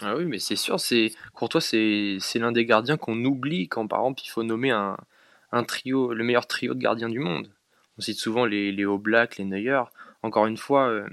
Ah 0.00 0.16
oui, 0.16 0.24
mais 0.26 0.38
c'est 0.38 0.56
sûr, 0.56 0.80
c'est 0.80 1.12
Courtois, 1.32 1.60
c'est 1.60 2.18
l'un 2.34 2.52
des 2.52 2.66
gardiens 2.66 2.96
qu'on 2.96 3.24
oublie 3.24 3.68
quand, 3.68 3.86
par 3.86 4.00
exemple, 4.00 4.22
il 4.24 4.28
faut 4.28 4.42
nommer 4.42 4.70
un, 4.70 4.96
trio, 5.64 6.12
le 6.12 6.24
meilleur 6.24 6.46
trio 6.46 6.74
de 6.74 6.78
gardiens 6.78 7.08
du 7.08 7.18
monde. 7.18 7.50
On 7.98 8.00
cite 8.00 8.18
souvent 8.18 8.44
les, 8.44 8.72
les 8.72 8.84
les 8.84 9.44
Neuer. 9.44 9.82
Encore 10.22 10.46
une 10.46 10.56
fois, 10.56 10.88
euh, 10.88 11.06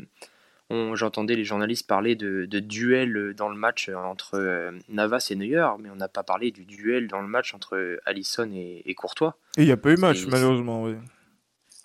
j'entendais 0.70 1.36
les 1.36 1.44
journalistes 1.44 1.88
parler 1.88 2.16
de, 2.16 2.46
de, 2.46 2.60
duel 2.60 3.34
dans 3.36 3.50
le 3.50 3.56
match 3.56 3.90
entre 3.90 4.36
euh, 4.36 4.72
Navas 4.88 5.28
et 5.32 5.36
Neuer, 5.36 5.68
mais 5.80 5.90
on 5.90 5.96
n'a 5.96 6.08
pas 6.08 6.24
parlé 6.24 6.52
du 6.52 6.66
duel 6.66 7.08
dans 7.08 7.22
le 7.22 7.28
match 7.28 7.54
entre 7.54 8.00
Allison 8.06 8.50
et, 8.54 8.84
et 8.86 8.94
Courtois. 8.94 9.38
Et 9.58 9.64
il 9.64 9.66
n'y 9.66 9.72
a 9.72 9.78
pas 9.78 9.92
eu 9.92 9.98
match, 9.98 10.26
malheureusement, 10.28 10.84
oui. 10.84 10.96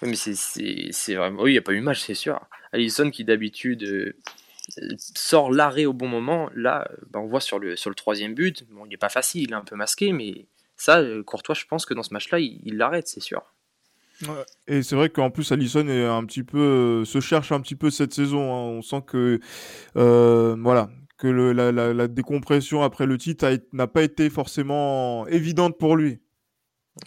Oui, 0.03 0.11
mais 0.11 0.17
c'est 0.17 1.15
vraiment. 1.15 1.43
Oui, 1.43 1.53
il 1.53 1.55
n'y 1.55 1.59
a 1.59 1.63
pas 1.63 1.73
eu 1.73 1.81
match, 1.81 2.01
c'est 2.01 2.15
sûr. 2.15 2.41
Allison 2.73 3.11
qui 3.11 3.25
d'habitude 3.25 3.85
euh, 3.85 4.13
sort 4.99 5.51
l'arrêt 5.51 5.87
au 5.87 5.93
bon 5.93 6.09
moment, 6.09 6.51
là, 6.55 6.89
bah, 7.11 7.21
on 7.21 7.27
voit 7.27 7.41
sur 7.41 7.59
le, 7.59 7.77
sur 7.77 7.91
le 7.91 7.97
troisième 7.97 8.35
but, 8.35 8.67
bon, 8.71 8.85
il 8.85 8.91
n'est 8.91 8.97
pas 8.97 9.09
facile, 9.09 9.45
il 9.45 9.51
est 9.53 9.55
un 9.55 9.65
peu 9.65 9.77
masqué, 9.77 10.13
mais 10.13 10.47
ça, 10.77 10.99
euh, 10.99 11.23
Courtois, 11.23 11.55
je 11.55 11.65
pense 11.67 11.87
que 11.87 11.95
dans 11.95 12.03
ce 12.03 12.13
match-là, 12.13 12.39
il 12.39 12.77
l'arrête, 12.77 13.09
c'est 13.09 13.21
sûr. 13.21 13.54
Et 14.67 14.83
c'est 14.83 14.97
vrai 14.97 15.09
qu'en 15.11 15.31
plus 15.31 15.51
Allison 15.53 15.87
est 15.89 16.05
un 16.05 16.25
petit 16.25 16.45
peu 16.45 16.59
euh, 16.59 17.05
se 17.05 17.21
cherche 17.21 17.53
un 17.53 17.61
petit 17.61 17.77
peu 17.77 17.91
cette 17.91 18.15
saison. 18.15 18.55
Hein. 18.55 18.79
On 18.79 18.83
sent 18.83 19.03
que 19.07 19.41
euh, 19.97 20.57
voilà 20.59 20.91
que 21.17 21.29
le, 21.29 21.53
la, 21.53 21.71
la, 21.71 22.09
décompression 22.09 22.83
après 22.83 23.07
le 23.07 23.17
titre 23.19 23.49
n'a 23.73 23.87
pas 23.87 24.03
été 24.03 24.29
forcément 24.31 25.27
évidente 25.29 25.79
pour 25.79 25.97
lui. 25.97 26.19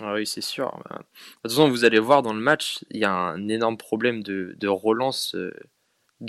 Ah 0.02 0.14
oui, 0.14 0.26
c'est 0.26 0.42
sûr. 0.42 0.72
Bah, 0.90 1.00
de 1.00 1.04
toute 1.44 1.52
façon, 1.52 1.70
vous 1.70 1.86
allez 1.86 2.00
voir 2.00 2.22
dans 2.22 2.34
le 2.34 2.40
match, 2.40 2.84
il 2.90 3.02
y 3.02 3.06
a 3.06 3.12
un 3.12 3.48
énorme 3.48 3.78
problème 3.78 4.24
de, 4.24 4.56
de 4.58 4.68
relance. 4.68 5.36
Euh, 5.36 5.52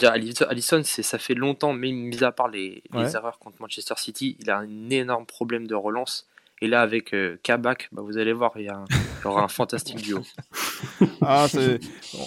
Allison, 0.03 0.83
ça 0.85 1.19
fait 1.19 1.35
longtemps, 1.35 1.73
mais 1.73 1.93
mis 1.93 2.23
à 2.23 2.31
part 2.31 2.49
les, 2.49 2.83
les 2.93 3.17
erreurs 3.17 3.39
contre 3.39 3.61
Manchester 3.61 3.95
City, 3.97 4.37
il 4.39 4.51
a 4.51 4.59
un 4.59 4.91
énorme 4.91 5.25
problème 5.25 5.67
de 5.67 5.75
relance. 5.75 6.29
Et 6.61 6.67
là, 6.67 6.83
avec 6.83 7.15
euh, 7.15 7.37
Kabak, 7.43 7.89
bah, 7.93 8.03
vous 8.03 8.19
allez 8.19 8.33
voir, 8.33 8.53
il 8.57 8.65
y, 8.65 8.69
a 8.69 8.85
aura 9.25 9.45
un 9.45 9.49
fantastique 9.49 10.03
duo. 10.03 10.21
Ah, 11.21 11.47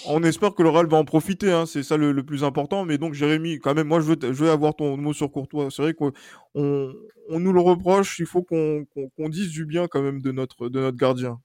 on 0.05 0.21
espère 0.23 0.53
que 0.53 0.61
le 0.61 0.69
Real 0.69 0.85
va 0.85 0.97
en 0.97 1.05
profiter, 1.05 1.51
hein, 1.51 1.65
c'est 1.65 1.81
ça 1.81 1.97
le, 1.97 2.23
plus 2.23 2.43
important. 2.43 2.85
Mais 2.85 2.97
donc, 2.97 3.13
Jérémy, 3.13 3.59
quand 3.59 3.73
même, 3.73 3.87
moi, 3.87 3.99
je 3.99 4.05
veux, 4.05 4.17
je 4.21 4.43
veux 4.43 4.51
avoir 4.51 4.75
ton 4.75 4.97
mot 4.97 5.13
sur 5.13 5.31
Courtois. 5.31 5.69
C'est 5.71 5.81
vrai 5.81 5.93
qu'on 5.93 6.11
on, 6.53 6.93
nous 7.29 7.53
le 7.53 7.61
reproche, 7.61 8.19
il 8.19 8.25
faut 8.25 8.43
qu'on 8.43 9.29
dise 9.29 9.49
du 9.49 9.65
bien 9.65 9.87
quand 9.87 10.01
même 10.01 10.21
de 10.21 10.31
notre, 10.31 10.69
de 10.69 10.79
notre 10.79 10.97
gardien. 10.97 11.39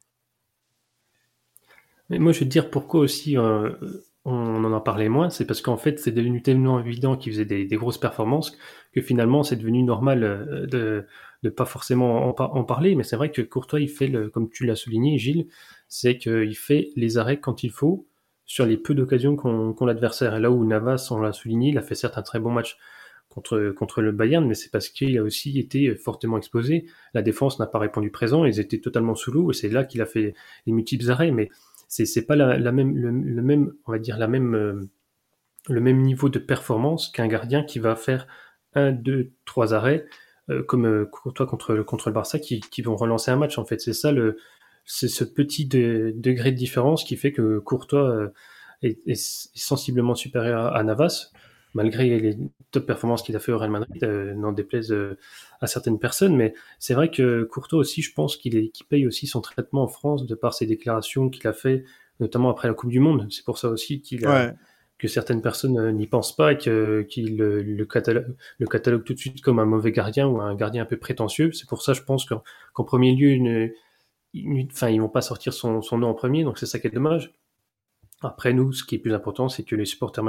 Mais 2.10 2.18
moi, 2.18 2.32
je 2.32 2.40
veux 2.40 2.46
te 2.46 2.50
dire 2.50 2.70
pourquoi 2.70 3.00
aussi 3.00 3.38
euh, 3.38 3.70
on 4.24 4.64
en 4.64 4.72
a 4.74 4.80
parlé 4.80 5.08
moins. 5.08 5.30
C'est 5.30 5.46
parce 5.46 5.60
qu'en 5.60 5.76
fait, 5.76 5.98
c'est 5.98 6.12
devenu 6.12 6.42
tellement 6.42 6.80
évident 6.80 7.16
qu'il 7.16 7.32
faisait 7.32 7.44
des, 7.44 7.64
des, 7.64 7.76
grosses 7.76 7.98
performances 7.98 8.58
que 8.92 9.00
finalement, 9.00 9.42
c'est 9.44 9.56
devenu 9.56 9.82
normal 9.84 10.24
euh, 10.24 10.66
de 10.66 11.06
pas 11.48 11.64
forcément 11.64 12.38
en, 12.38 12.64
parler, 12.64 12.94
mais 12.94 13.02
c'est 13.02 13.16
vrai 13.16 13.30
que 13.30 13.42
Courtois, 13.42 13.80
il 13.80 13.88
fait, 13.88 14.06
le, 14.06 14.28
comme 14.30 14.48
tu 14.50 14.64
l'as 14.66 14.76
souligné, 14.76 15.18
Gilles, 15.18 15.46
c'est 15.88 16.18
qu'il 16.18 16.56
fait 16.56 16.90
les 16.96 17.18
arrêts 17.18 17.40
quand 17.40 17.62
il 17.62 17.70
faut 17.70 18.06
sur 18.44 18.64
les 18.64 18.76
peu 18.76 18.94
d'occasions 18.94 19.36
qu'ont 19.36 19.86
l'adversaire. 19.86 20.36
Et 20.36 20.40
là 20.40 20.50
où 20.50 20.64
Navas, 20.64 21.08
on 21.10 21.18
l'a 21.18 21.32
souligné, 21.32 21.70
il 21.70 21.78
a 21.78 21.82
fait 21.82 21.94
certes 21.94 22.16
un 22.16 22.22
très 22.22 22.38
bon 22.38 22.50
match 22.52 22.78
contre, 23.74 24.00
le 24.00 24.12
Bayern, 24.12 24.46
mais 24.46 24.54
c'est 24.54 24.70
parce 24.70 24.88
qu'il 24.88 25.18
a 25.18 25.22
aussi 25.22 25.58
été 25.58 25.94
fortement 25.94 26.38
exposé. 26.38 26.86
La 27.12 27.22
défense 27.22 27.58
n'a 27.58 27.66
pas 27.66 27.78
répondu 27.78 28.10
présent, 28.10 28.44
ils 28.44 28.60
étaient 28.60 28.80
totalement 28.80 29.14
sous 29.14 29.30
l'eau, 29.30 29.50
et 29.50 29.54
c'est 29.54 29.68
là 29.68 29.84
qu'il 29.84 30.00
a 30.00 30.06
fait 30.06 30.34
les 30.66 30.72
multiples 30.72 31.10
arrêts. 31.10 31.30
Mais 31.30 31.50
c'est 31.88 32.26
pas 32.26 32.36
la, 32.36 32.72
même, 32.72 32.96
le, 32.96 33.42
même, 33.42 33.74
on 33.86 33.92
va 33.92 33.98
dire 33.98 34.16
la 34.16 34.26
même, 34.26 34.54
euh, 34.54 34.88
le 35.68 35.80
même 35.80 36.00
niveau 36.00 36.28
de 36.28 36.38
performance 36.38 37.08
qu'un 37.08 37.28
gardien 37.28 37.62
qui 37.62 37.78
va 37.78 37.94
faire 37.94 38.26
un, 38.74 38.92
deux, 38.92 39.32
trois 39.44 39.74
arrêts, 39.74 40.06
comme 40.66 40.86
euh, 40.86 41.10
toi 41.34 41.46
contre, 41.46 41.76
contre 41.78 42.08
le 42.08 42.14
Barça, 42.14 42.38
qui, 42.38 42.60
qui 42.60 42.82
vont 42.82 42.96
relancer 42.96 43.30
un 43.30 43.36
match. 43.36 43.58
En 43.58 43.64
fait, 43.64 43.80
c'est 43.80 43.92
ça 43.92 44.12
le, 44.12 44.38
c'est 44.84 45.08
ce 45.08 45.24
petit 45.24 45.66
degré 45.66 46.52
de 46.52 46.56
différence 46.56 47.04
qui 47.04 47.16
fait 47.16 47.32
que 47.32 47.58
Courtois 47.58 48.30
est, 48.82 49.00
est 49.06 49.20
sensiblement 49.54 50.14
supérieur 50.14 50.74
à 50.74 50.82
Navas 50.82 51.32
malgré 51.76 52.18
les 52.18 52.38
top 52.70 52.86
performances 52.86 53.22
qu'il 53.22 53.36
a 53.36 53.38
fait 53.38 53.52
au 53.52 53.58
Real 53.58 53.70
Madrid, 53.70 54.02
euh, 54.02 54.34
n'en 54.34 54.52
déplaise 54.52 54.90
euh, 54.92 55.18
à 55.60 55.66
certaines 55.66 55.98
personnes. 55.98 56.34
Mais 56.34 56.54
c'est 56.78 56.94
vrai 56.94 57.10
que 57.10 57.44
Courtois 57.44 57.78
aussi, 57.78 58.00
je 58.00 58.14
pense 58.14 58.38
qu'il 58.38 58.70
paye 58.88 59.06
aussi 59.06 59.26
son 59.26 59.42
traitement 59.42 59.82
en 59.82 59.88
France 59.88 60.24
de 60.26 60.34
par 60.34 60.54
ses 60.54 60.64
déclarations 60.64 61.28
qu'il 61.28 61.46
a 61.46 61.52
fait, 61.52 61.84
notamment 62.18 62.48
après 62.48 62.66
la 62.66 62.72
Coupe 62.74 62.88
du 62.88 62.98
Monde. 62.98 63.26
C'est 63.30 63.44
pour 63.44 63.58
ça 63.58 63.68
aussi 63.68 64.00
qu'il 64.00 64.26
que 64.98 65.08
certaines 65.08 65.42
personnes 65.42 65.78
euh, 65.78 65.92
n'y 65.92 66.06
pensent 66.06 66.34
pas 66.34 66.52
et 66.52 66.58
qu'il 66.58 67.36
le, 67.36 67.84
catalogue, 67.84 68.34
le 68.58 68.66
catalogue 68.66 69.04
tout 69.04 69.14
de 69.14 69.18
suite 69.18 69.40
comme 69.42 69.58
un 69.58 69.66
mauvais 69.66 69.92
gardien 69.92 70.26
ou 70.26 70.40
un 70.40 70.54
gardien 70.54 70.82
un 70.82 70.86
peu 70.86 70.96
prétentieux. 70.96 71.52
C'est 71.52 71.68
pour 71.68 71.82
ça, 71.82 71.92
je 71.92 72.02
pense 72.02 72.24
qu'en 72.24 72.84
premier 72.84 73.14
lieu, 73.14 73.28
une, 73.28 73.70
enfin, 74.72 74.88
ils 74.88 75.00
vont 75.00 75.08
pas 75.08 75.22
sortir 75.22 75.52
son, 75.52 75.80
nom 75.92 76.08
en 76.08 76.14
premier, 76.14 76.44
donc 76.44 76.58
c'est 76.58 76.66
ça 76.66 76.78
qui 76.78 76.86
est 76.86 76.90
dommage. 76.90 77.34
Après, 78.22 78.52
nous, 78.54 78.72
ce 78.72 78.84
qui 78.84 78.94
est 78.94 78.98
plus 78.98 79.12
important, 79.12 79.48
c'est 79.48 79.64
que 79.64 79.76
les 79.76 79.84
supporters 79.84 80.24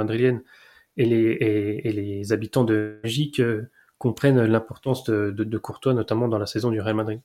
les, 0.96 1.80
et, 1.86 1.92
les 1.92 2.32
habitants 2.32 2.64
de 2.64 2.98
Belgique 3.02 3.40
euh, 3.40 3.70
comprennent 3.96 4.44
l'importance 4.44 5.04
de, 5.04 5.30
de, 5.30 5.58
Courtois, 5.58 5.94
notamment 5.94 6.28
dans 6.28 6.38
la 6.38 6.46
saison 6.46 6.70
du 6.70 6.80
Real 6.80 6.96
Madrid. 6.96 7.20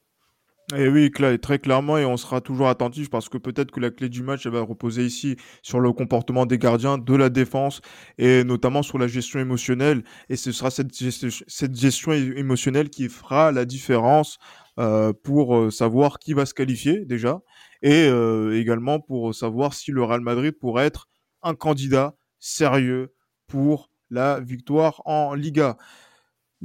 Et 0.76 0.88
oui, 0.88 1.12
très 1.42 1.60
clairement, 1.60 1.98
et 1.98 2.06
on 2.06 2.16
sera 2.16 2.40
toujours 2.40 2.70
attentif 2.70 3.10
parce 3.10 3.28
que 3.28 3.38
peut-être 3.38 3.70
que 3.70 3.82
la 3.82 3.92
clé 3.92 4.08
du 4.08 4.24
match 4.24 4.48
va 4.48 4.62
reposer 4.62 5.06
ici 5.06 5.36
sur 5.62 5.82
le 5.82 5.92
comportement 5.92 6.46
des 6.46 6.58
gardiens, 6.58 6.98
de 6.98 7.16
la 7.16 7.30
défense 7.30 7.82
et 8.18 8.46
notamment 8.46 8.82
sur 8.82 8.98
la 8.98 9.08
gestion 9.08 9.40
émotionnelle. 9.40 10.04
Et 10.30 10.38
ce 10.38 10.54
sera 10.54 10.72
cette, 10.72 10.96
gestion 10.96 12.14
émotionnelle 12.14 12.90
qui 12.90 13.10
fera 13.10 13.52
la 13.52 13.66
différence 13.66 14.40
euh, 14.80 15.12
pour 15.12 15.58
euh, 15.58 15.70
savoir 15.70 16.18
qui 16.18 16.34
va 16.34 16.46
se 16.46 16.54
qualifier 16.54 17.06
déjà 17.06 17.42
et 17.82 18.08
également 18.54 19.02
pour 19.02 19.36
savoir 19.36 19.74
si 19.74 19.92
le 19.92 20.02
Real 20.04 20.22
Madrid 20.22 20.54
pourrait 20.58 20.86
être 20.86 21.10
un 21.42 21.54
candidat 21.54 22.16
sérieux 22.40 23.14
pour 23.48 23.90
la 24.10 24.40
victoire 24.40 25.02
en 25.06 25.34
Liga. 25.34 25.78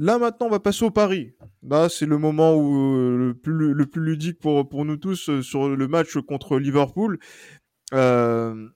Là 0.01 0.17
maintenant, 0.17 0.47
on 0.47 0.49
va 0.49 0.61
passer 0.61 0.85
au 0.85 0.91
pari. 0.91 1.33
Là, 1.61 1.89
c'est 1.89 2.05
le 2.05 2.17
moment 2.17 2.53
euh, 2.55 3.17
le, 3.17 3.85
plus, 3.85 4.01
ludique 4.01 4.39
pour, 4.39 4.67
pour 4.69 4.85
nous 4.85 4.95
tous 4.95 5.27
euh, 5.27 5.41
sur 5.41 5.67
le 5.67 5.87
match 5.89 6.17
contre 6.19 6.57
Liverpool. 6.57 7.19
Euh, 7.93 8.69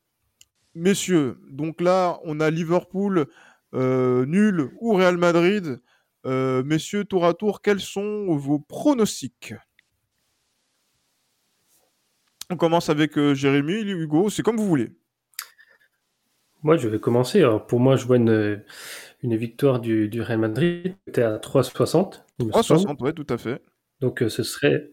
messieurs, 0.75 1.37
donc 1.49 1.79
là, 1.79 2.19
on 2.25 2.41
a 2.41 2.49
Liverpool 2.49 3.27
nul 3.71 4.71
ou 4.81 4.95
Real 4.95 5.15
Madrid. 5.15 5.81
messieurs, 6.25 7.05
tour 7.05 7.25
à 7.25 7.33
tour, 7.33 7.61
quels 7.61 7.79
sont 7.79 8.35
vos 8.35 8.59
pronostics? 8.59 9.53
On 12.49 12.57
commence 12.57 12.89
avec 12.89 13.17
Jérémy, 13.33 13.79
Hugo, 13.79 14.29
c'est 14.29 14.43
comme 14.43 14.57
vous 14.57 14.67
voulez. 14.67 14.91
Moi, 16.63 16.75
je 16.75 16.89
vais 16.89 16.99
commencer. 16.99 17.39
Alors, 17.39 17.65
pour 17.65 17.79
moi, 17.79 17.95
je 17.95 18.05
vois 18.05 18.17
une, 18.17 18.61
une 19.23 19.37
victoire 19.37 19.79
du, 19.79 20.09
du 20.09 20.21
Real 20.21 20.39
Madrid. 20.39 20.95
C'était 21.07 21.23
à 21.23 21.37
3,60. 21.37 22.23
3,60, 22.39 22.97
oui, 22.99 23.13
tout 23.13 23.25
à 23.29 23.37
fait. 23.37 23.61
Donc, 24.01 24.21
euh, 24.21 24.29
ce 24.29 24.43
serait. 24.43 24.91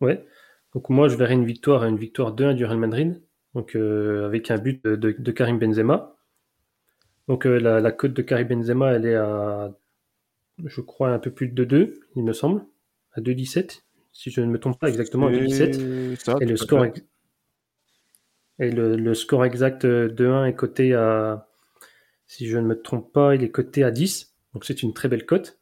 Ouais. 0.00 0.26
Donc, 0.74 0.88
moi, 0.88 1.08
je 1.08 1.16
verrais 1.16 1.34
une 1.34 1.44
victoire, 1.44 1.84
une 1.84 1.98
victoire 1.98 2.34
2-1 2.34 2.54
du 2.54 2.64
Real 2.64 2.78
Madrid. 2.78 3.22
Donc, 3.54 3.76
euh, 3.76 4.26
avec 4.26 4.50
un 4.50 4.58
but 4.58 4.82
de, 4.84 4.96
de, 4.96 5.32
Karim 5.32 5.58
Benzema. 5.58 6.16
Donc, 7.28 7.46
euh, 7.46 7.58
la, 7.58 7.80
la, 7.80 7.92
cote 7.92 8.14
de 8.14 8.22
Karim 8.22 8.48
Benzema, 8.48 8.92
elle 8.94 9.06
est 9.06 9.14
à, 9.14 9.74
je 10.64 10.80
crois, 10.80 11.10
un 11.10 11.18
peu 11.18 11.30
plus 11.30 11.48
de 11.48 11.64
2, 11.64 12.00
il 12.16 12.24
me 12.24 12.32
semble. 12.32 12.64
À 13.12 13.20
2,17. 13.20 13.82
Si 14.12 14.30
je 14.30 14.40
ne 14.40 14.46
me 14.46 14.58
trompe 14.58 14.78
pas 14.78 14.88
exactement, 14.88 15.26
à 15.26 15.30
2,17. 15.30 16.42
Et 16.42 16.46
le 16.46 16.56
score, 16.56 16.86
et 18.58 18.70
le, 18.70 19.14
score 19.14 19.44
exact 19.44 19.84
de 19.84 20.26
1 20.26 20.46
est 20.46 20.54
coté 20.54 20.94
à, 20.94 21.45
si 22.26 22.46
je 22.46 22.58
ne 22.58 22.66
me 22.66 22.80
trompe 22.80 23.12
pas, 23.12 23.34
il 23.34 23.42
est 23.42 23.50
coté 23.50 23.84
à 23.84 23.90
10. 23.90 24.34
Donc 24.54 24.64
c'est 24.64 24.82
une 24.82 24.92
très 24.92 25.08
belle 25.08 25.26
cote. 25.26 25.60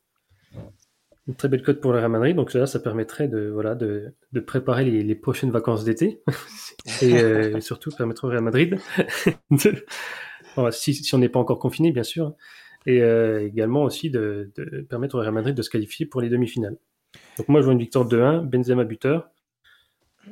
Une 1.27 1.35
très 1.35 1.49
belle 1.49 1.63
cote 1.63 1.81
pour 1.81 1.93
le 1.93 1.99
Real 1.99 2.11
Madrid. 2.11 2.37
Donc 2.37 2.51
ça, 2.51 2.67
ça 2.67 2.81
permettrait 2.81 3.29
de, 3.29 3.49
voilà, 3.49 3.75
de, 3.75 4.15
de 4.33 4.41
préparer 4.41 4.85
les, 4.85 5.03
les, 5.03 5.15
prochaines 5.15 5.51
vacances 5.51 5.85
d'été. 5.85 6.23
et 7.03 7.15
euh, 7.15 7.61
surtout 7.61 7.91
permettre 7.91 8.25
au 8.25 8.29
Real 8.29 8.43
Madrid 8.43 8.79
de, 9.51 9.85
si, 10.71 10.95
si, 10.95 11.15
on 11.15 11.19
n'est 11.19 11.29
pas 11.29 11.41
encore 11.41 11.59
confiné, 11.59 11.93
bien 11.93 12.03
sûr. 12.03 12.35
Et 12.87 13.03
euh, 13.03 13.47
également 13.47 13.83
aussi 13.83 14.11
de, 14.11 14.53
de, 14.57 14.83
permettre 14.83 15.17
au 15.17 15.21
Real 15.21 15.33
Madrid 15.33 15.55
de 15.55 15.63
se 15.63 15.71
qualifier 15.71 16.05
pour 16.05 16.21
les 16.21 16.29
demi-finales. 16.29 16.77
Donc 17.39 17.49
moi, 17.49 17.61
je 17.61 17.65
vois 17.65 17.73
une 17.73 17.81
victoire 17.81 18.05
de 18.05 18.21
1, 18.21 18.43
Benzema 18.43 18.85
buteur 18.85 19.31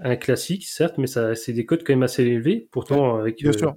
un 0.00 0.16
classique, 0.16 0.66
certes, 0.66 0.98
mais 0.98 1.06
ça, 1.06 1.34
c'est 1.34 1.52
des 1.52 1.66
codes 1.66 1.82
quand 1.84 1.92
même 1.92 2.02
assez 2.02 2.22
élevés. 2.22 2.68
Pourtant, 2.70 3.18
avec, 3.18 3.38
Bien 3.38 3.50
euh, 3.50 3.58
sûr. 3.58 3.76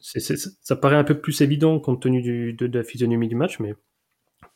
Ça 0.00 0.76
paraît 0.76 0.96
un 0.96 1.04
peu 1.04 1.20
plus 1.20 1.40
évident 1.40 1.78
compte 1.80 2.02
tenu 2.02 2.22
du, 2.22 2.52
de, 2.52 2.66
la 2.66 2.84
physionomie 2.84 3.28
du 3.28 3.36
match, 3.36 3.58
mais 3.60 3.74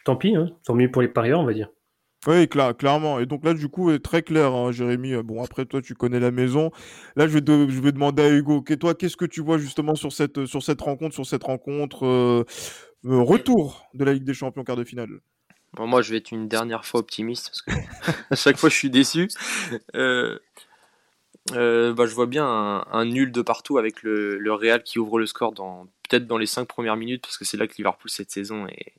tant 0.05 0.17
pis, 0.17 0.35
hein, 0.35 0.51
tant 0.65 0.75
mieux 0.75 0.91
pour 0.91 1.03
les 1.03 1.09
parieurs, 1.09 1.41
on 1.41 1.45
va 1.45 1.55
dire. 1.55 1.69
Oui, 2.29 2.49
clairement. 2.49 3.19
Et 3.19 3.27
donc 3.27 3.45
là, 3.45 3.53
du 3.53 3.69
coup, 3.69 3.97
très 3.99 4.23
clair, 4.23 4.53
hein, 4.53 4.71
Jérémy. 4.71 5.21
Bon, 5.25 5.43
après, 5.43 5.65
toi, 5.65 5.83
tu 5.83 5.95
connais 5.95 6.21
la 6.21 6.31
maison. 6.31 6.71
Là, 7.17 7.27
je 7.27 7.37
vais, 7.37 7.45
je 7.45 7.81
vais 7.81 7.91
demander 7.91 8.23
à 8.23 8.31
Hugo, 8.31 8.63
toi, 8.79 8.95
qu'est-ce 8.95 9.17
que 9.17 9.25
tu 9.25 9.41
vois 9.41 9.59
justement 9.59 9.97
sur 9.97 10.13
cette, 10.13 10.47
sur 10.47 10.63
cette 10.63 10.81
rencontre, 10.81 11.15
sur 11.15 11.27
cette 11.27 11.43
rencontre 11.43 12.07
euh, 12.07 12.45
euh, 13.07 13.21
retour 13.21 13.89
de 13.95 14.05
la 14.05 14.13
Ligue 14.13 14.23
des 14.23 14.35
Champions 14.35 14.63
quart 14.63 14.77
de 14.77 14.85
finale? 14.85 15.09
Bon, 15.75 15.89
Moi, 15.89 16.03
je 16.03 16.13
vais 16.13 16.19
être 16.19 16.31
une 16.31 16.47
dernière 16.47 16.85
fois 16.85 17.01
optimiste, 17.01 17.49
parce 17.49 17.63
que 17.63 17.73
à 18.31 18.37
chaque 18.37 18.57
fois, 18.57 18.69
je 18.69 18.77
suis 18.77 18.91
déçu. 18.91 19.27
Euh, 19.97 20.39
euh, 21.51 21.93
bah, 21.93 22.07
je 22.07 22.15
vois 22.15 22.27
bien 22.27 22.47
un, 22.47 23.05
nul 23.05 23.33
de 23.33 23.43
partout 23.43 23.79
avec 23.79 24.03
le, 24.03 24.39
le, 24.39 24.53
Real 24.53 24.83
qui 24.83 24.99
ouvre 24.99 25.19
le 25.19 25.27
score 25.27 25.53
dans 25.53 25.89
peut-être 26.09 26.27
dans 26.27 26.39
les 26.39 26.47
5 26.47 26.67
premières 26.67 26.97
minutes 26.97 27.23
parce 27.23 27.37
que 27.37 27.45
c'est 27.45 27.57
là 27.57 27.67
que 27.67 27.75
Liverpool 27.77 28.11
cette 28.11 28.31
saison 28.31 28.67
est, 28.67 28.95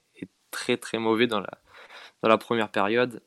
très 0.52 0.78
très 0.78 1.00
mauvais 1.00 1.26
dans 1.26 1.40
la, 1.40 1.50
dans 2.22 2.30
la 2.30 2.38
première 2.38 2.70
période. 2.70 3.24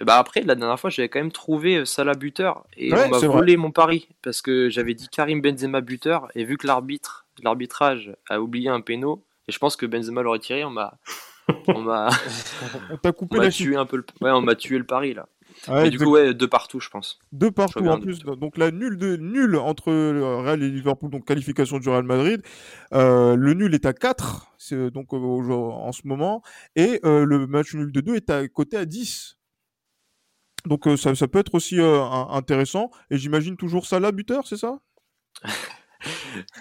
bah 0.00 0.16
après, 0.16 0.40
la 0.40 0.54
dernière 0.54 0.80
fois, 0.80 0.88
j'avais 0.88 1.10
quand 1.10 1.18
même 1.18 1.32
trouvé 1.32 1.76
euh, 1.76 1.84
Salah 1.84 2.14
buteur 2.14 2.64
et 2.78 2.94
on 2.94 3.10
m'a 3.10 3.18
volé 3.18 3.58
mon 3.58 3.70
pari 3.70 4.08
parce 4.22 4.40
que 4.40 4.70
j'avais 4.70 4.94
dit 4.94 5.08
Karim 5.08 5.42
Benzema 5.42 5.82
buteur 5.82 6.28
et 6.34 6.44
vu 6.44 6.56
que 6.56 6.66
l'arbitre, 6.66 7.26
l'arbitrage 7.42 8.16
a 8.30 8.40
oublié 8.40 8.70
un 8.70 8.80
péno 8.80 9.22
et 9.48 9.52
je 9.52 9.58
pense 9.58 9.76
que 9.76 9.84
Benzema 9.84 10.22
l'aurait 10.22 10.38
tiré, 10.38 10.64
on 10.64 10.70
m'a 10.70 10.94
on 11.66 11.82
m'a 11.82 12.08
coupé 13.16 13.48
tué 13.50 13.76
un 13.76 13.86
peu 13.86 13.98
le... 13.98 14.04
ouais, 14.20 14.30
on 14.30 14.40
m'a 14.40 14.54
tué 14.54 14.78
le 14.78 14.84
pari 14.84 15.14
là. 15.14 15.28
Ah 15.68 15.88
du 15.88 15.98
coup, 15.98 16.10
ouais, 16.10 16.34
deux 16.34 16.48
partout, 16.48 16.80
je 16.80 16.88
pense. 16.88 17.18
Deux 17.32 17.50
partout 17.50 17.86
en 17.86 18.00
plus. 18.00 18.20
Donc 18.20 18.56
là, 18.56 18.70
nul, 18.70 18.96
de, 18.96 19.16
nul 19.16 19.56
entre 19.56 19.92
Real 19.92 20.62
et 20.62 20.68
Liverpool, 20.68 21.10
donc 21.10 21.26
qualification 21.26 21.78
du 21.78 21.88
Real 21.88 22.04
Madrid. 22.04 22.42
Euh, 22.92 23.36
le 23.36 23.54
nul 23.54 23.74
est 23.74 23.86
à 23.86 23.92
4 23.92 24.54
c'est 24.58 24.90
donc 24.90 25.12
euh, 25.12 25.16
en 25.16 25.92
ce 25.92 26.06
moment. 26.06 26.42
Et 26.76 27.00
euh, 27.04 27.24
le 27.24 27.46
match 27.46 27.74
nul 27.74 27.92
de 27.92 28.00
2 28.00 28.14
est 28.14 28.30
à 28.30 28.46
côté 28.48 28.76
à 28.76 28.84
10. 28.84 29.38
Donc 30.66 30.88
ça, 30.96 31.14
ça, 31.14 31.26
peut 31.26 31.40
être 31.40 31.54
aussi 31.54 31.80
intéressant. 31.80 32.90
Et 33.10 33.18
j'imagine 33.18 33.56
toujours 33.56 33.86
Salah 33.86 34.12
buteur, 34.12 34.46
c'est 34.46 34.58
ça? 34.58 34.78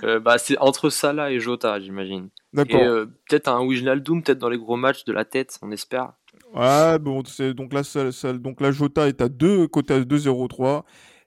Bah, 0.04 0.38
C'est 0.38 0.56
entre 0.60 0.92
Salah 0.92 1.32
et 1.32 1.40
Jota, 1.40 1.80
j'imagine. 1.80 2.30
D'accord. 2.54 3.08
peut-être 3.28 3.48
un 3.48 3.66
Wijnaldum, 3.66 4.22
peut-être 4.22 4.38
dans 4.38 4.50
les 4.50 4.60
gros 4.60 4.78
matchs 4.78 5.04
de 5.04 5.14
la 5.14 5.26
tête, 5.26 5.58
on 5.64 5.72
espère. 5.72 6.14
Ouais, 6.54 7.00
bon, 7.00 7.24
c'est 7.26 7.54
donc 7.54 7.74
là, 7.74 7.84
ça, 7.84 8.34
donc 8.34 8.60
la 8.62 8.72
Jota 8.72 9.08
est 9.08 9.22
à 9.22 9.30
2, 9.30 9.68
côté 9.68 9.94
à 9.94 10.00
2,03. 10.02 10.84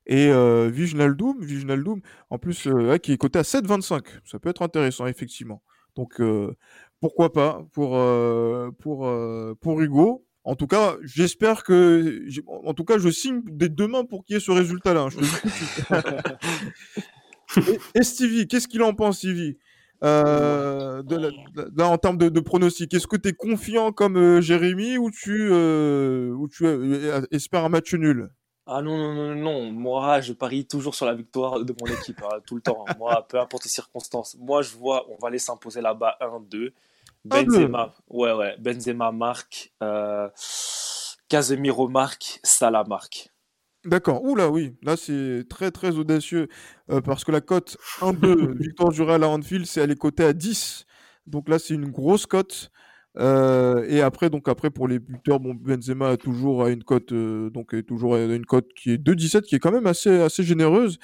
Et 0.07 0.29
euh, 0.29 0.68
Viginaldoom, 0.70 2.01
en 2.29 2.39
plus, 2.39 2.66
euh, 2.66 2.99
qui 2.99 3.12
est 3.12 3.16
coté 3.16 3.39
à 3.39 3.43
7,25. 3.43 4.05
Ça 4.25 4.39
peut 4.39 4.51
être 4.51 4.61
intéressant, 4.62 5.07
effectivement. 5.07 5.62
Donc, 5.97 6.20
euh, 6.20 6.55
pourquoi 7.01 7.33
pas 7.33 7.62
pour, 7.72 7.97
euh, 7.97 8.70
pour, 8.81 9.11
pour 9.61 9.81
Hugo. 9.81 10.27
En 10.47 10.57
tout 10.57 10.66
cas, 10.66 10.97
j'espère 11.03 11.64
que. 11.64 12.22
En 12.66 12.75
tout 12.75 12.85
cas, 12.85 12.99
je 12.99 13.09
signe 13.09 13.41
dès 13.47 13.70
demain 13.70 14.05
pour 14.05 14.25
qu'il 14.25 14.35
y 14.35 14.37
ait 14.37 14.41
ce 14.41 14.51
résultat-là. 14.51 15.09
Hein, 15.91 16.03
et, 17.57 17.99
et, 17.99 18.03
Stevie, 18.03 18.47
qu'est-ce 18.47 18.68
qu'il 18.68 18.83
en 18.83 18.93
pense, 18.93 19.18
Stevie? 19.18 19.57
Euh, 20.05 21.02
de 21.02 21.16
la- 21.16 21.30
de- 21.30 21.72
là, 21.76 21.88
en 21.88 21.98
termes 21.98 22.18
de, 22.18 22.28
de 22.28 22.40
pronostic, 22.40 22.92
est-ce 22.94 23.07
que 23.07 23.16
tu 23.16 23.28
es 23.30 23.32
confiant 23.32 23.92
comme 23.92 24.16
euh, 24.16 24.40
Jérémy 24.40 24.98
ou 24.98 25.11
tu, 25.11 25.48
euh, 25.50 26.30
ou 26.30 26.48
tu 26.48 26.66
euh, 26.66 27.22
espères 27.30 27.64
un 27.64 27.68
match 27.68 27.94
nul? 27.94 28.30
Ah 28.66 28.80
non, 28.80 28.96
non, 28.96 29.14
non, 29.14 29.34
non. 29.34 29.72
Moi, 29.72 30.20
je 30.22 30.32
parie 30.32 30.66
toujours 30.66 30.94
sur 30.94 31.05
la 31.07 31.14
victoire 31.14 31.61
de 31.61 31.74
mon 31.78 31.86
équipe, 31.86 32.22
hein, 32.22 32.38
tout 32.46 32.57
le 32.57 32.62
temps. 32.62 32.88
Moi, 32.98 33.26
peu 33.28 33.38
importe 33.38 33.64
les 33.64 33.70
circonstances. 33.70 34.36
Moi, 34.40 34.62
je 34.62 34.74
vois, 34.76 35.07
on 35.11 35.16
va 35.20 35.28
aller 35.28 35.38
s'imposer 35.38 35.80
là-bas 35.82 36.16
1-2. 36.20 36.72
1-2. 37.30 37.44
Benzema, 37.46 37.94
ouais, 38.09 38.32
ouais. 38.32 38.57
Benzema 38.59 39.12
marque. 39.12 39.72
Casemiro 41.28 41.88
marque. 41.88 42.40
Salah 42.42 42.84
marque. 42.84 43.30
D'accord. 43.85 44.22
Oula, 44.24 44.49
oui. 44.51 44.76
Là, 44.82 44.97
c'est 44.97 45.45
très, 45.49 45.70
très 45.70 45.97
audacieux 45.99 46.49
euh, 46.91 47.01
parce 47.01 47.24
que 47.24 47.32
la 47.32 47.41
cote 47.41 47.76
1-2, 48.01 48.57
victoire 48.57 48.89
du 48.93 49.03
Real 49.03 49.22
à 49.24 49.28
Anfield, 49.28 49.66
c'est 49.66 49.80
elle 49.80 49.91
est 49.91 49.99
cotée 49.99 50.24
à 50.24 50.32
10. 50.32 50.87
Donc 51.26 51.49
là, 51.49 51.59
c'est 51.59 51.74
une 51.74 51.91
grosse 51.91 52.26
cote. 52.26 52.70
Euh, 53.16 53.85
et 53.87 54.01
après, 54.01 54.30
donc 54.30 54.49
après 54.49 54.70
pour 54.70 54.89
les 54.89 54.99
buteurs, 54.99 55.39
bon, 55.39 55.55
Benzema 55.55 56.11
a 56.11 56.16
toujours 56.16 56.66
une 56.66 56.82
cote, 56.82 57.12
euh, 57.12 57.49
donc 57.51 57.72
est 57.72 57.85
toujours 57.85 58.16
une 58.16 58.45
cote 58.45 58.72
qui 58.74 58.93
est 58.93 58.99
2-17, 58.99 59.43
qui 59.43 59.55
est 59.55 59.61
quand 59.61 59.70
même 59.70 59.87
assez, 59.87 60.20
assez 60.20 60.43
généreuse. 60.43 60.99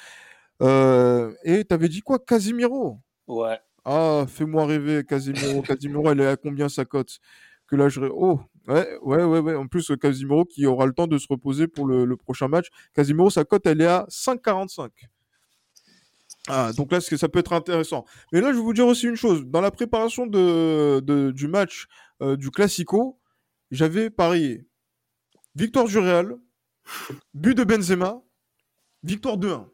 Et 0.61 1.63
t'avais 1.67 1.87
dit 1.87 2.01
quoi, 2.01 2.19
Casimiro? 2.19 2.99
Ouais. 3.27 3.59
Ah, 3.85 4.25
fais-moi 4.27 4.65
rêver, 4.65 5.03
Casimiro. 5.03 5.61
Casimiro, 5.61 6.11
elle 6.11 6.21
est 6.21 6.27
à 6.27 6.35
combien 6.35 6.69
sa 6.69 6.85
cote? 6.85 7.19
Que 7.67 7.75
là, 7.75 7.89
je... 7.89 8.01
Oh, 8.01 8.41
ouais, 8.67 8.97
ouais, 9.01 9.23
ouais, 9.23 9.39
ouais. 9.39 9.55
En 9.55 9.67
plus, 9.67 9.91
euh, 9.91 9.95
Casimiro 9.97 10.45
qui 10.45 10.65
aura 10.65 10.85
le 10.85 10.93
temps 10.93 11.07
de 11.07 11.17
se 11.17 11.27
reposer 11.29 11.67
pour 11.67 11.85
le, 11.87 12.05
le 12.05 12.17
prochain 12.17 12.47
match. 12.47 12.67
Casimiro, 12.93 13.29
sa 13.29 13.43
cote, 13.43 13.65
elle 13.67 13.81
est 13.81 13.87
à 13.87 14.05
5,45. 14.09 14.89
Ah, 16.47 16.71
donc 16.75 16.91
là, 16.91 16.99
ça 17.01 17.29
peut 17.29 17.39
être 17.39 17.53
intéressant. 17.53 18.05
Mais 18.31 18.41
là, 18.41 18.51
je 18.51 18.57
vais 18.57 18.63
vous 18.63 18.73
dire 18.73 18.87
aussi 18.87 19.05
une 19.07 19.15
chose. 19.15 19.45
Dans 19.45 19.61
la 19.61 19.69
préparation 19.71 20.25
de, 20.25 20.99
de- 21.01 21.31
du 21.31 21.47
match 21.47 21.85
euh, 22.21 22.35
du 22.35 22.49
Classico, 22.49 23.19
j'avais 23.69 24.09
parié 24.09 24.65
victoire 25.55 25.85
du 25.85 25.97
Real, 25.99 26.35
but 27.33 27.55
de 27.55 27.63
Benzema, 27.63 28.21
victoire 29.03 29.37
2-1. 29.37 29.67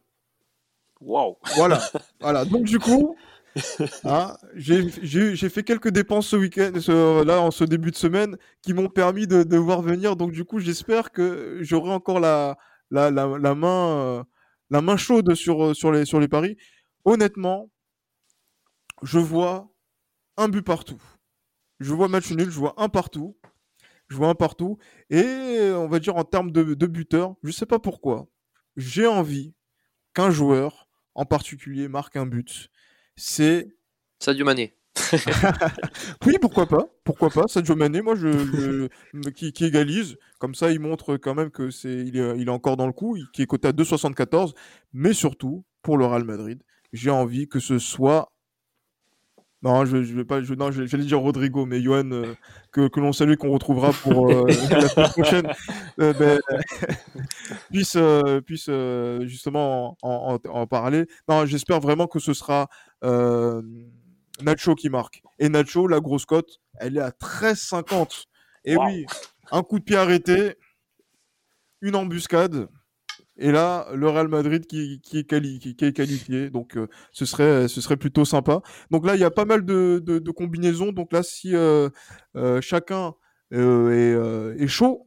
Waouh. 1.01 1.37
Voilà, 1.55 1.81
voilà. 2.19 2.45
Donc 2.45 2.63
du 2.65 2.79
coup, 2.79 3.15
hein, 4.03 4.37
j'ai 4.55 5.49
fait 5.49 5.63
quelques 5.63 5.89
dépenses 5.89 6.27
ce 6.27 6.35
week-end, 6.35 6.73
là 7.25 7.41
en 7.41 7.51
ce 7.51 7.63
début 7.63 7.91
de 7.91 7.95
semaine, 7.95 8.37
qui 8.61 8.73
m'ont 8.73 8.89
permis 8.89 9.27
de, 9.27 9.57
voir 9.57 9.81
venir. 9.81 10.15
Donc 10.15 10.31
du 10.31 10.45
coup, 10.45 10.59
j'espère 10.59 11.11
que 11.11 11.59
j'aurai 11.61 11.91
encore 11.91 12.19
la, 12.19 12.57
euh, 12.93 14.23
main 14.69 14.97
chaude 14.97 15.33
sur, 15.35 15.67
euh, 15.67 15.73
sur, 15.73 15.91
les, 15.91 16.27
paris. 16.27 16.57
Honnêtement, 17.05 17.71
je 19.03 19.19
vois 19.19 19.71
un 20.37 20.49
but 20.49 20.63
partout. 20.63 21.01
Je 21.79 21.93
vois 21.93 22.07
match 22.07 22.31
nul, 22.31 22.49
je 22.49 22.59
vois 22.59 22.73
un 22.77 22.89
partout. 22.89 23.37
Je 24.07 24.15
vois 24.15 24.29
un 24.29 24.35
partout. 24.35 24.77
Et 25.09 25.71
on 25.73 25.87
va 25.87 25.99
dire 25.99 26.15
en 26.15 26.23
termes 26.23 26.51
de, 26.51 26.73
de 26.73 26.85
buteur, 26.87 27.35
je 27.43 27.51
sais 27.51 27.65
pas 27.65 27.79
pourquoi, 27.79 28.27
j'ai 28.75 29.07
envie 29.07 29.53
qu'un 30.13 30.31
joueur 30.31 30.87
en 31.13 31.25
particulier 31.25 31.87
marque 31.87 32.15
un 32.15 32.25
but. 32.25 32.69
C'est 33.17 33.67
Sadio 34.19 34.45
Mané. 34.45 34.73
oui, 36.25 36.37
pourquoi 36.41 36.65
pas, 36.65 36.87
pourquoi 37.03 37.29
pas. 37.29 37.43
Sadio 37.47 37.75
Mané, 37.75 38.01
moi, 38.01 38.15
je, 38.15 38.29
je- 38.31 39.29
qui, 39.35 39.53
qui 39.53 39.65
égalise, 39.65 40.17
comme 40.39 40.55
ça, 40.55 40.71
il 40.71 40.79
montre 40.79 41.17
quand 41.17 41.35
même 41.35 41.51
que 41.51 41.69
c'est, 41.69 41.93
il 42.05 42.17
est, 42.17 42.37
il 42.39 42.47
est 42.47 42.51
encore 42.51 42.77
dans 42.77 42.87
le 42.87 42.93
coup, 42.93 43.17
qui 43.33 43.41
est 43.43 43.45
coté 43.45 43.67
à 43.67 43.71
2,74. 43.73 44.53
Mais 44.93 45.13
surtout, 45.13 45.65
pour 45.81 45.97
le 45.97 46.05
Real 46.05 46.23
Madrid, 46.23 46.61
j'ai 46.93 47.09
envie 47.11 47.47
que 47.47 47.59
ce 47.59 47.79
soit. 47.79 48.31
Non, 49.63 49.85
je, 49.85 50.03
je 50.03 50.13
vais 50.13 50.23
pas, 50.23 50.41
je, 50.43 50.53
non, 50.53 50.71
j'allais 50.71 51.03
dire 51.03 51.19
Rodrigo, 51.19 51.65
mais 51.65 51.81
Johan, 51.81 52.11
euh, 52.11 52.35
que, 52.71 52.87
que 52.87 52.99
l'on 52.99 53.11
salue, 53.11 53.35
qu'on 53.35 53.49
retrouvera 53.51 53.91
pour 53.91 54.31
euh, 54.31 54.45
la 54.71 54.87
semaine 54.87 55.09
prochaine, 55.09 55.51
euh, 55.99 56.13
ben, 56.13 56.39
puisse, 57.71 57.97
puisse 58.45 58.69
justement 59.27 59.97
en, 60.01 60.37
en- 60.45 60.49
en 60.49 60.67
parler. 60.67 61.07
Non, 61.27 61.45
j'espère 61.45 61.79
vraiment 61.79 62.07
que 62.07 62.19
ce 62.19 62.33
sera 62.33 62.67
Nacho 64.41 64.75
qui 64.75 64.89
marque. 64.89 65.21
Et 65.39 65.49
Nacho, 65.49 65.87
la 65.87 65.99
grosse 65.99 66.25
cote, 66.25 66.59
elle 66.79 66.97
est 66.97 67.01
à 67.01 67.09
13,50. 67.09 68.25
Et 68.65 68.75
Wow. 68.75 68.85
oui, 68.85 69.05
un 69.51 69.63
coup 69.63 69.79
de 69.79 69.83
pied 69.83 69.95
arrêté, 69.95 70.55
une 71.81 71.95
embuscade. 71.95 72.67
Et 73.39 73.51
là, 73.51 73.87
le 73.93 74.09
Real 74.09 74.27
Madrid 74.27 74.65
qui, 74.65 75.01
est, 75.13 75.23
qualifié. 75.93 76.49
Donc, 76.49 76.75
euh, 76.75 76.87
ce, 77.11 77.25
serait, 77.25 77.67
ce 77.67 77.81
serait 77.81 77.97
plutôt 77.97 78.25
sympa. 78.25 78.61
Donc 78.89 79.05
là, 79.05 79.15
il 79.15 79.21
y 79.21 79.23
a 79.23 79.31
pas 79.31 79.45
mal 79.45 79.63
de, 79.63 80.31
combinaisons. 80.31 80.91
Donc 80.91 81.13
là, 81.13 81.23
si 81.23 81.55
euh, 81.55 81.89
euh, 82.35 82.61
chacun 82.61 83.13
est, 83.51 84.67
chaud, 84.67 85.05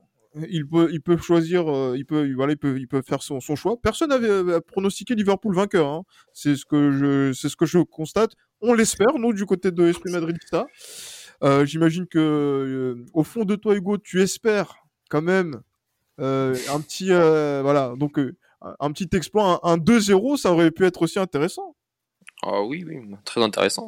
il 0.49 0.69
peut, 0.69 0.89
il 0.93 1.01
peut 1.01 1.17
choisir, 1.17 1.65
il 1.97 2.07
peut, 2.07 2.33
voilà, 2.35 2.53
il 2.53 2.57
peut, 2.57 2.79
il 2.79 2.87
peut 2.87 3.03
faire 3.03 3.23
son, 3.23 3.41
choix. 3.41 3.77
Personne 3.83 4.11
n'avait 4.11 4.61
pronostiqué 4.61 5.15
Liverpool 5.17 5.55
vainqueur. 5.55 5.89
hein. 5.89 6.03
C'est 6.33 6.55
ce 6.55 6.65
que 6.65 6.93
je, 6.93 7.33
ce 7.33 7.57
que 7.57 7.67
je 7.67 7.79
constate. 7.81 8.33
On 8.61 8.75
l'espère, 8.75 9.19
nous, 9.19 9.33
du 9.33 9.45
côté 9.45 9.73
de 9.73 9.89
Esprit 9.89 10.13
Madridista. 10.13 10.67
J'imagine 11.65 12.07
que, 12.07 13.05
au 13.13 13.25
fond 13.25 13.45
de 13.45 13.57
toi, 13.57 13.75
Hugo, 13.75 13.99
tu 13.99 14.21
espères 14.23 14.77
quand 15.09 15.23
même 15.23 15.63
un 16.21 16.81
petit, 16.81 17.13
euh, 17.13 17.61
voilà, 17.63 17.95
donc 17.97 18.19
euh, 18.19 18.37
un 18.79 18.93
petit 18.93 19.09
exploit, 19.17 19.61
un, 19.63 19.73
un 19.73 19.77
2-0, 19.79 20.37
ça 20.37 20.53
aurait 20.53 20.71
pu 20.71 20.85
être 20.85 21.03
aussi 21.03 21.19
intéressant. 21.19 21.77
Ah 22.43 22.63
oui, 22.63 22.85
oui, 22.87 22.99
très 23.25 23.43
intéressant. 23.43 23.87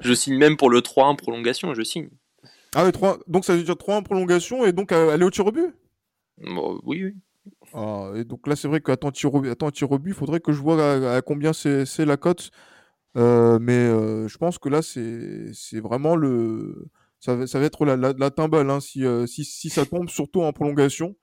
je 0.00 0.14
signe 0.14 0.36
même 0.36 0.56
pour 0.56 0.70
le 0.70 0.80
3-1 0.80 1.16
prolongation, 1.16 1.74
je 1.74 1.82
signe. 1.82 2.08
Ah, 2.74 2.84
ouais, 2.84 2.92
3, 2.92 3.18
donc 3.26 3.44
ça 3.44 3.54
veut 3.54 3.62
dire 3.62 3.76
3 3.76 3.96
en 3.96 4.02
prolongation 4.02 4.64
et 4.64 4.72
donc 4.72 4.92
euh, 4.92 5.10
aller 5.10 5.24
au 5.24 5.30
tir 5.30 5.46
au 5.46 5.52
but? 5.52 5.74
Bon, 6.38 6.80
oui, 6.84 7.04
oui. 7.04 7.14
Ah, 7.74 8.10
et 8.16 8.24
donc 8.24 8.46
là, 8.46 8.56
c'est 8.56 8.68
vrai 8.68 8.80
qu'à 8.80 8.96
temps 8.96 9.10
tir 9.10 9.34
au 9.34 9.40
but, 9.40 10.10
il 10.10 10.14
faudrait 10.14 10.40
que 10.40 10.52
je 10.52 10.60
vois 10.60 10.82
à, 10.82 11.16
à 11.16 11.22
combien 11.22 11.52
c'est 11.52 12.04
la 12.04 12.16
cote. 12.16 12.50
Euh, 13.16 13.58
mais 13.60 13.72
euh, 13.78 14.26
je 14.28 14.38
pense 14.38 14.58
que 14.58 14.68
là, 14.68 14.82
c'est 14.82 15.52
c'est 15.52 15.80
vraiment 15.80 16.16
le. 16.16 16.88
Ça 17.20 17.36
va, 17.36 17.46
ça 17.46 17.58
va 17.58 17.64
être 17.64 17.84
la, 17.84 17.96
la, 17.96 18.12
la 18.18 18.30
timbale 18.30 18.68
hein, 18.70 18.80
si, 18.80 19.04
euh, 19.04 19.26
si, 19.26 19.44
si 19.44 19.70
ça 19.70 19.86
tombe, 19.86 20.08
surtout 20.08 20.42
en 20.42 20.52
prolongation. 20.52 21.16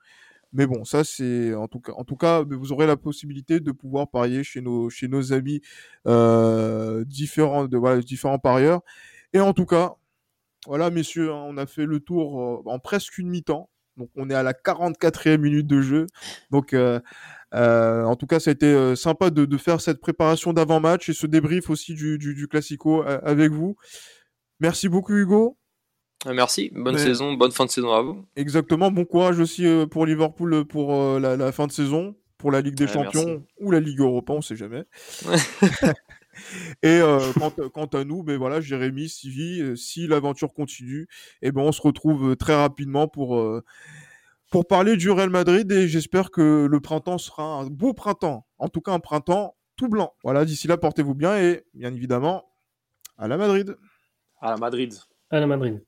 Mais 0.54 0.68
bon, 0.68 0.84
ça, 0.84 1.04
c'est. 1.04 1.54
En 1.54 1.68
tout 1.68 1.80
cas, 1.80 1.94
en 1.94 2.04
tout 2.04 2.18
cas, 2.18 2.44
vous 2.44 2.72
aurez 2.74 2.86
la 2.88 2.98
possibilité 2.98 3.60
de 3.60 3.72
pouvoir 3.72 4.10
parier 4.10 4.44
chez 4.44 4.62
nos, 4.62 4.90
chez 4.90 5.08
nos 5.08 5.32
amis 5.34 5.62
euh, 6.08 7.06
différents, 7.06 7.68
de, 7.68 7.78
voilà, 7.78 8.02
différents 8.02 8.40
parieurs. 8.40 8.82
Et 9.34 9.40
en 9.40 9.54
tout 9.54 9.66
cas, 9.66 9.96
voilà, 10.68 10.90
messieurs, 10.90 11.32
hein, 11.32 11.44
on 11.48 11.58
a 11.58 11.66
fait 11.68 11.86
le 11.86 12.00
tour 12.02 12.42
euh, 12.42 12.70
en 12.70 12.80
presque 12.80 13.18
une 13.18 13.30
mi-temps. 13.30 13.70
Donc, 13.98 14.10
on 14.16 14.30
est 14.30 14.34
à 14.34 14.44
la 14.44 14.54
44e 14.54 15.38
minute 15.38 15.68
de 15.68 15.82
jeu. 15.82 16.08
Donc, 16.50 16.74
euh, 16.74 17.00
en 17.54 18.16
tout 18.16 18.28
cas, 18.28 18.40
ça 18.40 18.52
a 18.52 18.54
été 18.54 18.96
sympa 18.96 19.30
de, 19.30 19.58
faire 19.58 19.82
cette 19.82 20.02
préparation 20.02 20.54
d'avant-match 20.54 21.10
et 21.10 21.14
ce 21.14 21.28
débrief 21.28 21.70
aussi 21.70 21.94
du, 21.94 22.18
du, 22.18 22.48
Classico 22.48 23.04
avec 23.04 23.52
vous. 23.52 23.76
Merci 24.60 24.90
beaucoup, 24.90 25.14
Hugo. 25.14 25.61
Ah, 26.26 26.34
Merci, 26.34 26.72
bonne 26.74 26.96
Mais- 26.96 27.02
saison, 27.04 27.34
bonne 27.34 27.52
fin 27.52 27.66
de 27.66 27.72
saison 27.72 27.92
à 27.94 28.02
vous. 28.02 28.26
Exactement. 28.36 28.92
Bon 28.92 29.06
courage 29.06 29.40
aussi 29.40 29.66
euh, 29.66 29.88
pour 29.88 30.06
Liverpool 30.06 30.54
euh, 30.54 30.64
pour 30.66 30.94
euh, 30.96 31.20
la, 31.20 31.36
la 31.36 31.52
fin 31.52 31.66
de 31.68 31.72
saison, 31.72 32.16
pour 32.38 32.52
la 32.52 32.62
Ligue 32.62 32.76
des 32.76 32.86
Ouais, 32.86 32.94
Champions 32.94 33.26
merci. 33.26 33.44
ou 33.60 33.72
la 33.72 33.80
Ligue 33.80 34.00
Europa, 34.02 34.34
on 34.34 34.42
sait 34.42 34.56
jamais. 34.56 34.84
Et 36.84 36.88
euh, 37.02 37.20
quant, 37.38 37.52
quant 37.70 37.86
à 37.88 38.04
nous, 38.04 38.24
ben 38.24 38.38
voilà, 38.38 38.62
Jérémy, 38.62 39.10
Sylvie, 39.10 39.62
euh, 39.62 39.76
si 39.76 40.08
l'aventure 40.08 40.54
continue, 40.54 41.08
et 41.42 41.52
ben 41.52 41.62
on 41.62 41.72
se 41.72 41.82
retrouve 41.82 42.32
euh, 42.32 42.36
très 42.36 42.56
rapidement 42.56 43.08
pour 43.08 43.38
euh, 43.38 43.64
pour 44.50 44.66
parler 44.68 44.98
du 44.98 45.10
Real 45.10 45.30
Madrid 45.30 45.72
et 45.72 45.88
j'espère 45.88 46.30
que 46.32 46.68
le 46.70 46.80
printemps 46.80 47.18
sera 47.18 47.44
un 47.44 47.66
beau 47.68 47.94
printemps, 47.94 48.46
en 48.60 48.68
tout 48.70 48.82
cas 48.82 48.92
un 48.94 49.00
printemps 49.00 49.56
tout 49.76 49.88
blanc. 49.90 50.14
Voilà, 50.24 50.46
d'ici 50.46 50.68
là, 50.68 50.78
portez-vous 50.78 51.16
bien 51.16 51.38
et 51.38 51.64
bien 51.74 51.94
évidemment 51.94 52.46
à 53.18 53.28
la 53.28 53.38
Madrid. 53.38 53.76
À 54.40 54.52
la 54.52 54.58
Madrid. 54.58 54.94
À 55.30 55.40
la 55.40 55.48
Madrid. 55.48 55.82